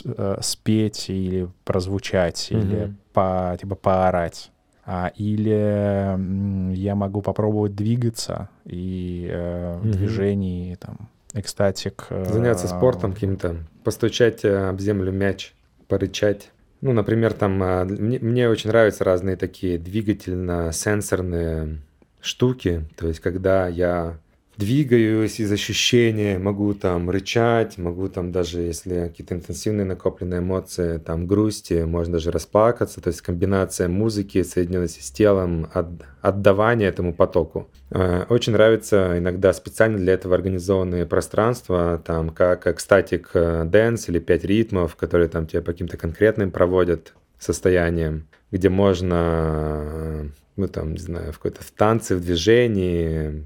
э, 0.05 0.37
спеть 0.41 1.09
или 1.09 1.49
прозвучать, 1.63 2.49
mm-hmm. 2.51 2.59
или 2.59 2.95
по, 3.13 3.57
типа 3.59 3.75
поорать. 3.75 4.51
А, 4.87 5.11
или 5.15 6.75
я 6.75 6.95
могу 6.95 7.23
попробовать 7.23 7.75
двигаться 7.75 8.49
и 8.65 9.27
э, 9.31 9.79
движений, 9.83 10.77
там, 10.79 11.09
экстатик. 11.33 12.05
Э, 12.09 12.23
Заняться 12.25 12.67
спортом 12.67 13.13
каким-то, 13.13 13.55
постучать 13.83 14.45
э, 14.45 14.69
об 14.69 14.79
землю 14.79 15.11
мяч, 15.11 15.55
порычать. 15.87 16.51
Ну, 16.81 16.93
например, 16.93 17.33
там 17.33 17.63
э, 17.63 17.85
мне, 17.85 18.19
мне 18.19 18.47
очень 18.47 18.69
нравятся 18.69 19.03
разные 19.03 19.37
такие 19.37 19.79
двигательно-сенсорные 19.79 21.79
штуки. 22.21 22.87
То 22.95 23.07
есть, 23.07 23.21
когда 23.21 23.67
я 23.67 24.19
двигаюсь 24.57 25.39
из 25.39 25.51
ощущения, 25.51 26.37
могу 26.37 26.73
там 26.73 27.09
рычать, 27.09 27.77
могу 27.77 28.07
там 28.07 28.31
даже, 28.31 28.61
если 28.61 29.07
какие-то 29.07 29.35
интенсивные 29.35 29.85
накопленные 29.85 30.39
эмоции, 30.39 30.97
там 30.97 31.27
грусти, 31.27 31.83
можно 31.83 32.13
даже 32.13 32.31
расплакаться, 32.31 33.01
то 33.01 33.09
есть 33.09 33.21
комбинация 33.21 33.87
музыки, 33.87 34.43
соединенности 34.43 35.01
с 35.01 35.11
телом, 35.11 35.67
от, 35.73 35.87
отдавания 36.21 36.87
этому 36.87 37.13
потоку. 37.13 37.67
Э, 37.91 38.25
очень 38.29 38.53
нравится 38.53 39.17
иногда 39.17 39.53
специально 39.53 39.97
для 39.97 40.13
этого 40.13 40.35
организованные 40.35 41.05
пространства, 41.05 42.01
там 42.05 42.29
как 42.29 42.67
ecstatic 42.67 43.31
dance 43.33 44.09
или 44.09 44.19
пять 44.19 44.45
ритмов, 44.45 44.95
которые 44.95 45.27
там 45.27 45.47
тебя 45.47 45.61
по 45.61 45.71
каким-то 45.71 45.97
конкретным 45.97 46.51
проводят 46.51 47.13
состояниям, 47.39 48.27
где 48.51 48.69
можно 48.69 50.31
ну 50.55 50.67
там, 50.67 50.93
не 50.93 50.99
знаю, 50.99 51.33
в 51.33 51.37
какой-то 51.37 51.63
в 51.63 51.71
танце, 51.71 52.15
в 52.15 52.21
движении, 52.21 53.45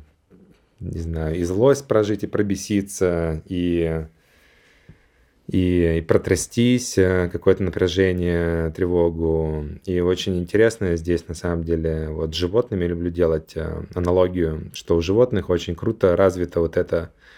не 0.80 1.00
знаю, 1.00 1.36
и 1.36 1.44
злость 1.44 1.88
прожить, 1.88 2.24
и 2.24 2.28
пробеситься, 2.28 3.42
и, 3.48 4.06
и, 5.48 5.98
и 5.98 6.02
протрястись, 6.02 6.98
э, 6.98 7.30
какое-то 7.32 7.64
напряжение, 7.64 8.72
тревогу. 8.72 9.66
И 9.86 10.00
очень 10.00 10.40
интересно 10.40 10.96
здесь, 10.96 11.28
на 11.28 11.36
самом 11.36 11.64
деле, 11.64 12.10
вот 12.10 12.34
с 12.34 12.38
животными 12.38 12.86
люблю 12.86 13.10
делать 13.10 13.54
э, 13.56 13.84
аналогию, 13.96 14.72
что 14.74 14.96
у 14.96 15.02
животных 15.02 15.50
очень 15.50 15.76
круто 15.76 16.16
развита 16.16 16.60
вот 16.60 16.78
эта 16.78 17.12
Э, 17.12 17.29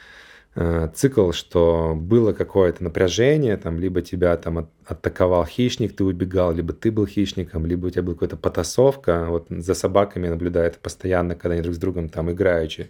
цикл, 0.94 1.32
что 1.32 1.94
было 1.96 2.34
какое-то 2.34 2.84
напряжение, 2.84 3.56
там, 3.56 3.80
либо 3.80 4.02
тебя 4.02 4.36
там 4.36 4.58
от, 4.58 4.70
атаковал 4.86 5.46
хищник, 5.46 5.96
ты 5.96 6.04
убегал, 6.04 6.52
либо 6.52 6.74
ты 6.74 6.92
был 6.92 7.08
хищником, 7.08 7.66
либо 7.66 7.88
у 7.88 7.90
тебя 7.90 8.04
была 8.04 8.16
какая-то 8.16 8.36
потасовка. 8.36 9.28
Вот 9.30 9.48
за 9.50 9.74
собаками 9.74 10.26
я 10.26 10.32
наблюдаю 10.32 10.68
это 10.68 10.78
постоянно, 10.80 11.36
когда 11.36 11.54
они 11.54 11.64
друг 11.64 11.76
с 11.76 11.80
другом 11.80 12.10
там 12.10 12.30
играючи 12.32 12.90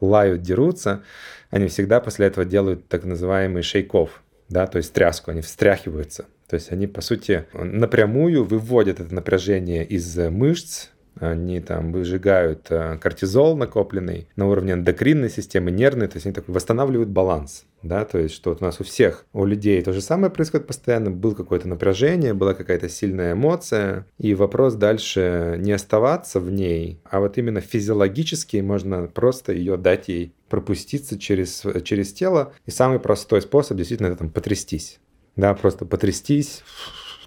лают, 0.00 0.42
дерутся. 0.42 1.02
Они 1.50 1.66
всегда 1.66 2.00
после 2.00 2.26
этого 2.26 2.46
делают 2.46 2.86
так 2.88 3.04
называемый 3.04 3.62
шейков, 3.62 4.22
да, 4.48 4.66
то 4.66 4.78
есть 4.78 4.92
тряску, 4.92 5.32
они 5.32 5.40
встряхиваются. 5.40 6.26
То 6.48 6.54
есть 6.54 6.72
они, 6.72 6.86
по 6.86 7.00
сути, 7.00 7.44
напрямую 7.52 8.44
выводят 8.44 9.00
это 9.00 9.12
напряжение 9.14 9.84
из 9.84 10.16
мышц, 10.16 10.88
они 11.20 11.60
там 11.60 11.92
выжигают 11.92 12.66
э, 12.70 12.98
кортизол 12.98 13.56
накопленный 13.56 14.28
на 14.36 14.48
уровне 14.48 14.72
эндокринной 14.72 15.30
системы, 15.30 15.70
нервной, 15.70 16.08
то 16.08 16.16
есть 16.16 16.26
они 16.26 16.34
такой 16.34 16.54
восстанавливают 16.54 17.10
баланс, 17.10 17.66
да, 17.82 18.04
то 18.04 18.18
есть 18.18 18.34
что 18.34 18.50
вот 18.50 18.62
у 18.62 18.64
нас 18.64 18.80
у 18.80 18.84
всех, 18.84 19.26
у 19.32 19.44
людей 19.44 19.80
то 19.82 19.92
же 19.92 20.00
самое 20.00 20.32
происходит 20.32 20.66
постоянно, 20.66 21.10
было 21.10 21.34
какое-то 21.34 21.68
напряжение, 21.68 22.34
была 22.34 22.54
какая-то 22.54 22.88
сильная 22.88 23.34
эмоция, 23.34 24.06
и 24.18 24.34
вопрос 24.34 24.74
дальше 24.74 25.56
не 25.58 25.72
оставаться 25.72 26.40
в 26.40 26.50
ней, 26.50 27.00
а 27.04 27.20
вот 27.20 27.38
именно 27.38 27.60
физиологически 27.60 28.56
можно 28.58 29.06
просто 29.06 29.52
ее 29.52 29.76
дать 29.76 30.08
ей 30.08 30.34
пропуститься 30.48 31.18
через, 31.18 31.62
через 31.84 32.12
тело, 32.12 32.52
и 32.66 32.70
самый 32.70 32.98
простой 32.98 33.42
способ 33.42 33.76
действительно 33.76 34.08
это 34.08 34.16
там 34.16 34.30
потрястись, 34.30 34.98
да, 35.36 35.54
просто 35.54 35.84
потрястись, 35.84 36.62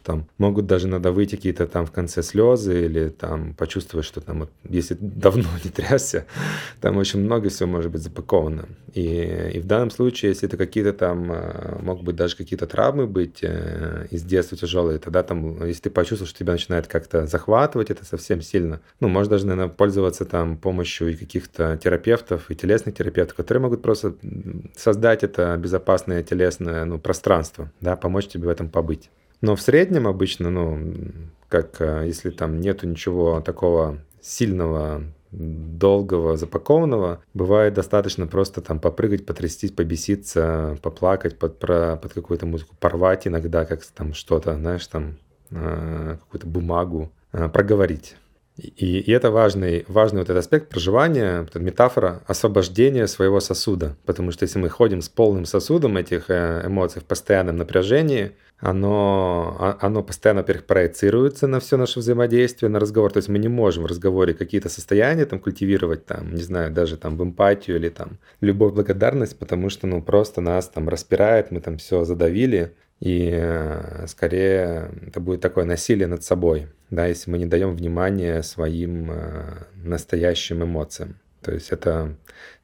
там 0.04 0.28
могут 0.38 0.68
даже 0.68 0.88
надо 0.88 1.12
выйти 1.12 1.36
какие-то 1.36 1.66
там 1.66 1.86
в 1.86 1.92
конце 1.92 2.22
слезы 2.22 2.86
или 2.86 3.10
там 3.10 3.54
почувствовать, 3.54 4.06
что 4.06 4.22
там, 4.22 4.50
если 4.70 4.98
давно 5.00 5.50
не 5.64 5.70
трясся, 5.70 6.26
там 6.82 6.98
очень 6.98 7.22
много 7.22 7.50
всего 7.50 7.70
может 7.70 7.92
быть 7.92 8.02
запаковано. 8.02 8.68
И, 8.94 9.52
и 9.56 9.60
в 9.60 9.66
данном 9.66 9.90
случае, 9.90 10.30
если 10.30 10.48
это 10.48 10.58
какие-то 10.58 10.94
там, 10.94 11.32
э, 11.32 11.80
могут 11.82 12.04
быть 12.04 12.16
даже 12.16 12.36
какие-то 12.36 12.68
травмы 12.68 13.08
быть 13.08 13.40
э, 13.42 14.08
из 14.12 14.24
детства 14.24 14.58
тяжелые, 14.58 15.00
тогда 15.00 15.24
там, 15.24 15.66
если 15.66 15.84
ты 15.84 15.90
почувствовал, 15.90 16.30
что 16.30 16.40
тебя 16.40 16.54
начинает 16.54 16.88
как-то 16.88 17.26
захватывать 17.26 17.90
это 17.90 18.06
совсем 18.06 18.42
сильно, 18.42 18.82
ну, 19.00 19.08
можешь 19.08 19.30
даже, 19.30 19.48
наверное, 19.48 19.74
пользоваться 19.74 20.26
там 20.26 20.58
помощью 20.58 21.12
и 21.12 21.16
каких-то 21.16 21.78
терапевтов, 21.82 22.52
и 22.52 22.56
телесных 22.56 22.96
терапевтов, 22.96 23.36
которые 23.36 23.62
могут 23.64 23.82
просто 23.82 24.16
создать 24.76 25.24
это 25.24 25.58
безопасное 25.58 26.24
телесное 26.24 26.86
ну, 26.86 27.00
пространство, 27.00 27.72
да, 27.82 27.96
помочь 27.96 28.28
тебе 28.28 28.46
в 28.46 28.50
этом 28.50 28.70
побыть. 28.70 29.10
Но 29.44 29.58
в 29.58 29.62
среднем 29.62 30.08
обычно, 30.08 30.50
ну, 30.50 30.80
как 31.50 31.82
э, 31.82 32.04
если 32.06 32.30
там 32.30 32.62
нету 32.62 32.88
ничего 32.88 33.42
такого 33.42 33.98
сильного, 34.22 35.04
долгого, 35.32 36.38
запакованного, 36.38 37.22
бывает 37.34 37.74
достаточно 37.74 38.26
просто 38.26 38.62
там 38.62 38.80
попрыгать, 38.80 39.26
потрястись, 39.26 39.72
побеситься, 39.72 40.78
поплакать 40.82 41.38
под, 41.38 41.60
про, 41.60 41.98
под 41.98 42.14
какую-то 42.14 42.46
музыку, 42.46 42.74
порвать 42.80 43.28
иногда 43.28 43.66
как 43.66 43.84
там 43.86 44.14
что-то, 44.14 44.56
знаешь, 44.56 44.88
там 44.88 45.18
э, 45.52 46.16
какую-то 46.22 46.48
бумагу, 46.48 47.12
э, 47.34 47.50
проговорить. 47.50 48.16
И, 48.56 49.00
и 49.00 49.12
это 49.12 49.30
важный, 49.30 49.84
важный 49.90 50.20
вот 50.20 50.30
этот 50.30 50.38
аспект 50.38 50.70
проживания, 50.70 51.46
метафора 51.56 52.22
освобождения 52.28 53.08
своего 53.08 53.42
сосуда. 53.42 53.98
Потому 54.06 54.32
что 54.32 54.44
если 54.44 54.60
мы 54.60 54.70
ходим 54.70 55.02
с 55.02 55.10
полным 55.10 55.46
сосудом 55.46 55.98
этих 55.98 56.30
э, 56.30 56.62
эмоций 56.66 57.02
в 57.02 57.06
постоянном 57.06 57.58
напряжении, 57.58 58.32
оно, 58.64 59.78
оно 59.82 60.04
постоянно, 60.04 60.40
во-первых, 60.42 60.66
проецируется 60.66 61.48
на 61.48 61.60
все 61.60 61.76
наше 61.76 62.00
взаимодействие, 62.00 62.70
на 62.70 62.80
разговор. 62.80 63.12
То 63.12 63.18
есть 63.18 63.28
мы 63.28 63.38
не 63.38 63.50
можем 63.50 63.84
в 63.84 63.88
разговоре 63.88 64.34
какие-то 64.34 64.70
состояния 64.70 65.26
там 65.26 65.40
культивировать, 65.40 66.06
там, 66.06 66.34
не 66.34 66.42
знаю, 66.42 66.72
даже 66.72 66.96
там 66.96 67.18
в 67.18 67.24
эмпатию 67.24 67.76
или 67.76 67.90
там 67.90 68.20
любовь, 68.40 68.74
благодарность, 68.74 69.38
потому 69.38 69.70
что, 69.70 69.86
ну, 69.86 70.02
просто 70.02 70.40
нас 70.40 70.70
там 70.70 70.88
распирает, 70.88 71.52
мы 71.52 71.60
там 71.60 71.78
все 71.78 72.06
задавили, 72.06 72.74
и 73.02 73.32
э, 73.34 74.06
скорее 74.08 74.92
это 75.08 75.20
будет 75.20 75.42
такое 75.42 75.66
насилие 75.66 76.08
над 76.08 76.24
собой, 76.24 76.68
да, 76.90 77.06
если 77.06 77.30
мы 77.32 77.40
не 77.40 77.46
даем 77.46 77.76
внимания 77.76 78.42
своим 78.44 79.12
э, 79.12 79.44
настоящим 79.76 80.64
эмоциям. 80.64 81.20
То 81.42 81.52
есть 81.52 81.72
это 81.72 82.16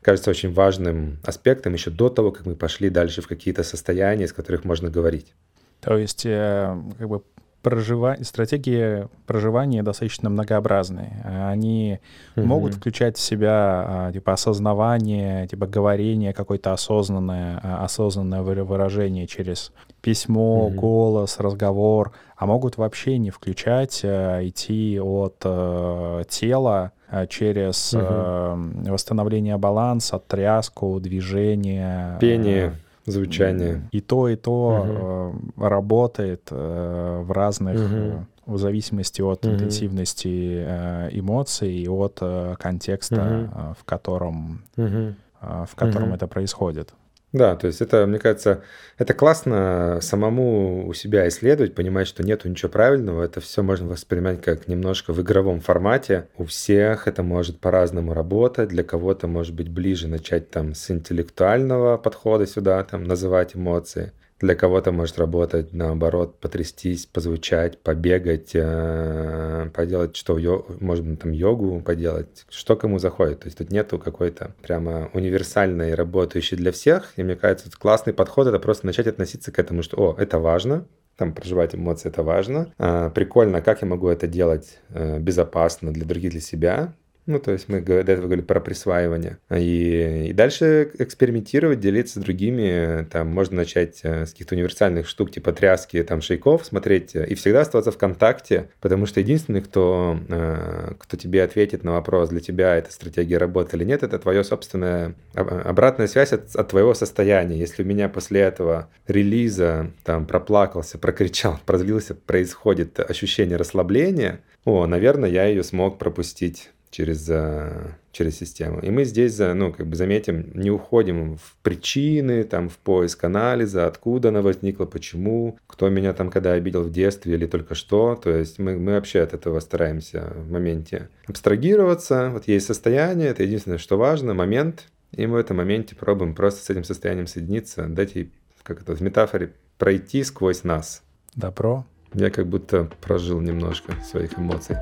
кажется 0.02 0.30
очень 0.30 0.54
важным 0.54 1.20
аспектом 1.24 1.74
еще 1.74 1.92
до 1.92 2.08
того, 2.08 2.32
как 2.32 2.46
мы 2.46 2.56
пошли 2.56 2.90
дальше 2.90 3.22
в 3.22 3.28
какие-то 3.28 3.64
состояния, 3.64 4.24
из 4.24 4.32
которых 4.32 4.64
можно 4.64 4.90
говорить. 4.90 5.34
То 5.82 5.98
есть 5.98 6.26
э, 6.26 6.78
как 6.98 7.10
бы 7.10 7.24
проживание, 7.62 8.24
стратегии 8.24 9.08
проживания 9.26 9.84
достаточно 9.84 10.30
многообразные. 10.30 11.22
Они 11.26 12.00
mm-hmm. 12.36 12.44
могут 12.44 12.76
включать 12.76 13.18
в 13.18 13.22
себя 13.22 13.86
а, 13.88 14.12
типа 14.14 14.34
осознавание, 14.34 15.48
типа 15.48 15.68
говорение, 15.68 16.34
какое-то 16.34 16.74
осознанное, 16.74 17.60
а, 17.62 17.84
осознанное 17.84 18.42
выражение 18.42 19.28
через 19.28 19.72
письмо, 20.02 20.70
mm-hmm. 20.70 20.76
голос, 20.76 21.40
разговор, 21.40 22.14
а 22.38 22.46
могут 22.46 22.78
вообще 22.78 23.18
не 23.18 23.30
включать, 23.30 24.02
а, 24.04 24.40
идти 24.48 25.00
от 25.00 25.42
а, 25.44 26.24
тела 26.26 26.92
через 27.28 27.96
угу. 27.96 28.04
uh 28.04 28.92
восстановление 28.92 29.58
баланса, 29.58 30.20
тряску, 30.20 31.00
движение. 31.00 32.20
Пение 32.20 32.76
звучание. 33.06 33.82
И 33.92 34.02
то, 34.02 34.28
и 34.28 34.36
то 34.36 35.32
угу. 35.32 35.64
работает 35.64 36.48
э, 36.52 37.22
в 37.24 37.32
разных, 37.32 37.80
угу. 37.80 38.26
в 38.46 38.58
зависимости 38.58 39.22
от 39.22 39.46
угу. 39.46 39.54
интенсивности 39.54 40.64
эмоций 41.12 41.72
и 41.72 41.88
от 41.88 42.22
контекста, 42.60 43.50
угу. 43.52 43.76
в 43.80 43.84
котором, 43.86 44.64
угу. 44.78 45.16
в 45.42 45.76
котором 45.76 46.10
угу. 46.10 46.16
это 46.16 46.28
происходит. 46.28 46.94
Да, 47.32 47.56
то 47.56 47.68
есть 47.68 47.80
это, 47.80 48.08
мне 48.08 48.18
кажется, 48.18 48.64
это 48.98 49.14
классно 49.14 50.00
самому 50.02 50.88
у 50.88 50.94
себя 50.94 51.28
исследовать, 51.28 51.76
понимать, 51.76 52.08
что 52.08 52.24
нету 52.24 52.50
ничего 52.50 52.70
правильного, 52.72 53.24
это 53.24 53.40
все 53.40 53.62
можно 53.62 53.88
воспринимать 53.88 54.42
как 54.42 54.68
немножко 54.68 55.14
в 55.14 55.22
игровом 55.22 55.60
формате. 55.60 56.28
У 56.38 56.46
всех 56.46 57.08
это 57.08 57.22
может 57.22 57.60
по-разному 57.60 58.16
работать, 58.16 58.70
для 58.70 58.84
кого-то 58.84 59.28
может 59.28 59.54
быть 59.54 59.70
ближе 59.70 60.08
начать 60.08 60.50
там 60.50 60.74
с 60.74 60.90
интеллектуального 60.90 61.98
подхода 61.98 62.48
сюда, 62.48 62.84
там 62.84 63.04
называть 63.04 63.56
эмоции. 63.56 64.12
Для 64.40 64.56
кого-то 64.56 64.92
может 64.92 65.20
работать 65.20 65.74
наоборот, 65.74 66.40
потрястись, 66.40 67.06
позвучать, 67.06 67.78
побегать, 67.80 68.52
э, 68.54 69.70
поделать 69.74 70.16
что, 70.16 70.38
йо, 70.38 70.66
быть, 70.80 71.20
там 71.20 71.32
йогу 71.32 71.82
поделать, 71.82 72.46
что 72.50 72.76
кому 72.76 73.00
заходит. 73.00 73.42
То 73.42 73.48
есть 73.48 73.58
тут 73.58 73.72
нету 73.72 74.00
какой-то 74.00 74.56
прямо 74.62 75.10
универсальной, 75.14 75.94
работающей 75.94 76.56
для 76.56 76.72
всех. 76.72 77.14
И 77.18 77.24
мне 77.24 77.36
кажется, 77.36 77.70
классный 77.78 78.14
подход— 78.14 78.48
это 78.50 78.60
просто 78.60 78.86
начать 78.86 79.08
относиться 79.08 79.52
к 79.52 79.60
этому, 79.60 79.84
что, 79.84 79.98
о, 79.98 80.16
это 80.18 80.40
важно, 80.40 80.86
там 81.18 81.34
проживать 81.34 81.76
эмоции 81.76 82.08
это 82.08 82.24
важно. 82.24 82.74
А, 82.78 83.10
прикольно, 83.10 83.62
как 83.62 83.82
я 83.82 83.88
могу 83.88 84.08
это 84.08 84.26
делать 84.26 84.80
э, 84.90 85.20
безопасно 85.20 85.92
для 85.92 86.06
других, 86.06 86.32
для 86.32 86.40
себя. 86.40 86.94
Ну, 87.30 87.38
то 87.38 87.52
есть 87.52 87.70
мы 87.70 87.80
до 87.80 87.94
этого 87.94 88.26
говорили 88.26 88.44
про 88.44 88.60
присваивание. 88.60 89.38
И, 89.56 90.30
и 90.30 90.34
дальше 90.34 90.90
экспериментировать, 90.98 91.80
делиться 91.80 92.20
с 92.20 92.24
другими. 92.24 93.08
Там 93.12 93.28
можно 93.28 93.58
начать 93.58 94.00
э, 94.02 94.26
с 94.26 94.32
каких-то 94.32 94.56
универсальных 94.56 95.08
штук, 95.08 95.30
типа 95.30 95.54
тряски, 95.54 96.02
там, 96.02 96.22
шейков, 96.22 96.66
смотреть. 96.66 97.14
И 97.14 97.36
всегда 97.36 97.62
оставаться 97.62 97.92
в 97.92 98.00
контакте, 98.00 98.72
потому 98.82 99.06
что 99.06 99.20
единственный, 99.20 99.62
кто, 99.62 100.20
э, 100.28 100.94
кто 100.98 101.18
тебе 101.18 101.44
ответит 101.44 101.84
на 101.84 101.92
вопрос, 101.92 102.30
для 102.30 102.40
тебя 102.40 102.76
эта 102.76 102.92
стратегия 102.92 103.38
работает 103.38 103.76
или 103.76 103.84
нет, 103.84 104.02
это 104.02 104.18
твоя 104.18 104.44
собственная 104.44 105.14
обратная 105.36 106.08
связь 106.08 106.34
от, 106.34 106.56
от 106.56 106.70
твоего 106.70 106.96
состояния. 106.96 107.60
Если 107.60 107.84
у 107.84 107.86
меня 107.86 108.10
после 108.10 108.42
этого 108.42 108.90
релиза 109.08 109.92
там 110.04 110.26
проплакался, 110.26 110.98
прокричал, 110.98 111.60
прозлился, 111.68 112.16
происходит 112.16 113.00
ощущение 113.00 113.58
расслабления, 113.58 114.40
о, 114.66 114.88
наверное, 114.88 115.30
я 115.30 115.46
ее 115.46 115.64
смог 115.64 116.00
пропустить 116.00 116.72
через, 116.92 117.30
э, 117.30 117.94
через 118.12 118.38
систему. 118.38 118.80
И 118.80 118.90
мы 118.90 119.04
здесь, 119.06 119.38
ну, 119.38 119.72
как 119.72 119.88
бы 119.88 119.96
заметим, 119.96 120.52
не 120.54 120.72
уходим 120.72 121.38
в 121.38 121.56
причины, 121.62 122.44
там, 122.44 122.70
в 122.70 122.78
поиск 122.78 123.24
анализа, 123.24 123.86
откуда 123.86 124.30
она 124.30 124.42
возникла, 124.42 124.86
почему, 124.86 125.58
кто 125.68 125.90
меня 125.90 126.14
там 126.14 126.30
когда 126.30 126.54
обидел 126.54 126.84
в 126.84 126.92
детстве 126.92 127.36
или 127.36 127.46
только 127.46 127.76
что. 127.76 128.20
То 128.22 128.32
есть 128.32 128.60
мы, 128.60 128.78
мы 128.78 128.94
вообще 128.94 129.22
от 129.22 129.34
этого 129.34 129.60
стараемся 129.60 130.34
в 130.36 130.52
моменте 130.52 131.10
абстрагироваться. 131.28 132.30
Вот 132.32 132.48
есть 132.48 132.66
состояние, 132.66 133.30
это 133.30 133.44
единственное, 133.44 133.78
что 133.78 133.98
важно, 133.98 134.34
момент. 134.34 134.88
И 135.12 135.26
мы 135.26 135.38
в 135.38 135.40
этом 135.40 135.58
моменте 135.58 135.96
пробуем 135.96 136.36
просто 136.36 136.64
с 136.64 136.70
этим 136.70 136.84
состоянием 136.84 137.28
соединиться, 137.28 137.88
дать 137.88 138.16
ей, 138.16 138.32
как 138.64 138.82
это 138.82 138.96
в 138.96 139.02
метафоре, 139.02 139.54
пройти 139.78 140.24
сквозь 140.24 140.64
нас. 140.64 141.02
Добро. 141.36 141.86
Я 142.14 142.30
как 142.32 142.48
будто 142.48 142.90
прожил 143.02 143.40
немножко 143.40 143.94
своих 144.04 144.38
эмоций 144.38 144.76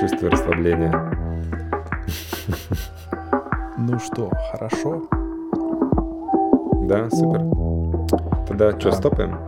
чувство 0.00 0.30
расслабления. 0.30 0.90
Ну 3.76 3.98
что, 3.98 4.30
хорошо? 4.50 5.02
Да, 6.88 7.10
супер. 7.10 7.42
Тогда 8.48 8.78
что, 8.80 8.92
стопаем? 8.92 9.38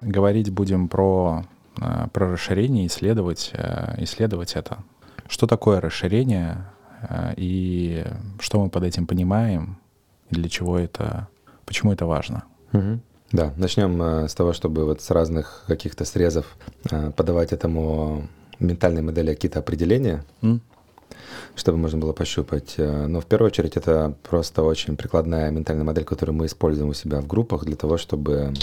Говорить 0.00 0.52
будем 0.52 0.88
про, 0.88 1.42
э, 1.82 2.06
про 2.12 2.32
расширение, 2.32 2.86
исследовать, 2.86 3.50
э, 3.52 3.96
исследовать 3.98 4.54
это. 4.54 4.78
Что 5.28 5.48
такое 5.48 5.80
расширение? 5.80 6.58
Э, 7.16 7.34
и 7.36 8.04
что 8.40 8.60
мы 8.62 8.70
под 8.70 8.84
этим 8.84 9.06
понимаем, 9.06 9.78
и 10.30 10.34
для 10.34 10.48
чего 10.48 10.78
это, 10.78 11.28
почему 11.64 11.92
это 11.92 12.06
важно. 12.06 12.44
Угу. 12.72 13.00
Да, 13.32 13.52
начнем 13.56 14.00
э, 14.02 14.28
с 14.28 14.34
того, 14.34 14.52
чтобы 14.52 14.84
вот 14.84 15.00
с 15.00 15.10
разных 15.10 15.64
каких-то 15.66 16.04
срезов 16.04 16.56
э, 16.90 17.10
подавать 17.10 17.52
этому 17.52 18.28
ментальной 18.58 19.02
модели 19.02 19.34
какие-то 19.34 19.58
определения, 19.58 20.24
mm. 20.40 20.60
чтобы 21.56 21.76
можно 21.76 21.98
было 21.98 22.14
пощупать. 22.14 22.76
Но 22.78 23.20
в 23.20 23.26
первую 23.26 23.48
очередь 23.48 23.76
это 23.76 24.14
просто 24.22 24.62
очень 24.62 24.96
прикладная 24.96 25.50
ментальная 25.50 25.84
модель, 25.84 26.04
которую 26.04 26.36
мы 26.36 26.46
используем 26.46 26.88
у 26.88 26.94
себя 26.94 27.20
в 27.20 27.26
группах 27.26 27.66
для 27.66 27.76
того, 27.76 27.98
чтобы 27.98 28.54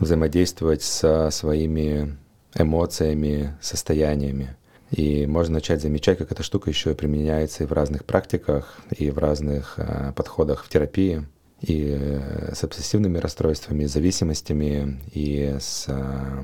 взаимодействовать 0.00 0.82
со 0.82 1.30
своими 1.30 2.16
эмоциями, 2.56 3.56
состояниями. 3.60 4.56
И 4.90 5.26
можно 5.26 5.54
начать 5.54 5.80
замечать, 5.80 6.18
как 6.18 6.32
эта 6.32 6.42
штука 6.42 6.68
еще 6.68 6.94
применяется 6.94 7.62
и 7.62 7.66
в 7.66 7.72
разных 7.72 8.04
практиках, 8.04 8.80
и 8.90 9.10
в 9.10 9.18
разных 9.18 9.74
э, 9.76 10.12
подходах 10.16 10.64
в 10.64 10.68
терапии, 10.68 11.26
и 11.60 12.18
с 12.52 12.64
обсессивными 12.64 13.18
расстройствами, 13.18 13.84
зависимостями, 13.84 15.00
и 15.12 15.56
с, 15.60 15.84
э, 15.88 16.42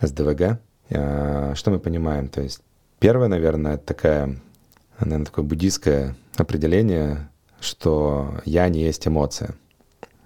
с 0.00 0.10
ДВГ. 0.10 0.60
э, 0.90 1.52
что 1.54 1.70
мы 1.70 1.78
понимаем? 1.78 2.28
То 2.28 2.42
есть 2.42 2.60
первое, 2.98 3.28
наверное, 3.28 3.74
это 3.74 3.86
такая, 3.86 4.38
наверное, 5.00 5.26
такое 5.26 5.44
буддийское 5.44 6.16
определение, 6.36 7.30
что 7.60 8.40
я 8.44 8.68
не 8.68 8.82
есть 8.82 9.06
эмоция. 9.08 9.54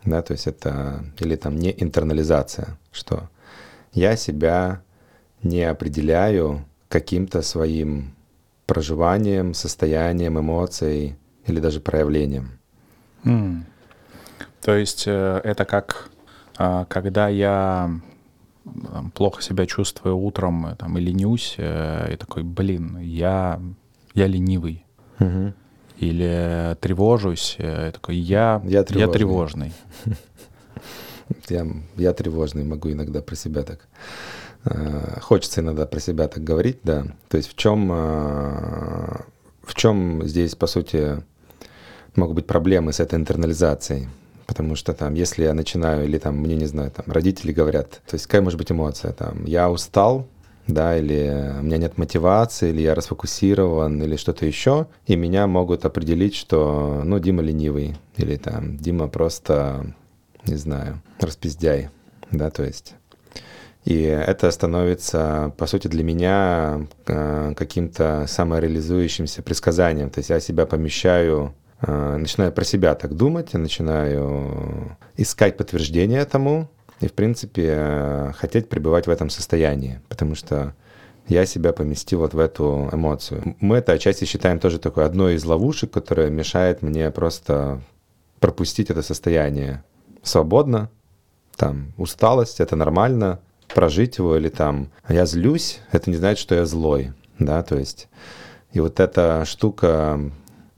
Да, 0.05 0.23
то 0.23 0.33
есть 0.33 0.49
это, 0.49 1.05
или 1.21 1.37
там 1.37 1.57
не 1.57 1.73
интернализация, 1.81 2.77
что 2.91 3.29
я 3.93 4.17
себя 4.17 4.83
не 5.45 5.63
определяю 5.63 6.65
каким-то 6.93 7.41
своим 7.41 8.15
проживанием, 8.67 9.55
состоянием, 9.55 10.39
эмоцией 10.39 11.17
или 11.47 11.59
даже 11.59 11.81
проявлением. 11.81 12.51
Mm. 13.25 13.63
То 14.61 14.75
есть 14.77 15.05
э, 15.07 15.41
это 15.43 15.65
как 15.65 16.11
э, 16.59 16.85
когда 16.89 17.29
я 17.29 17.91
там, 18.93 19.11
плохо 19.13 19.43
себя 19.43 19.65
чувствую 19.65 20.19
утром 20.19 20.67
э, 20.67 20.77
там, 20.77 20.99
и 20.99 21.01
ленюсь, 21.01 21.55
э, 21.57 22.13
и 22.13 22.17
такой, 22.17 22.43
блин, 22.43 22.99
я, 22.99 23.59
я 24.15 24.27
ленивый. 24.27 24.85
Угу. 25.19 25.55
Или 25.99 26.77
тревожусь, 26.81 27.57
и 27.59 27.91
такой, 27.91 28.17
я, 28.17 28.61
я 28.65 28.83
тревожный. 28.85 29.01
Я, 29.01 29.09
тревожный. 29.09 29.73
я, 31.49 31.67
я 31.97 32.13
тревожный, 32.13 32.65
могу 32.65 32.91
иногда 32.91 33.23
про 33.23 33.35
себя 33.35 33.63
так 33.63 33.89
хочется 35.21 35.61
иногда 35.61 35.87
про 35.87 36.01
себя 36.01 36.29
так 36.29 36.45
говорить, 36.45 36.79
да. 36.85 37.07
То 37.29 37.37
есть 37.37 37.51
в 37.51 37.57
чем, 37.57 37.91
э, 37.93 39.21
в 39.63 39.75
чем 39.75 40.27
здесь, 40.27 40.55
по 40.55 40.67
сути, 40.67 41.23
могут 42.15 42.37
быть 42.37 42.47
проблемы 42.47 42.93
с 42.93 43.01
этой 43.01 43.17
интернализацией? 43.17 44.09
Потому 44.47 44.77
что 44.77 44.93
там, 44.93 45.15
если 45.15 45.45
я 45.45 45.55
начинаю, 45.55 46.05
или 46.05 46.19
там, 46.19 46.37
мне 46.37 46.57
не 46.57 46.67
знаю, 46.67 46.91
там, 46.91 47.07
родители 47.09 47.53
говорят, 47.53 48.03
то 48.07 48.15
есть 48.15 48.27
какая 48.27 48.43
может 48.43 48.59
быть 48.59 48.71
эмоция, 48.71 49.13
там, 49.13 49.45
я 49.45 49.71
устал, 49.71 50.27
да, 50.67 50.97
или 50.97 51.57
у 51.59 51.63
меня 51.63 51.79
нет 51.79 51.99
мотивации, 51.99 52.71
или 52.71 52.83
я 52.83 52.95
расфокусирован, 52.95 54.03
или 54.03 54.17
что-то 54.17 54.47
еще, 54.47 54.87
и 55.07 55.17
меня 55.17 55.47
могут 55.47 55.85
определить, 55.85 56.35
что, 56.35 57.03
ну, 57.05 57.19
Дима 57.19 57.43
ленивый, 57.43 57.97
или 58.17 58.37
там, 58.37 58.77
Дима 58.77 59.09
просто, 59.09 59.95
не 60.45 60.57
знаю, 60.57 61.01
распиздяй, 61.21 61.91
да, 62.31 62.51
то 62.51 62.63
есть 62.63 62.95
и 63.85 64.03
это 64.03 64.51
становится, 64.53 65.53
по 65.57 65.67
сути, 65.67 65.89
для 65.89 66.05
меня 66.05 66.87
э, 67.07 67.55
каким-то 67.57 68.27
самореализующимся 68.29 69.43
предсказанием. 69.43 70.09
То 70.11 70.21
есть 70.21 70.31
я 70.31 70.39
себя 70.39 70.67
помещаю, 70.67 71.53
э, 71.81 72.17
начинаю 72.17 72.53
про 72.53 72.65
себя 72.65 72.95
так 72.95 73.15
думать, 73.15 73.55
начинаю 73.55 74.97
искать 75.17 75.57
подтверждение 75.57 76.21
этому 76.21 76.71
и, 77.01 77.09
в 77.09 77.13
принципе, 77.13 77.75
э, 77.77 78.33
хотеть 78.37 78.69
пребывать 78.69 79.09
в 79.09 79.11
этом 79.11 79.31
состоянии, 79.31 80.01
потому 80.09 80.37
что 80.37 80.75
я 81.27 81.45
себя 81.45 81.73
поместил 81.73 82.21
вот 82.21 82.35
в 82.35 82.39
эту 82.39 82.89
эмоцию. 82.93 83.57
Мы 83.59 83.79
это 83.79 83.93
отчасти 83.93 84.25
считаем 84.27 84.61
тоже 84.61 84.79
такой 84.79 85.05
одной 85.05 85.35
из 85.35 85.45
ловушек, 85.45 85.91
которая 85.91 86.31
мешает 86.31 86.83
мне 86.83 87.11
просто 87.11 87.81
пропустить 88.39 88.91
это 88.91 89.03
состояние 89.03 89.83
свободно, 90.23 90.89
там 91.57 91.93
усталость, 91.97 92.61
это 92.61 92.77
нормально, 92.77 93.41
прожить 93.75 94.19
его, 94.19 94.37
или 94.37 94.49
там 94.49 94.91
я 95.09 95.27
злюсь, 95.27 95.81
это 95.91 96.11
не 96.11 96.17
значит, 96.17 96.41
что 96.41 96.55
я 96.55 96.65
злой, 96.65 97.13
да, 97.39 97.63
то 97.63 97.77
есть. 97.77 98.09
И 98.73 98.81
вот 98.81 99.01
эта 99.01 99.45
штука 99.45 100.19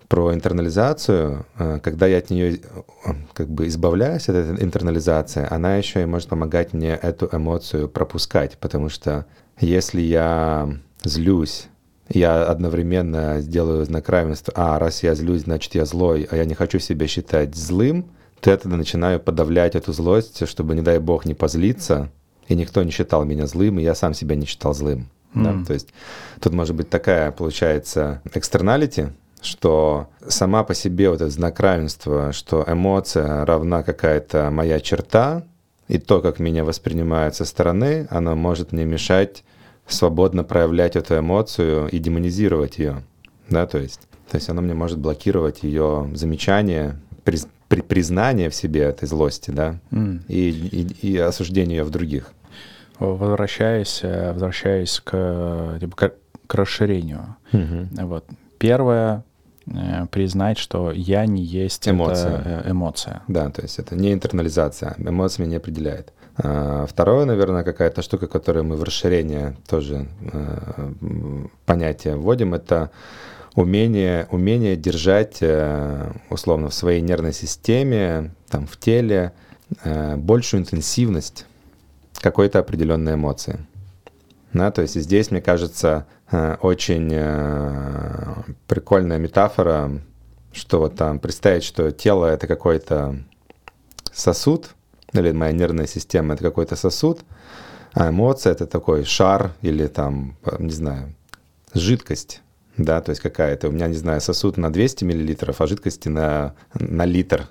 про 0.09 0.35
интернализацию, 0.35 1.47
э, 1.59 1.81
когда 1.83 2.07
я 2.07 2.19
от 2.19 2.31
нее 2.31 2.55
э, 2.55 3.13
как 3.33 3.49
бы 3.49 3.67
избавляюсь 3.67 4.29
от 4.29 4.37
этой 4.37 4.63
интернализации, 4.63 5.47
она 5.49 5.77
еще 5.77 6.03
и 6.03 6.07
может 6.07 6.29
помогать 6.29 6.73
мне 6.73 6.91
эту 6.91 7.29
эмоцию 7.33 7.89
пропускать, 7.89 8.59
потому 8.59 8.89
что 8.89 9.27
если 9.59 10.01
я 10.01 10.69
злюсь, 11.03 11.69
я 12.09 12.45
одновременно 12.45 13.41
сделаю 13.41 13.85
знак 13.85 14.09
равенства, 14.09 14.53
а 14.57 14.79
раз 14.79 15.03
я 15.03 15.15
злюсь, 15.15 15.43
значит 15.43 15.75
я 15.75 15.85
злой, 15.85 16.29
а 16.31 16.37
я 16.37 16.45
не 16.45 16.55
хочу 16.55 16.79
себя 16.79 17.07
считать 17.07 17.55
злым, 17.55 18.11
то 18.41 18.51
я 18.51 18.57
тогда 18.57 18.77
начинаю 18.77 19.21
подавлять 19.21 19.75
эту 19.75 19.93
злость, 19.93 20.47
чтобы, 20.47 20.75
не 20.75 20.83
дай 20.83 20.99
бог, 20.99 21.25
не 21.25 21.35
позлиться, 21.35 22.11
и 22.49 22.55
никто 22.55 22.83
не 22.83 22.91
считал 22.91 23.25
меня 23.25 23.47
злым, 23.47 23.79
и 23.79 23.83
я 23.83 23.95
сам 23.95 24.15
себя 24.15 24.37
не 24.37 24.47
считал 24.47 24.75
злым. 24.75 25.09
Mm. 25.35 25.43
Да? 25.43 25.67
То 25.67 25.75
есть 25.75 25.89
тут 26.41 26.53
может 26.53 26.75
быть 26.75 26.91
такая, 26.91 27.31
получается, 27.31 28.23
экстерналити, 28.33 29.13
что 29.43 30.09
сама 30.27 30.65
по 30.65 30.75
себе 30.75 31.11
вот 31.11 31.21
этот 31.21 31.33
знак 31.33 31.61
равенства, 31.61 32.33
что 32.33 32.65
эмоция 32.67 33.45
равна 33.45 33.83
какая-то 33.83 34.51
моя 34.51 34.81
черта, 34.81 35.45
и 35.89 35.99
то, 35.99 36.21
как 36.21 36.39
меня 36.39 36.65
воспринимают 36.65 37.35
со 37.35 37.45
стороны, 37.45 38.07
оно 38.11 38.35
может 38.35 38.73
мне 38.73 38.85
мешать 38.85 39.45
свободно 39.87 40.43
проявлять 40.45 40.97
эту 40.97 41.19
эмоцию 41.19 41.89
и 41.89 41.99
демонизировать 41.99 42.79
ее. 42.79 43.03
Да, 43.51 43.67
то 43.67 43.79
есть, 43.79 44.01
то 44.31 44.37
есть 44.37 44.49
оно 44.49 44.63
мне 44.63 44.73
может 44.73 44.99
блокировать 44.99 45.63
ее 45.63 46.11
замечание, 46.15 46.99
при, 47.69 47.81
признание 47.81 48.51
в 48.51 48.55
себе 48.55 48.83
этой 48.83 49.07
злости, 49.07 49.51
да, 49.51 49.81
mm. 49.91 50.21
и, 50.29 50.51
и, 50.51 51.13
и 51.13 51.19
осуждение 51.19 51.79
ее 51.79 51.85
в 51.85 51.91
других. 51.91 52.33
Возвращаясь, 52.99 54.01
э, 54.03 54.33
возвращаясь 54.33 55.01
к, 55.03 55.79
типа, 55.81 55.97
к, 55.97 56.15
к 56.47 56.55
расширению. 56.55 57.37
Mm-hmm. 57.53 58.07
Вот. 58.07 58.25
Первое, 58.59 59.25
э, 59.67 60.07
признать, 60.11 60.59
что 60.59 60.93
я 60.93 61.27
не 61.27 61.43
есть 61.43 61.89
эмоция. 61.89 62.39
Это 62.39 62.63
э, 62.65 62.71
эмоция. 62.71 63.23
Да, 63.27 63.51
то 63.51 63.63
есть 63.63 63.79
это 63.79 63.97
не 63.97 64.13
интернализация, 64.13 64.95
эмоция 64.99 65.43
меня 65.43 65.53
не 65.53 65.57
определяет. 65.57 66.13
А, 66.37 66.87
второе, 66.87 67.25
наверное, 67.25 67.65
какая-то 67.65 68.03
штука, 68.03 68.27
которую 68.27 68.65
мы 68.65 68.77
в 68.77 68.83
расширение 68.83 69.57
тоже 69.69 70.07
понятие 71.65 72.17
вводим, 72.17 72.55
это 72.55 72.91
умение, 73.55 74.27
умение 74.31 74.77
держать, 74.77 75.39
э, 75.41 76.13
условно, 76.31 76.71
в 76.71 76.75
своей 76.75 77.01
нервной 77.01 77.33
системе, 77.33 78.35
там, 78.49 78.67
в 78.67 78.77
теле, 78.77 79.33
э, 79.85 80.17
большую 80.17 80.63
интенсивность 80.63 81.47
какой-то 82.21 82.59
определенной 82.59 83.15
эмоции. 83.15 83.59
Да, 84.53 84.71
то 84.71 84.83
есть 84.83 84.95
здесь, 84.95 85.31
мне 85.31 85.41
кажется, 85.41 86.07
э, 86.31 86.57
очень 86.61 87.11
прикольная 88.67 89.19
метафора, 89.19 90.01
что 90.53 90.79
вот 90.81 90.97
там 90.97 91.19
представить, 91.19 91.65
что 91.65 91.91
тело 91.91 92.27
это 92.27 92.47
какой-то 92.47 93.17
сосуд, 94.13 94.71
или 95.13 95.33
моя 95.33 95.53
нервная 95.53 95.87
система 95.87 96.35
это 96.35 96.43
какой-то 96.45 96.77
сосуд, 96.77 97.21
а 97.93 98.11
эмоция 98.11 98.53
это 98.53 98.67
такой 98.67 99.05
шар 99.05 99.53
или 99.63 99.87
там, 99.87 100.37
не 100.59 100.71
знаю, 100.71 101.15
жидкость, 101.73 102.43
да, 102.77 103.01
то 103.01 103.11
есть 103.11 103.23
какая-то, 103.23 103.69
у 103.69 103.73
меня, 103.73 103.87
не 103.87 103.95
знаю, 103.95 104.21
сосуд 104.21 104.57
на 104.57 104.73
200 104.73 105.05
миллилитров, 105.05 105.61
а 105.61 105.67
жидкости 105.67 106.09
на, 106.09 106.55
на 106.75 107.05
литр. 107.05 107.49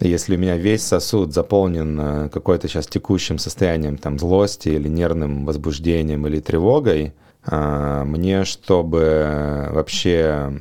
Если 0.00 0.36
у 0.36 0.38
меня 0.38 0.56
весь 0.56 0.82
сосуд 0.82 1.32
заполнен 1.32 1.98
э, 2.00 2.28
какой-то 2.28 2.68
сейчас 2.68 2.86
текущим 2.86 3.38
состоянием, 3.38 3.96
там, 3.96 4.18
злости 4.18 4.68
или 4.68 4.88
нервным 4.88 5.46
возбуждением 5.46 6.26
или 6.26 6.40
тревогой, 6.40 7.14
а, 7.46 8.04
мне, 8.04 8.44
чтобы 8.44 9.68
вообще 9.70 10.52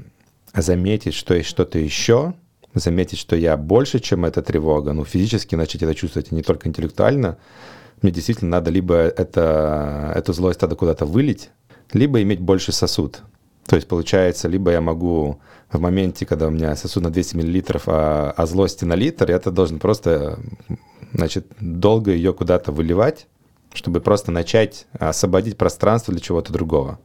заметить, 0.55 1.13
что 1.13 1.33
есть 1.33 1.49
что-то 1.49 1.79
еще, 1.79 2.33
заметить, 2.73 3.17
что 3.17 3.35
я 3.35 3.57
больше, 3.57 3.99
чем 3.99 4.25
эта 4.25 4.41
тревога, 4.41 4.93
ну, 4.93 5.03
физически 5.03 5.55
начать 5.55 5.81
это 5.81 5.95
чувствовать, 5.95 6.31
и 6.31 6.35
не 6.35 6.43
только 6.43 6.67
интеллектуально, 6.67 7.37
мне 8.01 8.11
действительно 8.11 8.51
надо 8.51 8.69
либо 8.69 8.95
это, 8.95 10.11
эту 10.15 10.33
злость 10.33 10.61
надо 10.61 10.75
куда-то 10.75 11.05
вылить, 11.05 11.49
либо 11.91 12.21
иметь 12.21 12.39
больше 12.39 12.71
сосуд. 12.71 13.23
То 13.65 13.75
есть 13.75 13.87
получается, 13.87 14.47
либо 14.47 14.71
я 14.71 14.81
могу 14.81 15.39
в 15.71 15.79
моменте, 15.79 16.25
когда 16.25 16.47
у 16.47 16.51
меня 16.51 16.75
сосуд 16.75 17.03
на 17.03 17.09
200 17.09 17.35
мл, 17.35 17.81
а, 17.87 18.33
а 18.35 18.45
злости 18.45 18.85
на 18.85 18.93
литр, 18.93 19.29
я 19.29 19.37
это 19.37 19.51
должен 19.51 19.79
просто, 19.79 20.39
значит, 21.13 21.47
долго 21.59 22.11
ее 22.11 22.33
куда-то 22.33 22.71
выливать, 22.71 23.27
чтобы 23.73 24.01
просто 24.01 24.31
начать 24.31 24.85
освободить 24.93 25.57
пространство 25.57 26.13
для 26.13 26.21
чего-то 26.21 26.53
другого. 26.53 26.99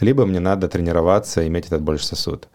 Либо 0.00 0.26
мне 0.26 0.40
надо 0.40 0.68
тренироваться, 0.68 1.46
иметь 1.46 1.66
этот 1.66 1.82
больше 1.82 2.06
сосуд. 2.06 2.48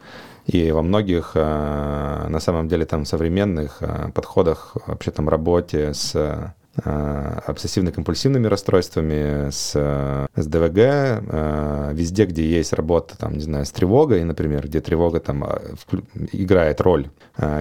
И 0.45 0.71
во 0.71 0.81
многих, 0.81 1.31
а, 1.35 2.27
на 2.29 2.39
самом 2.39 2.67
деле, 2.67 2.85
там 2.85 3.05
современных 3.05 3.77
а, 3.81 4.11
подходах, 4.11 4.77
вообще 4.87 5.11
там 5.11 5.29
работе 5.29 5.93
с 5.93 6.53
обсессивно-компульсивными 6.75 8.47
расстройствами, 8.47 9.49
с, 9.49 9.71
с 9.73 10.47
ДВГ, 10.47 10.77
э, 10.77 11.91
везде, 11.93 12.25
где 12.25 12.49
есть 12.49 12.71
работа, 12.73 13.17
там, 13.17 13.33
не 13.33 13.41
знаю, 13.41 13.65
с 13.65 13.71
тревогой, 13.71 14.23
например, 14.23 14.67
где 14.67 14.79
тревога 14.79 15.19
там 15.19 15.43
э, 15.43 15.75
играет 16.31 16.79
роль. 16.79 17.09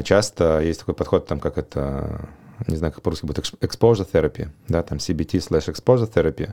Часто 0.04 0.60
есть 0.60 0.80
такой 0.80 0.94
подход, 0.94 1.26
там, 1.26 1.40
как 1.40 1.58
это, 1.58 2.28
не 2.68 2.76
знаю, 2.76 2.92
как 2.92 3.02
по-русски 3.02 3.26
будет, 3.26 3.38
exposure 3.38 4.06
therapy, 4.10 4.48
да, 4.68 4.82
там 4.82 4.98
CBT 4.98 5.38
slash 5.38 5.74
exposure 5.74 6.10
therapy, 6.10 6.52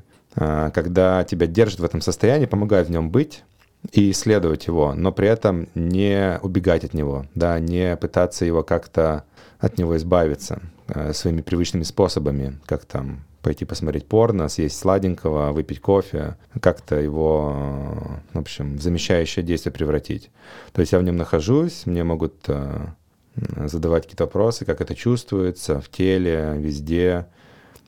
когда 0.72 1.24
тебя 1.24 1.48
держат 1.48 1.80
в 1.80 1.86
этом 1.86 2.02
состоянии, 2.02 2.46
помогают 2.46 2.88
в 2.88 2.92
нем 2.92 3.12
быть, 3.12 3.44
и 3.92 4.12
исследовать 4.12 4.68
его, 4.68 4.94
но 4.94 5.12
при 5.12 5.28
этом 5.28 5.68
не 5.76 6.40
убегать 6.42 6.84
от 6.84 6.94
него, 6.94 7.26
да, 7.36 7.60
не 7.60 7.96
пытаться 7.96 8.46
его 8.46 8.64
как-то 8.64 9.24
от 9.60 9.78
него 9.78 9.96
избавиться. 9.98 10.62
Э, 10.90 11.12
своими 11.12 11.42
привычными 11.42 11.84
способами, 11.84 12.60
как 12.66 12.86
там 12.86 13.26
пойти 13.42 13.66
посмотреть 13.66 14.08
порно, 14.08 14.48
съесть 14.48 14.80
сладенького, 14.80 15.52
выпить 15.52 15.82
кофе, 15.82 16.38
как-то 16.62 16.96
его, 16.96 18.22
в 18.32 18.40
общем, 18.40 18.78
в 18.78 18.82
замещающее 18.82 19.44
действие 19.44 19.74
превратить. 19.74 20.30
То 20.72 20.80
есть 20.80 20.94
я 20.94 21.00
в 21.00 21.04
нем 21.04 21.18
нахожусь, 21.18 21.86
мне 21.86 22.06
могут 22.06 22.36
э, 22.48 22.88
задавать 23.36 24.04
какие-то 24.04 24.26
вопросы, 24.26 24.64
как 24.64 24.80
это 24.80 24.96
чувствуется 24.96 25.82
в 25.82 25.90
теле, 25.90 26.54
везде. 26.56 27.26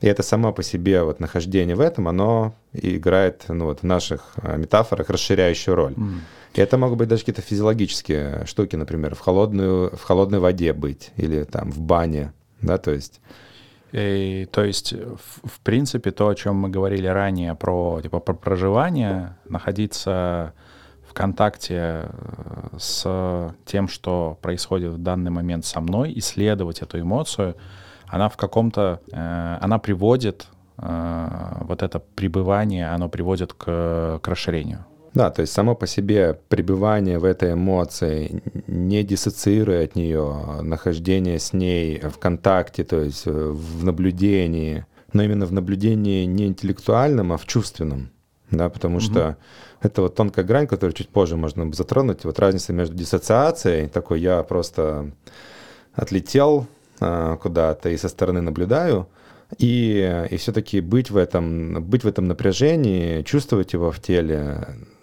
И 0.02 0.06
это 0.06 0.22
само 0.22 0.52
по 0.52 0.62
себе 0.62 1.02
вот 1.02 1.20
нахождение 1.20 1.76
в 1.76 1.80
этом, 1.80 2.06
оно 2.06 2.54
играет 2.74 3.44
ну, 3.48 3.64
вот, 3.64 3.80
в 3.80 3.84
наших 3.84 4.34
э, 4.42 4.58
метафорах 4.58 5.08
расширяющую 5.08 5.74
роль. 5.74 5.94
Mm. 5.94 6.18
И 6.52 6.60
это 6.60 6.76
могут 6.76 6.98
быть 6.98 7.08
даже 7.08 7.22
какие-то 7.22 7.42
физиологические 7.42 8.44
штуки, 8.44 8.76
например, 8.76 9.14
в, 9.14 9.20
холодную, 9.20 9.96
в 9.96 10.02
холодной 10.02 10.38
воде 10.40 10.74
быть 10.74 11.12
или 11.16 11.44
там 11.44 11.70
в 11.70 11.80
бане, 11.80 12.34
да, 12.62 12.78
то 12.78 12.90
есть 12.90 13.20
и, 13.92 14.48
то 14.52 14.64
есть, 14.64 14.92
в, 14.92 15.48
в 15.48 15.60
принципе, 15.60 16.10
то, 16.12 16.28
о 16.28 16.34
чем 16.34 16.56
мы 16.56 16.68
говорили 16.68 17.08
ранее 17.08 17.54
про, 17.54 18.00
типа, 18.00 18.20
про 18.20 18.34
проживание, 18.34 19.36
находиться 19.48 20.52
в 21.08 21.12
контакте 21.12 22.04
э, 22.04 22.76
с 22.78 23.54
тем, 23.64 23.88
что 23.88 24.38
происходит 24.42 24.92
в 24.92 24.98
данный 24.98 25.32
момент 25.32 25.64
со 25.64 25.80
мной, 25.80 26.12
исследовать 26.16 26.82
эту 26.82 27.00
эмоцию, 27.00 27.56
она 28.06 28.28
в 28.28 28.36
каком-то, 28.36 29.00
э, 29.10 29.58
она 29.60 29.78
приводит, 29.78 30.46
э, 30.78 31.28
вот 31.62 31.82
это 31.82 31.98
пребывание, 31.98 32.90
оно 32.90 33.08
приводит 33.08 33.54
к, 33.54 34.20
к 34.22 34.28
расширению. 34.28 34.84
Да, 35.12 35.30
то 35.30 35.42
есть 35.42 35.52
само 35.52 35.74
по 35.74 35.86
себе 35.86 36.38
пребывание 36.48 37.18
в 37.18 37.24
этой 37.24 37.54
эмоции, 37.54 38.42
не 38.68 39.02
диссоциируя 39.02 39.84
от 39.84 39.96
нее, 39.96 40.60
нахождение 40.62 41.40
с 41.40 41.52
ней 41.52 41.98
в 42.00 42.18
контакте, 42.18 42.84
то 42.84 43.00
есть 43.00 43.26
э, 43.26 43.30
в 43.30 43.84
наблюдении, 43.84 44.86
но 45.12 45.24
именно 45.24 45.46
в 45.46 45.52
наблюдении 45.52 46.24
не 46.26 46.46
интеллектуальном, 46.46 47.32
а 47.32 47.38
в 47.38 47.46
чувственном, 47.46 48.10
да, 48.52 48.68
потому 48.68 48.96
угу. 48.98 49.04
что 49.04 49.36
это 49.82 50.02
вот 50.02 50.14
тонкая 50.14 50.44
грань, 50.44 50.68
которую 50.68 50.94
чуть 50.94 51.08
позже 51.08 51.36
можно 51.36 51.72
затронуть, 51.72 52.24
вот 52.24 52.38
разница 52.38 52.72
между 52.72 52.94
диссоциацией, 52.94 53.88
такой 53.88 54.20
я 54.20 54.44
просто 54.44 55.10
отлетел 55.92 56.68
а, 57.00 57.36
куда-то 57.36 57.88
и 57.88 57.96
со 57.96 58.08
стороны 58.08 58.42
наблюдаю, 58.42 59.08
и, 59.58 60.28
и 60.30 60.36
все-таки 60.36 60.80
быть 60.80 61.10
в 61.10 61.16
этом, 61.16 61.82
быть 61.82 62.04
в 62.04 62.06
этом 62.06 62.28
напряжении, 62.28 63.22
чувствовать 63.22 63.72
его 63.72 63.90
в 63.90 63.98
теле, 63.98 64.68
Э, 64.68 64.99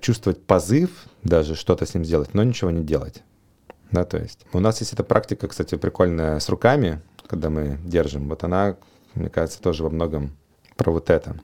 чувствовать 0.00 0.42
позыв, 0.44 0.90
даже 1.22 1.54
что-то 1.54 1.86
с 1.86 1.94
ним 1.94 2.04
сделать, 2.04 2.34
но 2.34 2.42
ничего 2.42 2.70
не 2.70 2.82
делать. 2.82 3.22
Да, 3.90 4.04
то 4.04 4.18
есть 4.18 4.46
у 4.52 4.60
нас 4.60 4.80
есть 4.80 4.92
эта 4.92 5.02
практика, 5.02 5.48
кстати, 5.48 5.76
прикольная 5.76 6.38
с 6.38 6.48
руками, 6.48 7.00
когда 7.26 7.50
мы 7.50 7.78
держим. 7.84 8.28
Вот 8.28 8.44
она, 8.44 8.76
мне 9.14 9.28
кажется, 9.28 9.60
тоже 9.60 9.82
во 9.82 9.90
многом 9.90 10.36
про 10.76 10.92
вот 10.92 11.10
это. 11.10 11.36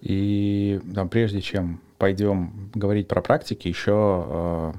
И 0.00 0.80
там, 0.94 1.08
прежде 1.08 1.40
чем 1.40 1.80
пойдем 1.98 2.70
говорить 2.74 3.06
про 3.06 3.22
практики, 3.22 3.68
еще, 3.68 4.26
э, 4.28 4.72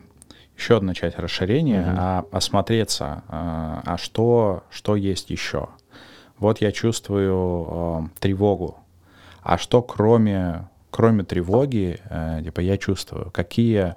еще 0.57 0.77
одна 0.77 0.93
часть 0.93 1.17
расширения, 1.17 1.81
угу. 1.81 1.95
а 1.97 2.25
осмотреться, 2.31 3.23
а, 3.29 3.81
а 3.85 3.97
что, 3.97 4.63
что 4.69 4.95
есть 4.95 5.29
еще. 5.29 5.69
Вот 6.39 6.59
я 6.59 6.71
чувствую 6.71 7.67
э, 7.69 8.19
тревогу. 8.19 8.77
А 9.41 9.57
что 9.57 9.81
кроме 9.81 10.67
кроме 10.93 11.23
тревоги, 11.23 11.99
э, 12.07 12.41
типа 12.43 12.59
я 12.59 12.77
чувствую, 12.77 13.31
какие, 13.31 13.95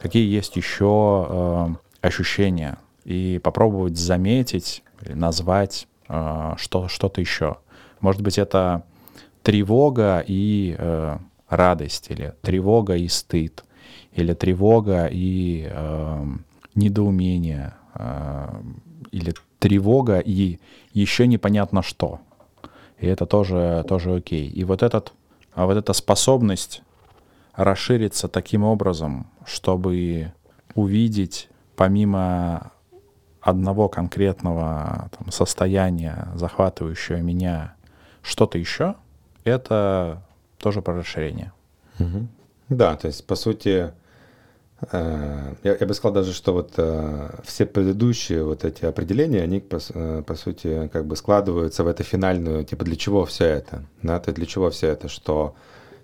какие 0.00 0.26
есть 0.26 0.56
еще 0.56 1.26
э, 1.28 1.66
ощущения, 2.00 2.78
и 3.04 3.38
попробовать 3.42 3.98
заметить 3.98 4.82
назвать 5.02 5.86
э, 6.08 6.54
что, 6.56 6.88
что-то 6.88 7.20
еще. 7.20 7.58
Может 8.00 8.22
быть, 8.22 8.38
это 8.38 8.82
тревога 9.42 10.24
и 10.26 10.74
э, 10.78 11.18
радость, 11.50 12.10
или 12.10 12.32
тревога 12.40 12.96
и 12.96 13.08
стыд, 13.08 13.64
или 14.12 14.32
тревога 14.32 15.06
и 15.10 15.68
э, 15.70 16.24
недоумение, 16.74 17.74
э, 17.94 18.62
или 19.12 19.34
тревога 19.58 20.18
и 20.18 20.58
еще 20.94 21.26
непонятно 21.26 21.82
что. 21.82 22.20
И 22.98 23.06
это 23.06 23.26
тоже, 23.26 23.84
тоже 23.86 24.14
окей. 24.16 24.48
И 24.48 24.64
вот 24.64 24.82
этот 24.82 25.12
а 25.58 25.66
вот 25.66 25.76
эта 25.76 25.92
способность 25.92 26.82
расшириться 27.56 28.28
таким 28.28 28.62
образом, 28.62 29.26
чтобы 29.44 30.32
увидеть 30.76 31.48
помимо 31.74 32.70
одного 33.40 33.88
конкретного 33.88 35.10
там, 35.18 35.32
состояния, 35.32 36.28
захватывающего 36.36 37.16
меня, 37.16 37.74
что-то 38.22 38.56
еще, 38.56 38.94
это 39.42 40.22
тоже 40.58 40.80
про 40.80 40.94
расширение. 40.94 41.50
Угу. 41.98 42.28
Да, 42.68 42.94
то 42.94 43.08
есть, 43.08 43.26
по 43.26 43.34
сути, 43.34 43.92
я, 44.92 45.76
я 45.80 45.86
бы 45.86 45.92
сказал 45.92 46.14
даже, 46.14 46.32
что 46.32 46.52
вот 46.52 46.74
э, 46.76 47.30
все 47.42 47.66
предыдущие 47.66 48.44
вот 48.44 48.64
эти 48.64 48.84
определения, 48.84 49.42
они, 49.42 49.58
по, 49.58 49.80
э, 49.92 50.22
по 50.24 50.34
сути, 50.36 50.88
как 50.92 51.04
бы 51.04 51.16
складываются 51.16 51.82
в 51.82 51.88
эту 51.88 52.04
финальную, 52.04 52.64
типа, 52.64 52.84
для 52.84 52.94
чего 52.94 53.24
все 53.24 53.44
это? 53.46 53.82
Да, 54.02 54.20
то 54.20 54.32
для 54.32 54.46
чего 54.46 54.70
все 54.70 54.88
это? 54.88 55.08
Что 55.08 55.56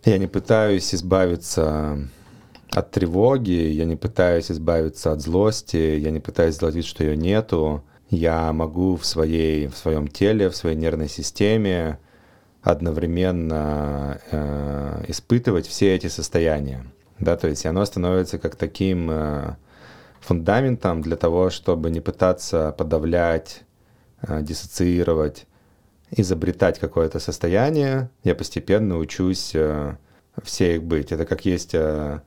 я 0.05 0.19
не 0.19 0.27
пытаюсь 0.27 0.93
избавиться 0.93 1.99
от 2.73 2.91
тревоги, 2.91 3.53
я 3.53 3.85
не 3.85 3.95
пытаюсь 3.95 4.51
избавиться 4.51 5.13
от 5.13 5.21
злости, 5.21 5.77
я 5.77 6.11
не 6.11 6.21
пытаюсь 6.21 6.57
сделать 6.57 6.75
вид, 6.75 6.85
что 6.85 7.05
ее 7.05 7.17
нету. 7.17 7.85
Я 8.11 8.53
могу 8.53 8.97
в, 8.97 9.07
своей, 9.07 9.69
в 9.69 9.77
своем 9.77 10.09
теле, 10.09 10.51
в 10.51 10.57
своей 10.57 10.77
нервной 10.77 11.09
системе 11.09 11.99
одновременно 12.61 14.21
э, 14.31 15.05
испытывать 15.09 15.67
все 15.67 15.95
эти 15.95 16.09
состояния 16.09 16.85
да, 17.19 17.37
то 17.37 17.49
есть 17.49 17.65
оно 17.67 17.85
становится 17.85 18.39
как 18.39 18.57
таким 18.57 19.11
э, 19.11 19.57
фундаментом 20.21 21.03
для 21.03 21.17
того, 21.17 21.51
чтобы 21.51 21.91
не 21.91 22.01
пытаться 22.01 22.75
подавлять, 22.77 23.63
э, 24.23 24.43
диссоциировать, 24.43 25.47
изобретать 26.11 26.79
какое-то 26.79 27.21
состояние. 27.21 28.11
Я 28.25 28.35
постепенно 28.35 28.99
учусь 28.99 29.53
э, 29.55 29.97
все 30.43 30.77
их 30.77 30.83
быть. 30.83 31.13
Это 31.13 31.25
как 31.25 31.45
есть, 31.45 31.75
я 31.75 32.23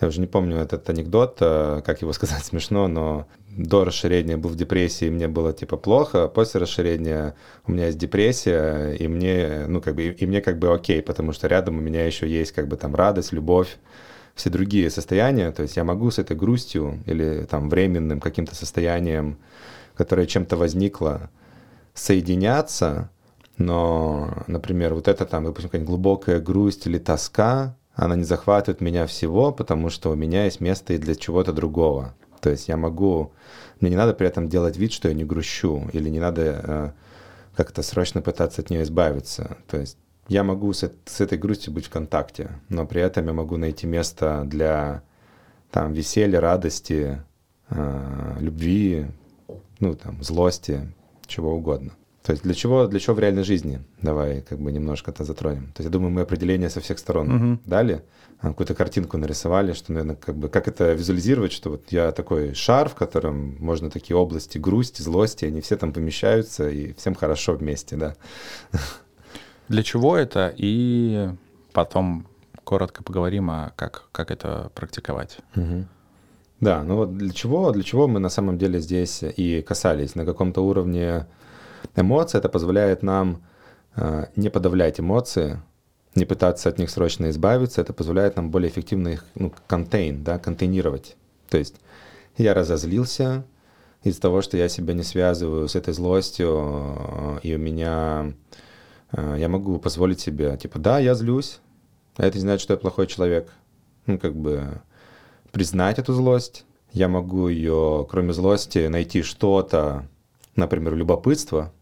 уже 0.00 0.20
не 0.20 0.26
помню 0.26 0.56
этот 0.56 0.88
анекдот, 0.88 1.38
как 1.38 2.00
его 2.00 2.12
сказать 2.12 2.44
смешно, 2.44 2.88
но 2.88 3.26
до 3.56 3.84
расширения 3.84 4.36
был 4.36 4.50
в 4.50 4.56
депрессии, 4.56 5.08
мне 5.08 5.28
было 5.28 5.52
типа 5.52 5.76
плохо, 5.76 6.28
после 6.28 6.60
расширения 6.60 7.34
у 7.66 7.72
меня 7.72 7.86
есть 7.86 7.98
депрессия, 7.98 8.92
и 8.94 9.06
мне, 9.06 9.66
ну, 9.68 9.80
как 9.80 9.94
бы, 9.94 10.06
и 10.06 10.26
мне 10.26 10.40
как 10.40 10.58
бы 10.58 10.74
окей, 10.74 11.02
потому 11.02 11.32
что 11.32 11.46
рядом 11.46 11.78
у 11.78 11.80
меня 11.80 12.04
еще 12.04 12.28
есть 12.28 12.52
как 12.52 12.66
бы 12.66 12.76
там 12.76 12.94
радость, 12.94 13.32
любовь, 13.32 13.76
все 14.34 14.50
другие 14.50 14.90
состояния. 14.90 15.50
То 15.52 15.62
есть 15.62 15.76
я 15.76 15.84
могу 15.84 16.10
с 16.10 16.18
этой 16.18 16.36
грустью 16.36 17.02
или 17.06 17.46
там 17.48 17.68
временным 17.68 18.20
каким-то 18.20 18.54
состоянием, 18.54 19.38
которое 19.94 20.26
чем-то 20.26 20.56
возникло, 20.56 21.30
соединяться, 21.94 23.10
но, 23.56 24.42
например, 24.48 24.94
вот 24.94 25.06
это 25.06 25.24
там, 25.26 25.44
допустим, 25.44 25.68
какая-нибудь 25.68 25.88
глубокая 25.88 26.40
грусть 26.40 26.86
или 26.86 26.98
тоска, 26.98 27.76
она 27.94 28.16
не 28.16 28.24
захватывает 28.24 28.80
меня 28.80 29.06
всего, 29.06 29.52
потому 29.52 29.90
что 29.90 30.10
у 30.10 30.16
меня 30.16 30.44
есть 30.44 30.60
место 30.60 30.94
и 30.94 30.98
для 30.98 31.14
чего-то 31.14 31.52
другого. 31.52 32.14
То 32.40 32.50
есть 32.50 32.68
я 32.68 32.76
могу, 32.76 33.32
мне 33.80 33.90
не 33.90 33.96
надо 33.96 34.12
при 34.12 34.26
этом 34.26 34.48
делать 34.48 34.76
вид, 34.76 34.92
что 34.92 35.08
я 35.08 35.14
не 35.14 35.24
грущу, 35.24 35.88
или 35.92 36.10
не 36.10 36.18
надо 36.18 36.42
э, 36.42 36.90
как-то 37.56 37.82
срочно 37.82 38.20
пытаться 38.20 38.62
от 38.62 38.70
нее 38.70 38.82
избавиться. 38.82 39.56
То 39.68 39.76
есть 39.76 39.96
я 40.28 40.42
могу 40.44 40.72
с, 40.72 40.90
с 41.04 41.20
этой 41.20 41.38
грустью 41.38 41.72
быть 41.72 41.86
в 41.86 41.90
контакте, 41.90 42.50
но 42.68 42.86
при 42.86 43.00
этом 43.00 43.26
я 43.26 43.32
могу 43.32 43.56
найти 43.56 43.86
место 43.86 44.44
для 44.46 45.02
там 45.70 45.92
веселья, 45.92 46.40
радости, 46.40 47.22
э, 47.70 48.36
любви, 48.40 49.06
ну 49.80 49.94
там 49.94 50.22
злости, 50.22 50.92
чего 51.26 51.54
угодно. 51.54 51.92
То 52.22 52.32
есть 52.32 52.42
для 52.42 52.54
чего, 52.54 52.86
для 52.86 53.00
чего 53.00 53.16
в 53.16 53.18
реальной 53.18 53.44
жизни? 53.44 53.80
Давай 54.00 54.40
как 54.40 54.58
бы 54.58 54.72
немножко 54.72 55.10
это 55.10 55.24
затронем. 55.24 55.72
То 55.74 55.82
есть 55.82 55.84
я 55.84 55.90
думаю, 55.90 56.10
мы 56.10 56.22
определение 56.22 56.70
со 56.70 56.80
всех 56.80 56.98
сторон 56.98 57.30
угу. 57.30 57.60
дали, 57.66 58.02
а, 58.40 58.48
какую-то 58.48 58.74
картинку 58.74 59.18
нарисовали, 59.18 59.74
что, 59.74 59.92
наверное, 59.92 60.16
как 60.16 60.34
бы 60.34 60.48
как 60.48 60.66
это 60.66 60.94
визуализировать, 60.94 61.52
что 61.52 61.70
вот 61.70 61.92
я 61.92 62.12
такой 62.12 62.54
шар, 62.54 62.88
в 62.88 62.94
котором 62.94 63.56
можно 63.58 63.90
такие 63.90 64.16
области 64.16 64.56
грусти, 64.56 65.02
злости, 65.02 65.44
они 65.44 65.60
все 65.60 65.76
там 65.76 65.92
помещаются 65.92 66.68
и 66.70 66.94
всем 66.94 67.14
хорошо 67.14 67.54
вместе, 67.54 67.96
да. 67.96 68.16
Для 69.68 69.82
чего 69.82 70.16
это? 70.16 70.52
И 70.56 71.30
потом 71.72 72.26
коротко 72.64 73.02
поговорим 73.02 73.50
о 73.50 73.72
как, 73.76 74.08
как 74.12 74.30
это 74.30 74.70
практиковать. 74.74 75.38
Угу. 75.56 75.86
Да, 76.60 76.82
ну 76.82 76.96
вот 76.96 77.16
для 77.16 77.32
чего, 77.32 77.70
для 77.72 77.82
чего 77.82 78.08
мы 78.08 78.20
на 78.20 78.30
самом 78.30 78.58
деле 78.58 78.80
здесь 78.80 79.22
и 79.22 79.62
касались. 79.62 80.14
На 80.14 80.24
каком-то 80.24 80.62
уровне 80.62 81.26
эмоций 81.94 82.38
это 82.38 82.48
позволяет 82.48 83.02
нам 83.02 83.42
э, 83.96 84.26
не 84.36 84.48
подавлять 84.48 84.98
эмоции, 85.00 85.60
не 86.14 86.24
пытаться 86.24 86.68
от 86.68 86.78
них 86.78 86.90
срочно 86.90 87.28
избавиться, 87.30 87.80
это 87.80 87.92
позволяет 87.92 88.36
нам 88.36 88.50
более 88.50 88.70
эффективно 88.70 89.08
их 89.08 89.24
ну, 89.34 89.52
контейн, 89.66 90.22
да, 90.22 90.38
контейнировать. 90.38 91.16
То 91.50 91.58
есть 91.58 91.76
я 92.38 92.54
разозлился 92.54 93.44
из-за 94.02 94.20
того, 94.20 94.40
что 94.40 94.56
я 94.56 94.68
себя 94.68 94.94
не 94.94 95.02
связываю 95.02 95.68
с 95.68 95.74
этой 95.74 95.92
злостью, 95.92 97.40
и 97.42 97.54
у 97.54 97.58
меня 97.58 98.26
э, 98.26 98.32
я 99.16 99.48
могу 99.48 99.78
позволить 99.78 100.20
себе, 100.20 100.56
типа, 100.56 100.78
да, 100.78 100.98
я 100.98 101.14
злюсь, 101.14 101.60
а 102.16 102.26
это 102.26 102.36
не 102.36 102.42
значит, 102.42 102.62
что 102.62 102.74
я 102.74 102.78
плохой 102.78 103.06
человек. 103.06 103.52
Ну, 104.06 104.18
как 104.18 104.34
бы 104.34 104.80
признать 105.50 105.98
эту 105.98 106.12
злость. 106.12 106.64
Я 106.92 107.08
могу 107.08 107.48
ее, 107.48 108.06
кроме 108.08 108.32
злости, 108.32 108.86
найти 108.86 109.22
что-то, 109.22 110.06
например, 110.54 110.94
любопытство, 110.94 111.72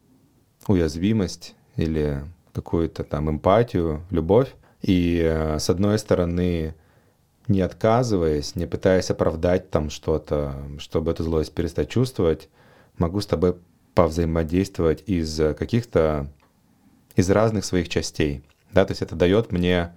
уязвимость 0.66 1.54
или 1.76 2.24
какую-то 2.52 3.04
там 3.04 3.30
эмпатию, 3.30 4.02
любовь. 4.10 4.54
И 4.80 5.20
э, 5.22 5.58
с 5.58 5.68
одной 5.68 5.98
стороны, 5.98 6.74
не 7.46 7.60
отказываясь, 7.60 8.56
не 8.56 8.66
пытаясь 8.66 9.10
оправдать 9.10 9.70
там 9.70 9.90
что-то, 9.90 10.54
чтобы 10.78 11.10
эту 11.10 11.24
злость 11.24 11.54
перестать 11.54 11.90
чувствовать, 11.90 12.48
могу 12.96 13.20
с 13.20 13.26
тобой 13.26 13.56
повзаимодействовать 13.94 15.02
из 15.06 15.36
каких-то, 15.58 16.26
из 17.16 17.30
разных 17.30 17.64
своих 17.64 17.88
частей. 17.88 18.42
Да, 18.72 18.84
то 18.84 18.92
есть 18.92 19.02
это 19.02 19.14
дает 19.14 19.52
мне 19.52 19.92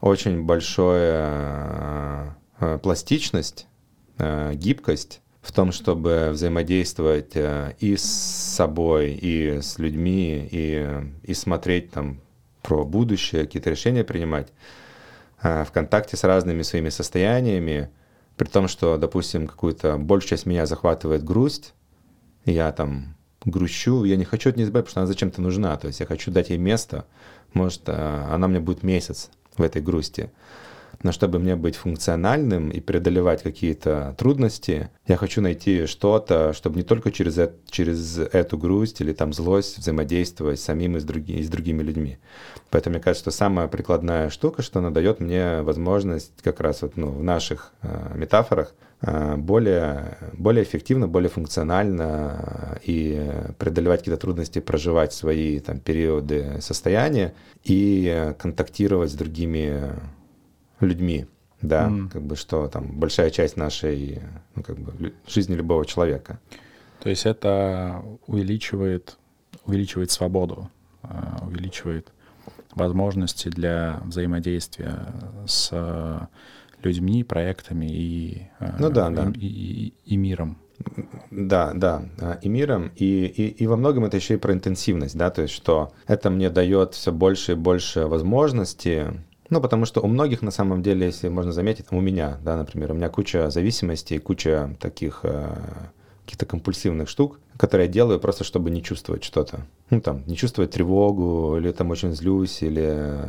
очень 0.00 0.44
большую 0.44 1.00
э, 1.00 2.28
э, 2.60 2.78
пластичность, 2.82 3.66
э, 4.18 4.54
гибкость 4.54 5.20
в 5.40 5.52
том, 5.52 5.72
чтобы 5.72 6.30
взаимодействовать 6.32 7.32
и 7.34 7.96
с 7.96 8.02
собой, 8.02 9.12
и 9.12 9.60
с 9.62 9.78
людьми, 9.78 10.46
и, 10.50 11.00
и 11.22 11.34
смотреть 11.34 11.90
там 11.90 12.20
про 12.62 12.84
будущее, 12.84 13.44
какие-то 13.44 13.70
решения 13.70 14.04
принимать 14.04 14.48
в 15.40 15.68
контакте 15.72 16.16
с 16.16 16.24
разными 16.24 16.62
своими 16.62 16.90
состояниями, 16.90 17.88
при 18.36 18.46
том, 18.46 18.68
что, 18.68 18.98
допустим, 18.98 19.46
какую-то 19.46 19.96
большую 19.96 20.30
часть 20.30 20.44
меня 20.46 20.66
захватывает 20.66 21.24
грусть, 21.24 21.72
я 22.44 22.70
там 22.72 23.16
грущу, 23.50 24.04
я 24.04 24.16
не 24.16 24.24
хочу 24.24 24.50
от 24.50 24.56
нее 24.56 24.66
избавиться, 24.66 24.90
потому 24.90 24.92
что 24.92 25.00
она 25.00 25.06
зачем-то 25.06 25.42
нужна, 25.42 25.76
то 25.76 25.86
есть 25.86 26.00
я 26.00 26.06
хочу 26.06 26.30
дать 26.30 26.50
ей 26.50 26.58
место, 26.58 27.04
может, 27.52 27.88
она 27.88 28.48
мне 28.48 28.60
будет 28.60 28.82
месяц 28.82 29.30
в 29.56 29.62
этой 29.62 29.82
грусти. 29.82 30.30
Но 31.02 31.12
чтобы 31.12 31.38
мне 31.38 31.54
быть 31.54 31.76
функциональным 31.76 32.70
и 32.70 32.80
преодолевать 32.80 33.42
какие-то 33.42 34.16
трудности, 34.18 34.90
я 35.06 35.16
хочу 35.16 35.40
найти 35.40 35.86
что-то, 35.86 36.52
чтобы 36.52 36.76
не 36.76 36.82
только 36.82 37.12
через, 37.12 37.38
это, 37.38 37.54
через 37.70 38.18
эту 38.18 38.58
грусть 38.58 39.00
или 39.00 39.12
там 39.12 39.32
злость 39.32 39.78
взаимодействовать 39.78 40.58
с 40.58 40.64
самим 40.64 40.96
и 40.96 41.00
с, 41.00 41.04
други, 41.04 41.38
и 41.38 41.42
с 41.44 41.48
другими 41.48 41.82
людьми. 41.82 42.18
Поэтому 42.70 42.94
мне 42.94 43.02
кажется, 43.02 43.30
что 43.30 43.38
самая 43.38 43.68
прикладная 43.68 44.28
штука, 44.28 44.62
что 44.62 44.80
она 44.80 44.90
дает 44.90 45.20
мне 45.20 45.62
возможность 45.62 46.32
как 46.42 46.60
раз 46.60 46.82
вот, 46.82 46.96
ну, 46.96 47.10
в 47.10 47.22
наших 47.22 47.72
э, 47.82 48.12
метафорах 48.16 48.74
э, 49.00 49.36
более, 49.36 50.18
более 50.32 50.64
эффективно, 50.64 51.06
более 51.06 51.30
функционально 51.30 52.74
э, 52.74 52.78
и 52.84 53.30
преодолевать 53.58 54.00
какие-то 54.00 54.20
трудности, 54.20 54.58
проживать 54.58 55.12
свои 55.12 55.60
там, 55.60 55.78
периоды 55.78 56.58
состояния 56.60 57.34
и 57.62 58.34
контактировать 58.38 59.12
с 59.12 59.14
другими 59.14 59.92
людьми, 60.80 61.26
да, 61.60 61.88
mm. 61.88 62.10
как 62.10 62.22
бы 62.22 62.36
что 62.36 62.68
там 62.68 62.98
большая 62.98 63.30
часть 63.30 63.56
нашей 63.56 64.20
ну, 64.54 64.62
как 64.62 64.78
бы, 64.78 65.12
жизни 65.26 65.54
любого 65.54 65.84
человека. 65.84 66.40
То 67.00 67.08
есть 67.08 67.26
это 67.26 68.02
увеличивает, 68.26 69.16
увеличивает 69.64 70.10
свободу, 70.10 70.70
а, 71.02 71.38
увеличивает 71.46 72.12
возможности 72.74 73.48
для 73.48 74.00
взаимодействия 74.04 75.06
с 75.46 75.72
людьми, 76.82 77.24
проектами 77.24 77.86
и, 77.86 78.48
а, 78.58 78.76
ну, 78.78 78.90
да, 78.90 79.10
и, 79.10 79.14
да. 79.14 79.32
И, 79.34 79.46
и, 79.46 79.94
и 80.04 80.16
миром. 80.16 80.58
Да, 81.30 81.72
да, 81.74 82.04
а, 82.20 82.38
и 82.40 82.48
миром, 82.48 82.92
и, 82.94 83.26
и, 83.26 83.48
и 83.48 83.66
во 83.66 83.76
многом 83.76 84.04
это 84.04 84.16
еще 84.16 84.34
и 84.34 84.38
про 84.38 84.52
интенсивность, 84.52 85.16
да, 85.16 85.30
то 85.30 85.42
есть 85.42 85.54
что 85.54 85.92
это 86.06 86.30
мне 86.30 86.50
дает 86.50 86.94
все 86.94 87.12
больше 87.12 87.52
и 87.52 87.56
больше 87.56 88.06
возможностей 88.06 89.06
ну, 89.50 89.60
потому 89.60 89.86
что 89.86 90.00
у 90.00 90.06
многих, 90.06 90.42
на 90.42 90.50
самом 90.50 90.82
деле, 90.82 91.06
если 91.06 91.28
можно 91.28 91.52
заметить, 91.52 91.86
у 91.90 92.00
меня, 92.00 92.38
да, 92.42 92.56
например, 92.56 92.92
у 92.92 92.94
меня 92.94 93.08
куча 93.08 93.50
зависимостей, 93.50 94.18
куча 94.18 94.76
таких 94.78 95.20
э, 95.22 95.48
каких-то 96.24 96.44
компульсивных 96.44 97.08
штук, 97.08 97.40
которые 97.56 97.86
я 97.86 97.92
делаю 97.92 98.20
просто, 98.20 98.44
чтобы 98.44 98.70
не 98.70 98.82
чувствовать 98.82 99.24
что-то. 99.24 99.66
Ну, 99.88 100.02
там, 100.02 100.22
не 100.26 100.36
чувствовать 100.36 100.72
тревогу, 100.72 101.56
или 101.56 101.72
там 101.72 101.90
очень 101.90 102.12
злюсь, 102.12 102.62
или 102.62 103.20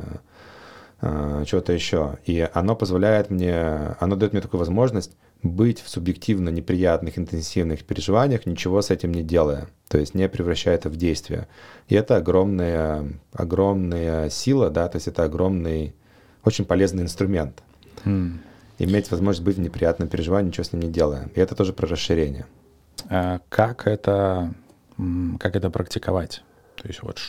э, 0.99 1.43
что-то 1.47 1.72
еще. 1.72 2.17
И 2.26 2.47
оно 2.53 2.76
позволяет 2.76 3.30
мне, 3.30 3.95
оно 4.01 4.17
дает 4.17 4.34
мне 4.34 4.41
такую 4.41 4.59
возможность 4.59 5.15
быть 5.41 5.80
в 5.82 5.89
субъективно 5.89 6.49
неприятных, 6.49 7.17
интенсивных 7.17 7.86
переживаниях, 7.86 8.45
ничего 8.45 8.82
с 8.82 8.89
этим 8.89 9.13
не 9.13 9.24
делая. 9.24 9.70
То 9.88 9.97
есть 9.97 10.13
не 10.13 10.28
превращая 10.28 10.76
это 10.76 10.89
в 10.89 10.97
действие. 10.97 11.47
И 11.88 11.95
это 11.95 12.17
огромная, 12.17 13.07
огромная 13.32 14.30
сила, 14.30 14.70
да, 14.70 14.89
то 14.89 14.97
есть 14.97 15.07
это 15.07 15.24
огромный 15.24 15.95
очень 16.43 16.65
полезный 16.65 17.03
инструмент. 17.03 17.61
Mm. 18.05 18.37
Иметь 18.79 19.11
возможность 19.11 19.43
быть 19.43 19.57
в 19.57 19.59
неприятном 19.59 20.07
переживании, 20.07 20.49
ничего 20.49 20.63
с 20.63 20.71
ним 20.71 20.83
не 20.83 20.89
делая. 20.89 21.29
И 21.35 21.39
это 21.39 21.55
тоже 21.55 21.73
про 21.73 21.87
расширение. 21.87 22.45
А 23.09 23.39
как 23.49 23.87
это, 23.87 24.53
как 25.39 25.55
это 25.55 25.69
практиковать? 25.69 26.43
То 26.75 26.87
есть 26.87 27.03
вот 27.03 27.19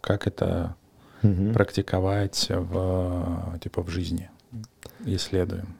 как 0.00 0.26
это 0.26 0.74
mm-hmm. 1.22 1.52
практиковать 1.52 2.46
в, 2.50 3.58
типа, 3.62 3.82
в 3.82 3.88
жизни? 3.88 4.30
Исследуем. 5.04 5.76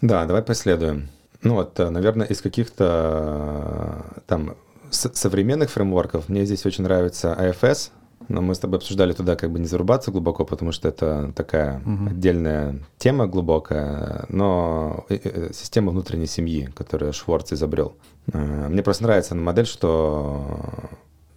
Да, 0.00 0.26
давай 0.26 0.42
последуем. 0.42 1.08
Ну 1.42 1.54
вот, 1.54 1.78
э, 1.80 1.88
наверное, 1.88 2.26
из 2.26 2.40
каких-то 2.40 4.04
э, 4.16 4.20
там 4.26 4.56
современных 4.90 5.70
фреймворков 5.70 6.28
мне 6.28 6.44
здесь 6.44 6.64
очень 6.66 6.84
нравится 6.84 7.36
AFS, 7.38 7.90
но 8.28 8.42
мы 8.42 8.54
с 8.54 8.58
тобой 8.58 8.78
обсуждали 8.78 9.12
туда 9.12 9.36
как 9.36 9.50
бы 9.50 9.58
не 9.58 9.66
зарубаться 9.66 10.10
глубоко, 10.10 10.44
потому 10.44 10.72
что 10.72 10.88
это 10.88 11.32
такая 11.34 11.80
угу. 11.80 12.10
отдельная 12.10 12.80
тема 12.98 13.26
глубокая, 13.26 14.26
но 14.28 15.06
э, 15.08 15.18
э, 15.22 15.50
система 15.52 15.92
внутренней 15.92 16.26
семьи, 16.26 16.68
которую 16.74 17.12
Шворц 17.12 17.52
изобрел. 17.52 17.96
Э, 18.32 18.68
мне 18.68 18.82
просто 18.82 19.04
нравится 19.04 19.34
модель, 19.34 19.66
что 19.66 20.60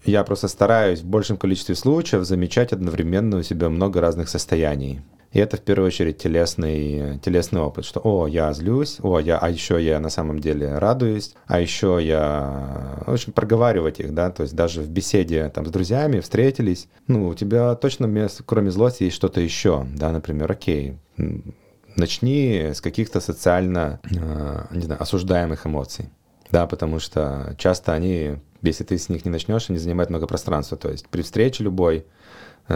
я 0.03 0.23
просто 0.23 0.47
стараюсь 0.47 1.01
в 1.01 1.05
большем 1.05 1.37
количестве 1.37 1.75
случаев 1.75 2.25
замечать 2.25 2.73
одновременно 2.73 3.37
у 3.37 3.43
себя 3.43 3.69
много 3.69 4.01
разных 4.01 4.29
состояний. 4.29 5.01
И 5.31 5.39
это 5.39 5.55
в 5.55 5.61
первую 5.61 5.87
очередь 5.87 6.17
телесный, 6.17 7.17
телесный 7.19 7.61
опыт, 7.61 7.85
что 7.85 8.01
«О, 8.03 8.27
я 8.27 8.51
злюсь», 8.51 8.97
«О, 9.01 9.17
я, 9.19 9.37
а 9.37 9.49
еще 9.49 9.81
я 9.81 9.99
на 9.99 10.09
самом 10.09 10.39
деле 10.39 10.77
радуюсь», 10.77 11.33
а 11.47 11.59
еще 11.61 11.99
я... 12.01 13.01
В 13.05 13.13
общем, 13.13 13.31
проговаривать 13.31 14.01
их, 14.01 14.13
да, 14.13 14.29
то 14.29 14.43
есть 14.43 14.55
даже 14.55 14.81
в 14.81 14.89
беседе 14.89 15.49
там 15.49 15.65
с 15.65 15.69
друзьями 15.69 16.19
встретились, 16.19 16.89
ну, 17.07 17.29
у 17.29 17.33
тебя 17.33 17.75
точно, 17.75 18.27
кроме 18.45 18.71
злости, 18.71 19.03
есть 19.03 19.15
что-то 19.15 19.39
еще, 19.39 19.87
да, 19.95 20.11
например, 20.11 20.51
окей, 20.51 20.97
начни 21.95 22.71
с 22.73 22.81
каких-то 22.81 23.21
социально, 23.21 24.01
э, 24.03 24.65
не 24.71 24.81
знаю, 24.81 25.01
осуждаемых 25.01 25.65
эмоций, 25.65 26.09
да, 26.51 26.67
потому 26.67 26.99
что 26.99 27.55
часто 27.57 27.93
они, 27.93 28.37
если 28.61 28.83
ты 28.83 28.97
с 28.97 29.07
них 29.07 29.23
не 29.23 29.31
начнешь, 29.31 29.69
они 29.69 29.79
занимают 29.79 30.09
много 30.09 30.27
пространства, 30.27 30.77
то 30.77 30.89
есть 30.89 31.07
при 31.07 31.21
встрече 31.21 31.63
любой, 31.63 32.05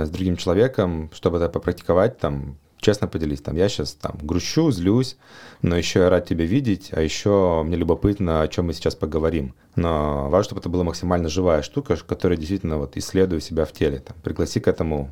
с 0.04 0.10
другим 0.10 0.36
человеком, 0.36 1.10
чтобы 1.14 1.38
это 1.38 1.48
попрактиковать, 1.48 2.18
там, 2.18 2.58
честно 2.80 3.08
поделись, 3.08 3.42
там, 3.42 3.56
я 3.56 3.70
сейчас 3.70 3.94
там 3.94 4.18
грущу, 4.22 4.72
злюсь, 4.72 5.18
но 5.62 5.78
еще 5.78 6.00
я 6.00 6.10
рад 6.10 6.28
тебя 6.28 6.46
видеть, 6.46 6.90
а 6.92 7.02
еще 7.02 7.64
мне 7.64 7.78
любопытно, 7.78 8.42
о 8.42 8.48
чем 8.48 8.68
мы 8.68 8.74
сейчас 8.74 8.96
поговорим. 8.96 9.56
Но 9.76 10.30
важно, 10.30 10.44
чтобы 10.44 10.60
это 10.60 10.70
была 10.70 10.84
максимально 10.84 11.30
живая 11.30 11.62
штука, 11.62 11.96
которая 11.96 12.38
действительно 12.38 12.78
вот 12.78 12.98
исследует 12.98 13.44
себя 13.44 13.66
в 13.66 13.72
теле. 13.72 14.00
Там, 14.00 14.16
пригласи 14.24 14.60
к 14.60 14.68
этому 14.68 15.12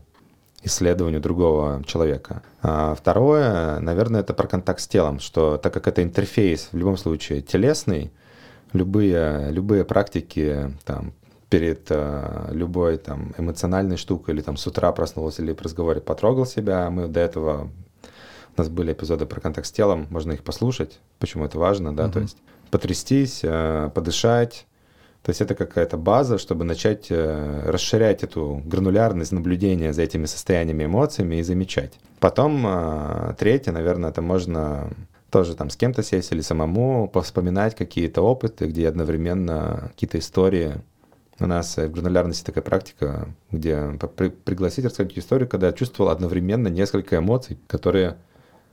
исследованию 0.63 1.19
другого 1.19 1.83
человека. 1.85 2.41
А 2.61 2.95
второе, 2.95 3.79
наверное, 3.79 4.21
это 4.21 4.33
про 4.33 4.47
контакт 4.47 4.79
с 4.79 4.87
телом, 4.87 5.19
что 5.19 5.57
так 5.57 5.73
как 5.73 5.87
это 5.87 6.01
интерфейс 6.03 6.69
в 6.71 6.77
любом 6.77 6.97
случае 6.97 7.41
телесный, 7.41 8.11
любые, 8.71 9.51
любые 9.51 9.83
практики, 9.83 10.73
там, 10.85 11.13
перед 11.53 11.85
э, 11.91 12.47
любой 12.49 12.97
там 12.97 13.31
эмоциональной 13.37 13.95
штукой, 13.95 14.33
или 14.33 14.41
там 14.41 14.57
с 14.57 14.65
утра 14.65 14.91
проснулся, 14.91 15.43
или 15.43 15.53
в 15.53 15.61
разговоре 15.61 16.01
потрогал 16.01 16.47
себя. 16.47 16.89
Мы 16.89 17.07
до 17.07 17.19
этого, 17.19 17.69
у 18.57 18.59
нас 18.59 18.69
были 18.69 18.91
эпизоды 18.91 19.27
про 19.27 19.39
контакт 19.39 19.67
с 19.67 19.71
телом, 19.71 20.07
можно 20.09 20.31
их 20.31 20.43
послушать, 20.43 20.99
почему 21.19 21.45
это 21.45 21.59
важно, 21.59 21.95
да, 21.95 22.05
mm-hmm. 22.05 22.11
то 22.11 22.19
есть 22.21 22.37
потрястись, 22.71 23.41
э, 23.43 23.91
подышать, 23.93 24.65
то 25.21 25.29
есть 25.29 25.41
это 25.41 25.53
какая-то 25.53 25.95
база, 25.95 26.39
чтобы 26.39 26.63
начать 26.63 27.11
э, 27.11 27.69
расширять 27.69 28.23
эту 28.23 28.63
гранулярность 28.65 29.31
наблюдения 29.31 29.93
за 29.93 30.01
этими 30.01 30.25
состояниями, 30.25 30.85
эмоциями 30.85 31.35
и 31.35 31.43
замечать. 31.43 31.93
Потом 32.19 32.65
э, 32.65 33.35
третье, 33.37 33.73
наверное, 33.73 34.09
это 34.09 34.23
можно 34.23 34.89
тоже 35.29 35.55
там 35.55 35.69
с 35.69 35.75
кем-то 35.75 36.01
сесть 36.01 36.31
или 36.31 36.41
самому 36.41 37.07
повспоминать 37.07 37.75
какие-то 37.75 38.23
опыты, 38.23 38.65
где 38.65 38.87
одновременно 38.87 39.91
какие-то 39.93 40.17
истории 40.17 40.81
у 41.39 41.45
нас 41.45 41.77
в 41.77 41.89
гранулярности 41.89 42.43
такая 42.43 42.63
практика, 42.63 43.33
где 43.51 43.97
при, 44.15 44.29
пригласить 44.29 44.85
рассказать 44.85 45.17
историю, 45.17 45.47
когда 45.47 45.67
я 45.67 45.73
чувствовал 45.73 46.11
одновременно 46.11 46.67
несколько 46.67 47.17
эмоций, 47.17 47.57
которые, 47.67 48.17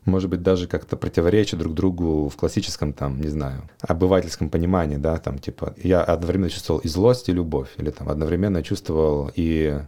может 0.04 0.28
быть, 0.28 0.42
даже 0.42 0.66
как-то 0.66 0.96
противоречат 0.96 1.58
друг 1.58 1.74
другу 1.74 2.28
в 2.28 2.36
классическом, 2.36 2.92
там, 2.92 3.20
не 3.20 3.28
знаю, 3.28 3.68
обывательском 3.80 4.50
понимании, 4.50 4.96
да, 4.96 5.18
там, 5.18 5.38
типа, 5.38 5.74
я 5.82 6.02
одновременно 6.02 6.50
чувствовал 6.50 6.80
и 6.80 6.88
злость, 6.88 7.28
и 7.28 7.32
любовь, 7.32 7.70
или 7.78 7.90
там 7.90 8.08
одновременно 8.08 8.62
чувствовал 8.62 9.30
и 9.34 9.80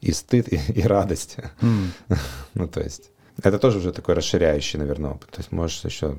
и 0.00 0.12
стыд, 0.12 0.52
и, 0.52 0.60
и 0.72 0.82
радость. 0.82 1.36
Mm. 1.60 1.88
ну, 2.54 2.68
то 2.68 2.80
есть, 2.80 3.10
это 3.42 3.58
тоже 3.58 3.78
уже 3.78 3.92
такой 3.92 4.14
расширяющий, 4.14 4.78
наверное, 4.78 5.10
опыт. 5.12 5.30
То 5.30 5.40
есть, 5.40 5.52
можешь 5.52 5.84
еще... 5.84 6.18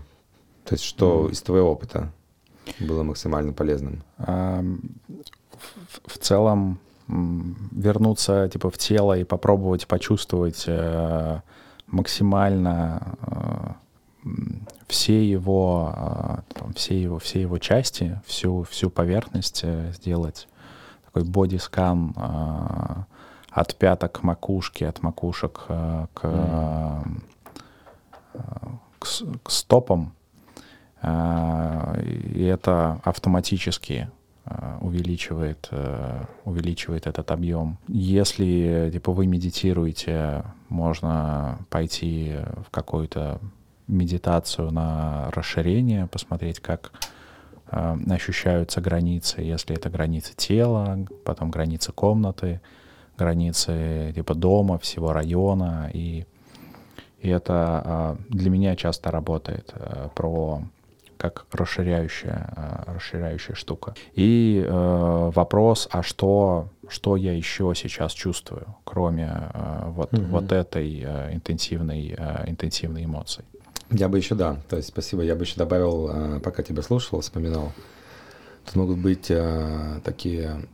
То 0.66 0.74
есть, 0.74 0.84
что 0.84 1.28
mm. 1.28 1.32
из 1.32 1.42
твоего 1.42 1.72
опыта 1.72 2.12
было 2.80 3.04
максимально 3.04 3.54
полезным? 3.54 4.04
В, 6.06 6.18
целом, 6.18 6.80
вернуться 7.08 8.50
типа 8.50 8.70
в 8.70 8.78
тело 8.78 9.18
и 9.18 9.24
попробовать 9.24 9.88
почувствовать 9.88 10.66
э, 10.68 11.42
максимально 11.88 13.18
э, 13.22 13.74
все 14.88 15.30
его, 15.30 15.94
э, 15.96 16.38
там, 16.54 16.74
все 16.74 17.02
его, 17.02 17.20
все 17.20 17.42
его 17.42 17.58
части, 17.58 18.20
всю, 18.26 18.64
всю 18.64 18.90
поверхность 18.90 19.62
э, 19.64 19.92
сделать 19.94 20.48
такой 21.06 21.24
бодискан 21.24 22.14
э, 22.16 23.04
от 23.52 23.76
пяток 23.76 24.12
к 24.14 24.24
макушке, 24.24 24.88
от 24.88 25.02
макушек 25.02 25.66
э, 25.70 26.08
к, 26.14 26.22
э, 26.24 27.02
к, 29.00 29.08
к 29.44 29.52
стопам. 29.52 30.14
Э, 31.02 32.02
и 32.04 32.44
это 32.44 33.00
автоматически 33.04 34.10
увеличивает, 34.82 35.68
э, 35.72 36.24
увеличивает 36.46 37.08
этот 37.08 37.32
объем. 37.32 37.78
Если 37.88 38.90
типа, 38.92 39.12
вы 39.12 39.28
медитируете, 39.28 40.44
можно 40.70 41.60
пойти 41.70 42.36
в 42.66 42.72
какую-то 42.72 43.40
медитацию 43.88 44.72
на 44.72 45.30
расширение, 45.32 46.08
посмотреть, 46.08 46.60
как 46.60 46.92
э, 47.72 47.98
ощущаются 48.10 48.82
границы, 48.82 49.42
если 49.42 49.76
это 49.76 49.90
границы 49.90 50.34
тела, 50.36 51.06
потом 51.26 51.52
границы 51.52 51.92
комнаты, 51.92 52.62
границы 53.18 54.12
типа 54.16 54.36
дома, 54.36 54.78
всего 54.78 55.12
района. 55.14 55.90
И, 55.94 56.26
и 57.20 57.30
это 57.30 58.18
для 58.30 58.50
меня 58.50 58.76
часто 58.76 59.12
работает 59.12 59.74
про 60.16 60.62
как 61.18 61.46
расширяющая, 61.52 62.54
э, 62.56 62.94
расширяющая 62.94 63.56
штука. 63.56 63.96
И 64.14 64.64
э, 64.66 65.32
вопрос, 65.34 65.88
а 65.92 66.04
что, 66.04 66.70
что 66.88 67.16
я 67.16 67.34
еще 67.34 67.74
сейчас 67.76 68.14
чувствую, 68.14 68.76
кроме 68.84 69.52
э, 69.54 69.90
вот, 69.90 70.12
mm-hmm. 70.14 70.28
вот 70.28 70.52
этой 70.52 71.04
э, 71.06 71.34
интенсивной, 71.34 72.16
э, 72.18 72.50
интенсивной 72.50 73.06
эмоции? 73.06 73.44
Я 73.90 74.10
бы 74.10 74.18
еще, 74.18 74.36
да, 74.36 74.58
то 74.70 74.76
есть 74.76 74.90
спасибо, 74.90 75.22
я 75.24 75.36
бы 75.36 75.44
еще 75.44 75.56
добавил, 75.56 76.10
э, 76.10 76.40
пока 76.40 76.64
тебя 76.64 76.82
слушал, 76.82 77.22
вспоминал, 77.22 77.72
тут 78.66 78.76
могут 78.76 78.98
быть 78.98 79.28
э, 79.30 80.02
такие 80.04 80.66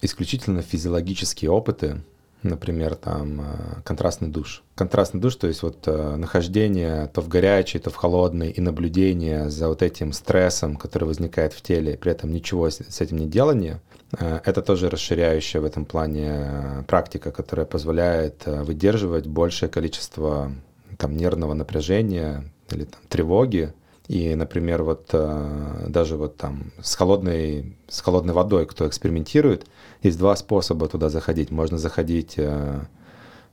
исключительно 0.00 0.62
физиологические 0.62 1.50
опыты, 1.50 2.02
например, 2.42 2.94
там 2.94 3.40
э, 3.40 3.44
контрастный 3.84 4.28
душ. 4.28 4.62
Контрастный 4.74 5.20
душ, 5.20 5.36
то 5.36 5.46
есть 5.46 5.62
вот 5.62 5.86
э, 5.86 6.16
нахождение 6.16 7.08
то 7.12 7.20
в 7.20 7.28
горячей, 7.28 7.78
то 7.78 7.90
в 7.90 7.96
холодной, 7.96 8.50
и 8.50 8.60
наблюдение 8.60 9.50
за 9.50 9.68
вот 9.68 9.82
этим 9.82 10.12
стрессом, 10.12 10.76
который 10.76 11.04
возникает 11.04 11.52
в 11.52 11.62
теле, 11.62 11.96
при 11.96 12.12
этом 12.12 12.32
ничего 12.32 12.70
с 12.70 13.00
этим 13.00 13.18
не 13.18 13.26
делание, 13.26 13.80
э, 14.18 14.40
это 14.44 14.62
тоже 14.62 14.88
расширяющая 14.88 15.60
в 15.60 15.64
этом 15.64 15.84
плане 15.84 16.84
практика, 16.86 17.30
которая 17.32 17.66
позволяет 17.66 18.42
выдерживать 18.46 19.26
большее 19.26 19.68
количество 19.68 20.52
там 20.96 21.16
нервного 21.16 21.54
напряжения 21.54 22.44
или 22.70 22.84
там, 22.84 23.00
тревоги, 23.08 23.72
и, 24.06 24.34
например, 24.34 24.84
вот 24.84 25.10
даже 25.12 26.16
вот 26.16 26.38
там 26.38 26.72
с 26.80 26.94
холодной, 26.94 27.76
с 27.88 28.00
холодной 28.00 28.32
водой, 28.32 28.64
кто 28.64 28.88
экспериментирует, 28.88 29.66
есть 30.02 30.18
два 30.18 30.36
способа 30.36 30.88
туда 30.88 31.08
заходить. 31.08 31.50
Можно 31.50 31.78
заходить 31.78 32.34
э, 32.36 32.80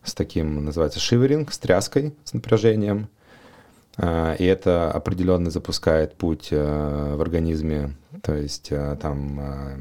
с 0.03 0.13
таким, 0.13 0.65
называется, 0.65 0.99
шиверинг, 0.99 1.51
с 1.51 1.57
тряской, 1.57 2.13
с 2.23 2.33
напряжением. 2.33 3.09
Э, 3.97 4.35
и 4.37 4.45
это 4.45 4.91
определенно 4.91 5.49
запускает 5.49 6.15
путь 6.15 6.49
э, 6.51 7.15
в 7.15 7.21
организме, 7.21 7.95
то 8.21 8.35
есть 8.35 8.71
э, 8.71 8.97
там 9.01 9.39
э, 9.39 9.77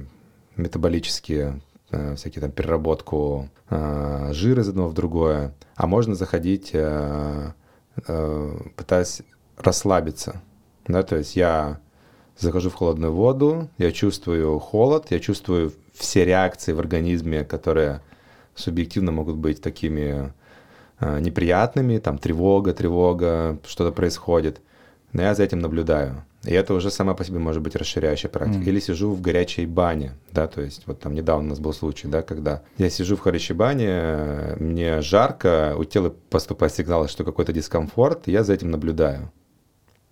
метаболические 0.57 1.61
э, 1.91 2.15
всякие 2.17 2.41
там 2.43 2.51
переработку 2.51 3.49
э, 3.71 4.31
жира 4.33 4.63
из 4.63 4.69
одного 4.69 4.89
в 4.89 4.95
другое. 4.95 5.55
А 5.77 5.87
можно 5.87 6.15
заходить, 6.15 6.71
э, 6.73 7.53
э, 8.07 8.59
пытаясь 8.77 9.23
расслабиться. 9.57 10.43
Да, 10.87 11.03
то 11.03 11.17
есть 11.17 11.37
я 11.37 11.81
захожу 12.39 12.71
в 12.71 12.75
холодную 12.75 13.13
воду, 13.13 13.69
я 13.79 13.93
чувствую 13.93 14.59
холод, 14.59 15.07
я 15.11 15.19
чувствую 15.19 15.73
все 15.95 16.25
реакции 16.25 16.73
в 16.73 16.81
организме, 16.81 17.45
которые 17.45 18.01
субъективно 18.55 19.13
могут 19.13 19.37
быть 19.37 19.63
такими 19.63 20.33
э, 21.01 21.21
неприятными, 21.21 21.99
там 21.99 22.19
тревога, 22.19 22.73
тревога, 22.73 23.59
что-то 23.67 23.93
происходит. 23.93 24.61
Но 25.13 25.23
я 25.23 25.35
за 25.35 25.45
этим 25.45 25.61
наблюдаю. 25.61 26.25
И 26.45 26.53
это 26.53 26.75
уже 26.75 26.91
сама 26.91 27.15
по 27.15 27.25
себе 27.25 27.39
может 27.39 27.63
быть 27.63 27.77
расширяющая 27.77 28.29
практика. 28.29 28.65
Mm. 28.65 28.69
Или 28.69 28.81
сижу 28.81 29.13
в 29.13 29.21
горячей 29.21 29.65
бане, 29.67 30.13
да, 30.31 30.47
то 30.47 30.61
есть 30.61 30.87
вот 30.87 31.01
там 31.01 31.15
недавно 31.15 31.47
у 31.47 31.51
нас 31.51 31.61
был 31.61 31.73
случай, 31.73 32.09
да, 32.09 32.23
когда 32.23 32.63
я 32.77 32.91
сижу 32.91 33.17
в 33.17 33.23
горячей 33.23 33.55
бане, 33.55 34.57
мне 34.59 35.01
жарко, 35.01 35.75
у 35.79 35.85
тела 35.85 36.13
поступает 36.31 36.75
сигнал, 36.75 37.09
что 37.09 37.25
какой-то 37.25 37.53
дискомфорт, 37.53 38.29
и 38.29 38.33
я 38.33 38.45
за 38.45 38.53
этим 38.53 38.71
наблюдаю. 38.71 39.33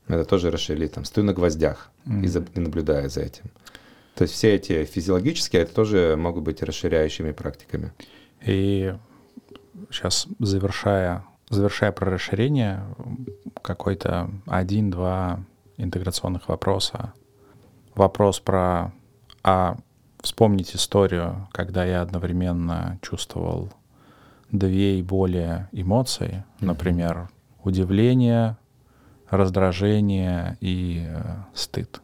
Это 0.08 0.24
тоже 0.24 0.50
расширили, 0.50 0.86
там, 0.86 1.04
стою 1.04 1.26
на 1.26 1.34
гвоздях 1.34 1.90
mm. 2.06 2.24
и, 2.24 2.26
за, 2.28 2.44
и 2.54 2.60
наблюдаю 2.60 3.10
за 3.10 3.20
этим. 3.20 3.44
То 4.14 4.22
есть 4.22 4.34
все 4.34 4.54
эти 4.54 4.84
физиологические, 4.84 5.62
это 5.62 5.74
тоже 5.74 6.16
могут 6.18 6.44
быть 6.44 6.62
расширяющими 6.62 7.32
практиками. 7.32 7.92
И 8.44 8.94
сейчас 9.90 10.26
завершая, 10.38 11.24
завершая 11.48 11.92
про 11.92 12.10
расширение, 12.10 12.84
какой-то 13.62 14.30
один-два 14.46 15.40
интеграционных 15.76 16.48
вопроса. 16.48 17.12
Вопрос 17.94 18.40
про... 18.40 18.92
А 19.42 19.76
вспомнить 20.20 20.76
историю, 20.76 21.48
когда 21.52 21.84
я 21.84 22.02
одновременно 22.02 22.98
чувствовал 23.02 23.72
две 24.50 25.00
и 25.00 25.02
более 25.02 25.68
эмоции, 25.72 26.44
mm-hmm. 26.60 26.66
например, 26.66 27.28
удивление, 27.64 28.56
раздражение 29.30 30.58
и 30.60 31.04
э, 31.08 31.22
стыд. 31.54 32.00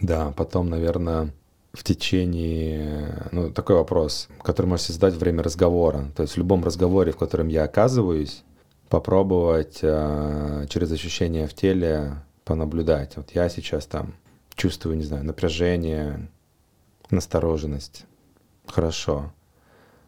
Да, 0.00 0.32
потом, 0.36 0.68
наверное, 0.68 1.32
в 1.78 1.84
течение, 1.84 3.28
ну, 3.30 3.52
такой 3.52 3.76
вопрос, 3.76 4.28
который 4.42 4.66
можете 4.66 4.92
задать 4.94 5.14
во 5.14 5.20
время 5.20 5.44
разговора. 5.44 6.10
То 6.16 6.22
есть 6.22 6.34
в 6.34 6.38
любом 6.38 6.64
разговоре, 6.64 7.12
в 7.12 7.16
котором 7.16 7.46
я 7.46 7.62
оказываюсь, 7.62 8.42
попробовать 8.88 9.78
э, 9.82 10.66
через 10.68 10.90
ощущения 10.90 11.46
в 11.46 11.54
теле 11.54 12.16
понаблюдать. 12.44 13.16
Вот 13.16 13.30
я 13.30 13.48
сейчас 13.48 13.86
там 13.86 14.16
чувствую, 14.56 14.96
не 14.96 15.04
знаю, 15.04 15.24
напряжение, 15.24 16.28
настороженность. 17.10 18.06
Хорошо. 18.66 19.32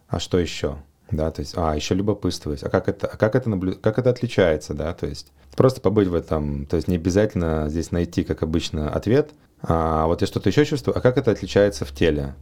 А 0.08 0.18
что 0.18 0.40
еще? 0.40 0.76
Да, 1.10 1.30
то 1.30 1.40
есть, 1.40 1.54
а, 1.56 1.74
еще 1.74 1.94
любопытствовать. 1.94 2.62
А 2.62 2.68
как 2.68 2.88
это, 2.88 3.06
а 3.08 3.16
как 3.16 3.34
это, 3.34 3.50
наблю... 3.50 3.74
как 3.74 3.98
это 3.98 4.10
отличается, 4.10 4.74
да, 4.74 4.92
то 4.94 5.06
есть 5.06 5.32
просто 5.56 5.80
побыть 5.80 6.08
в 6.08 6.14
этом, 6.14 6.66
то 6.66 6.76
есть 6.76 6.88
не 6.88 6.96
обязательно 6.96 7.68
здесь 7.68 7.90
найти, 7.90 8.22
как 8.22 8.42
обычно, 8.42 8.90
ответ, 8.90 9.30
а 9.62 10.06
вот 10.06 10.20
я 10.20 10.26
что-то 10.26 10.48
еще 10.48 10.64
чувствую, 10.64 10.96
а 10.96 11.00
как 11.00 11.18
это 11.18 11.32
отличается 11.32 11.84
в 11.84 11.92
теле? 11.92 12.34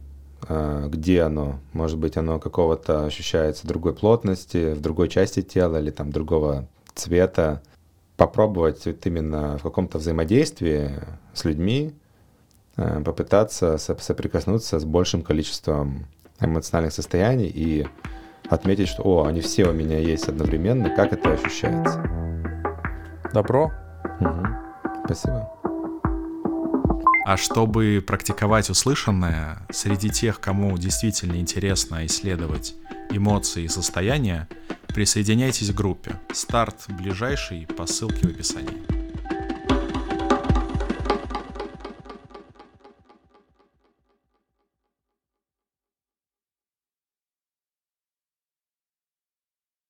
А, 0.47 0.87
где 0.87 1.23
оно? 1.23 1.59
Может 1.73 1.97
быть, 1.97 2.15
оно 2.17 2.39
какого-то 2.39 3.05
ощущается 3.05 3.67
другой 3.67 3.93
плотности, 3.93 4.73
в 4.73 4.81
другой 4.81 5.09
части 5.09 5.41
тела 5.41 5.77
или 5.77 5.91
там 5.91 6.11
другого 6.11 6.67
цвета. 6.93 7.61
Попробовать 8.17 8.85
вот 8.85 9.05
именно 9.05 9.57
в 9.57 9.63
каком-то 9.63 9.97
взаимодействии 9.97 10.91
с 11.33 11.43
людьми, 11.43 11.93
а, 12.75 13.01
попытаться 13.01 13.77
соприкоснуться 13.77 14.79
с 14.79 14.85
большим 14.85 15.23
количеством 15.23 16.05
эмоциональных 16.39 16.93
состояний 16.93 17.51
и 17.53 17.85
отметить, 18.49 18.87
что 18.87 19.03
«О, 19.03 19.25
они 19.25 19.41
все 19.41 19.65
у 19.65 19.73
меня 19.73 19.99
есть 19.99 20.27
одновременно, 20.27 20.89
как 20.89 21.13
это 21.13 21.33
ощущается?» 21.33 22.03
Добро. 23.33 23.71
Угу. 24.19 24.47
Спасибо. 25.05 25.49
А 27.25 27.37
чтобы 27.37 28.03
практиковать 28.05 28.69
услышанное, 28.69 29.59
среди 29.71 30.09
тех, 30.09 30.39
кому 30.39 30.75
действительно 30.77 31.35
интересно 31.35 32.05
исследовать 32.07 32.75
эмоции 33.11 33.65
и 33.65 33.67
состояния, 33.67 34.47
присоединяйтесь 34.87 35.71
к 35.71 35.75
группе. 35.75 36.15
Старт 36.33 36.85
ближайший 36.89 37.67
по 37.77 37.85
ссылке 37.85 38.27
в 38.27 38.31
описании. 38.31 38.98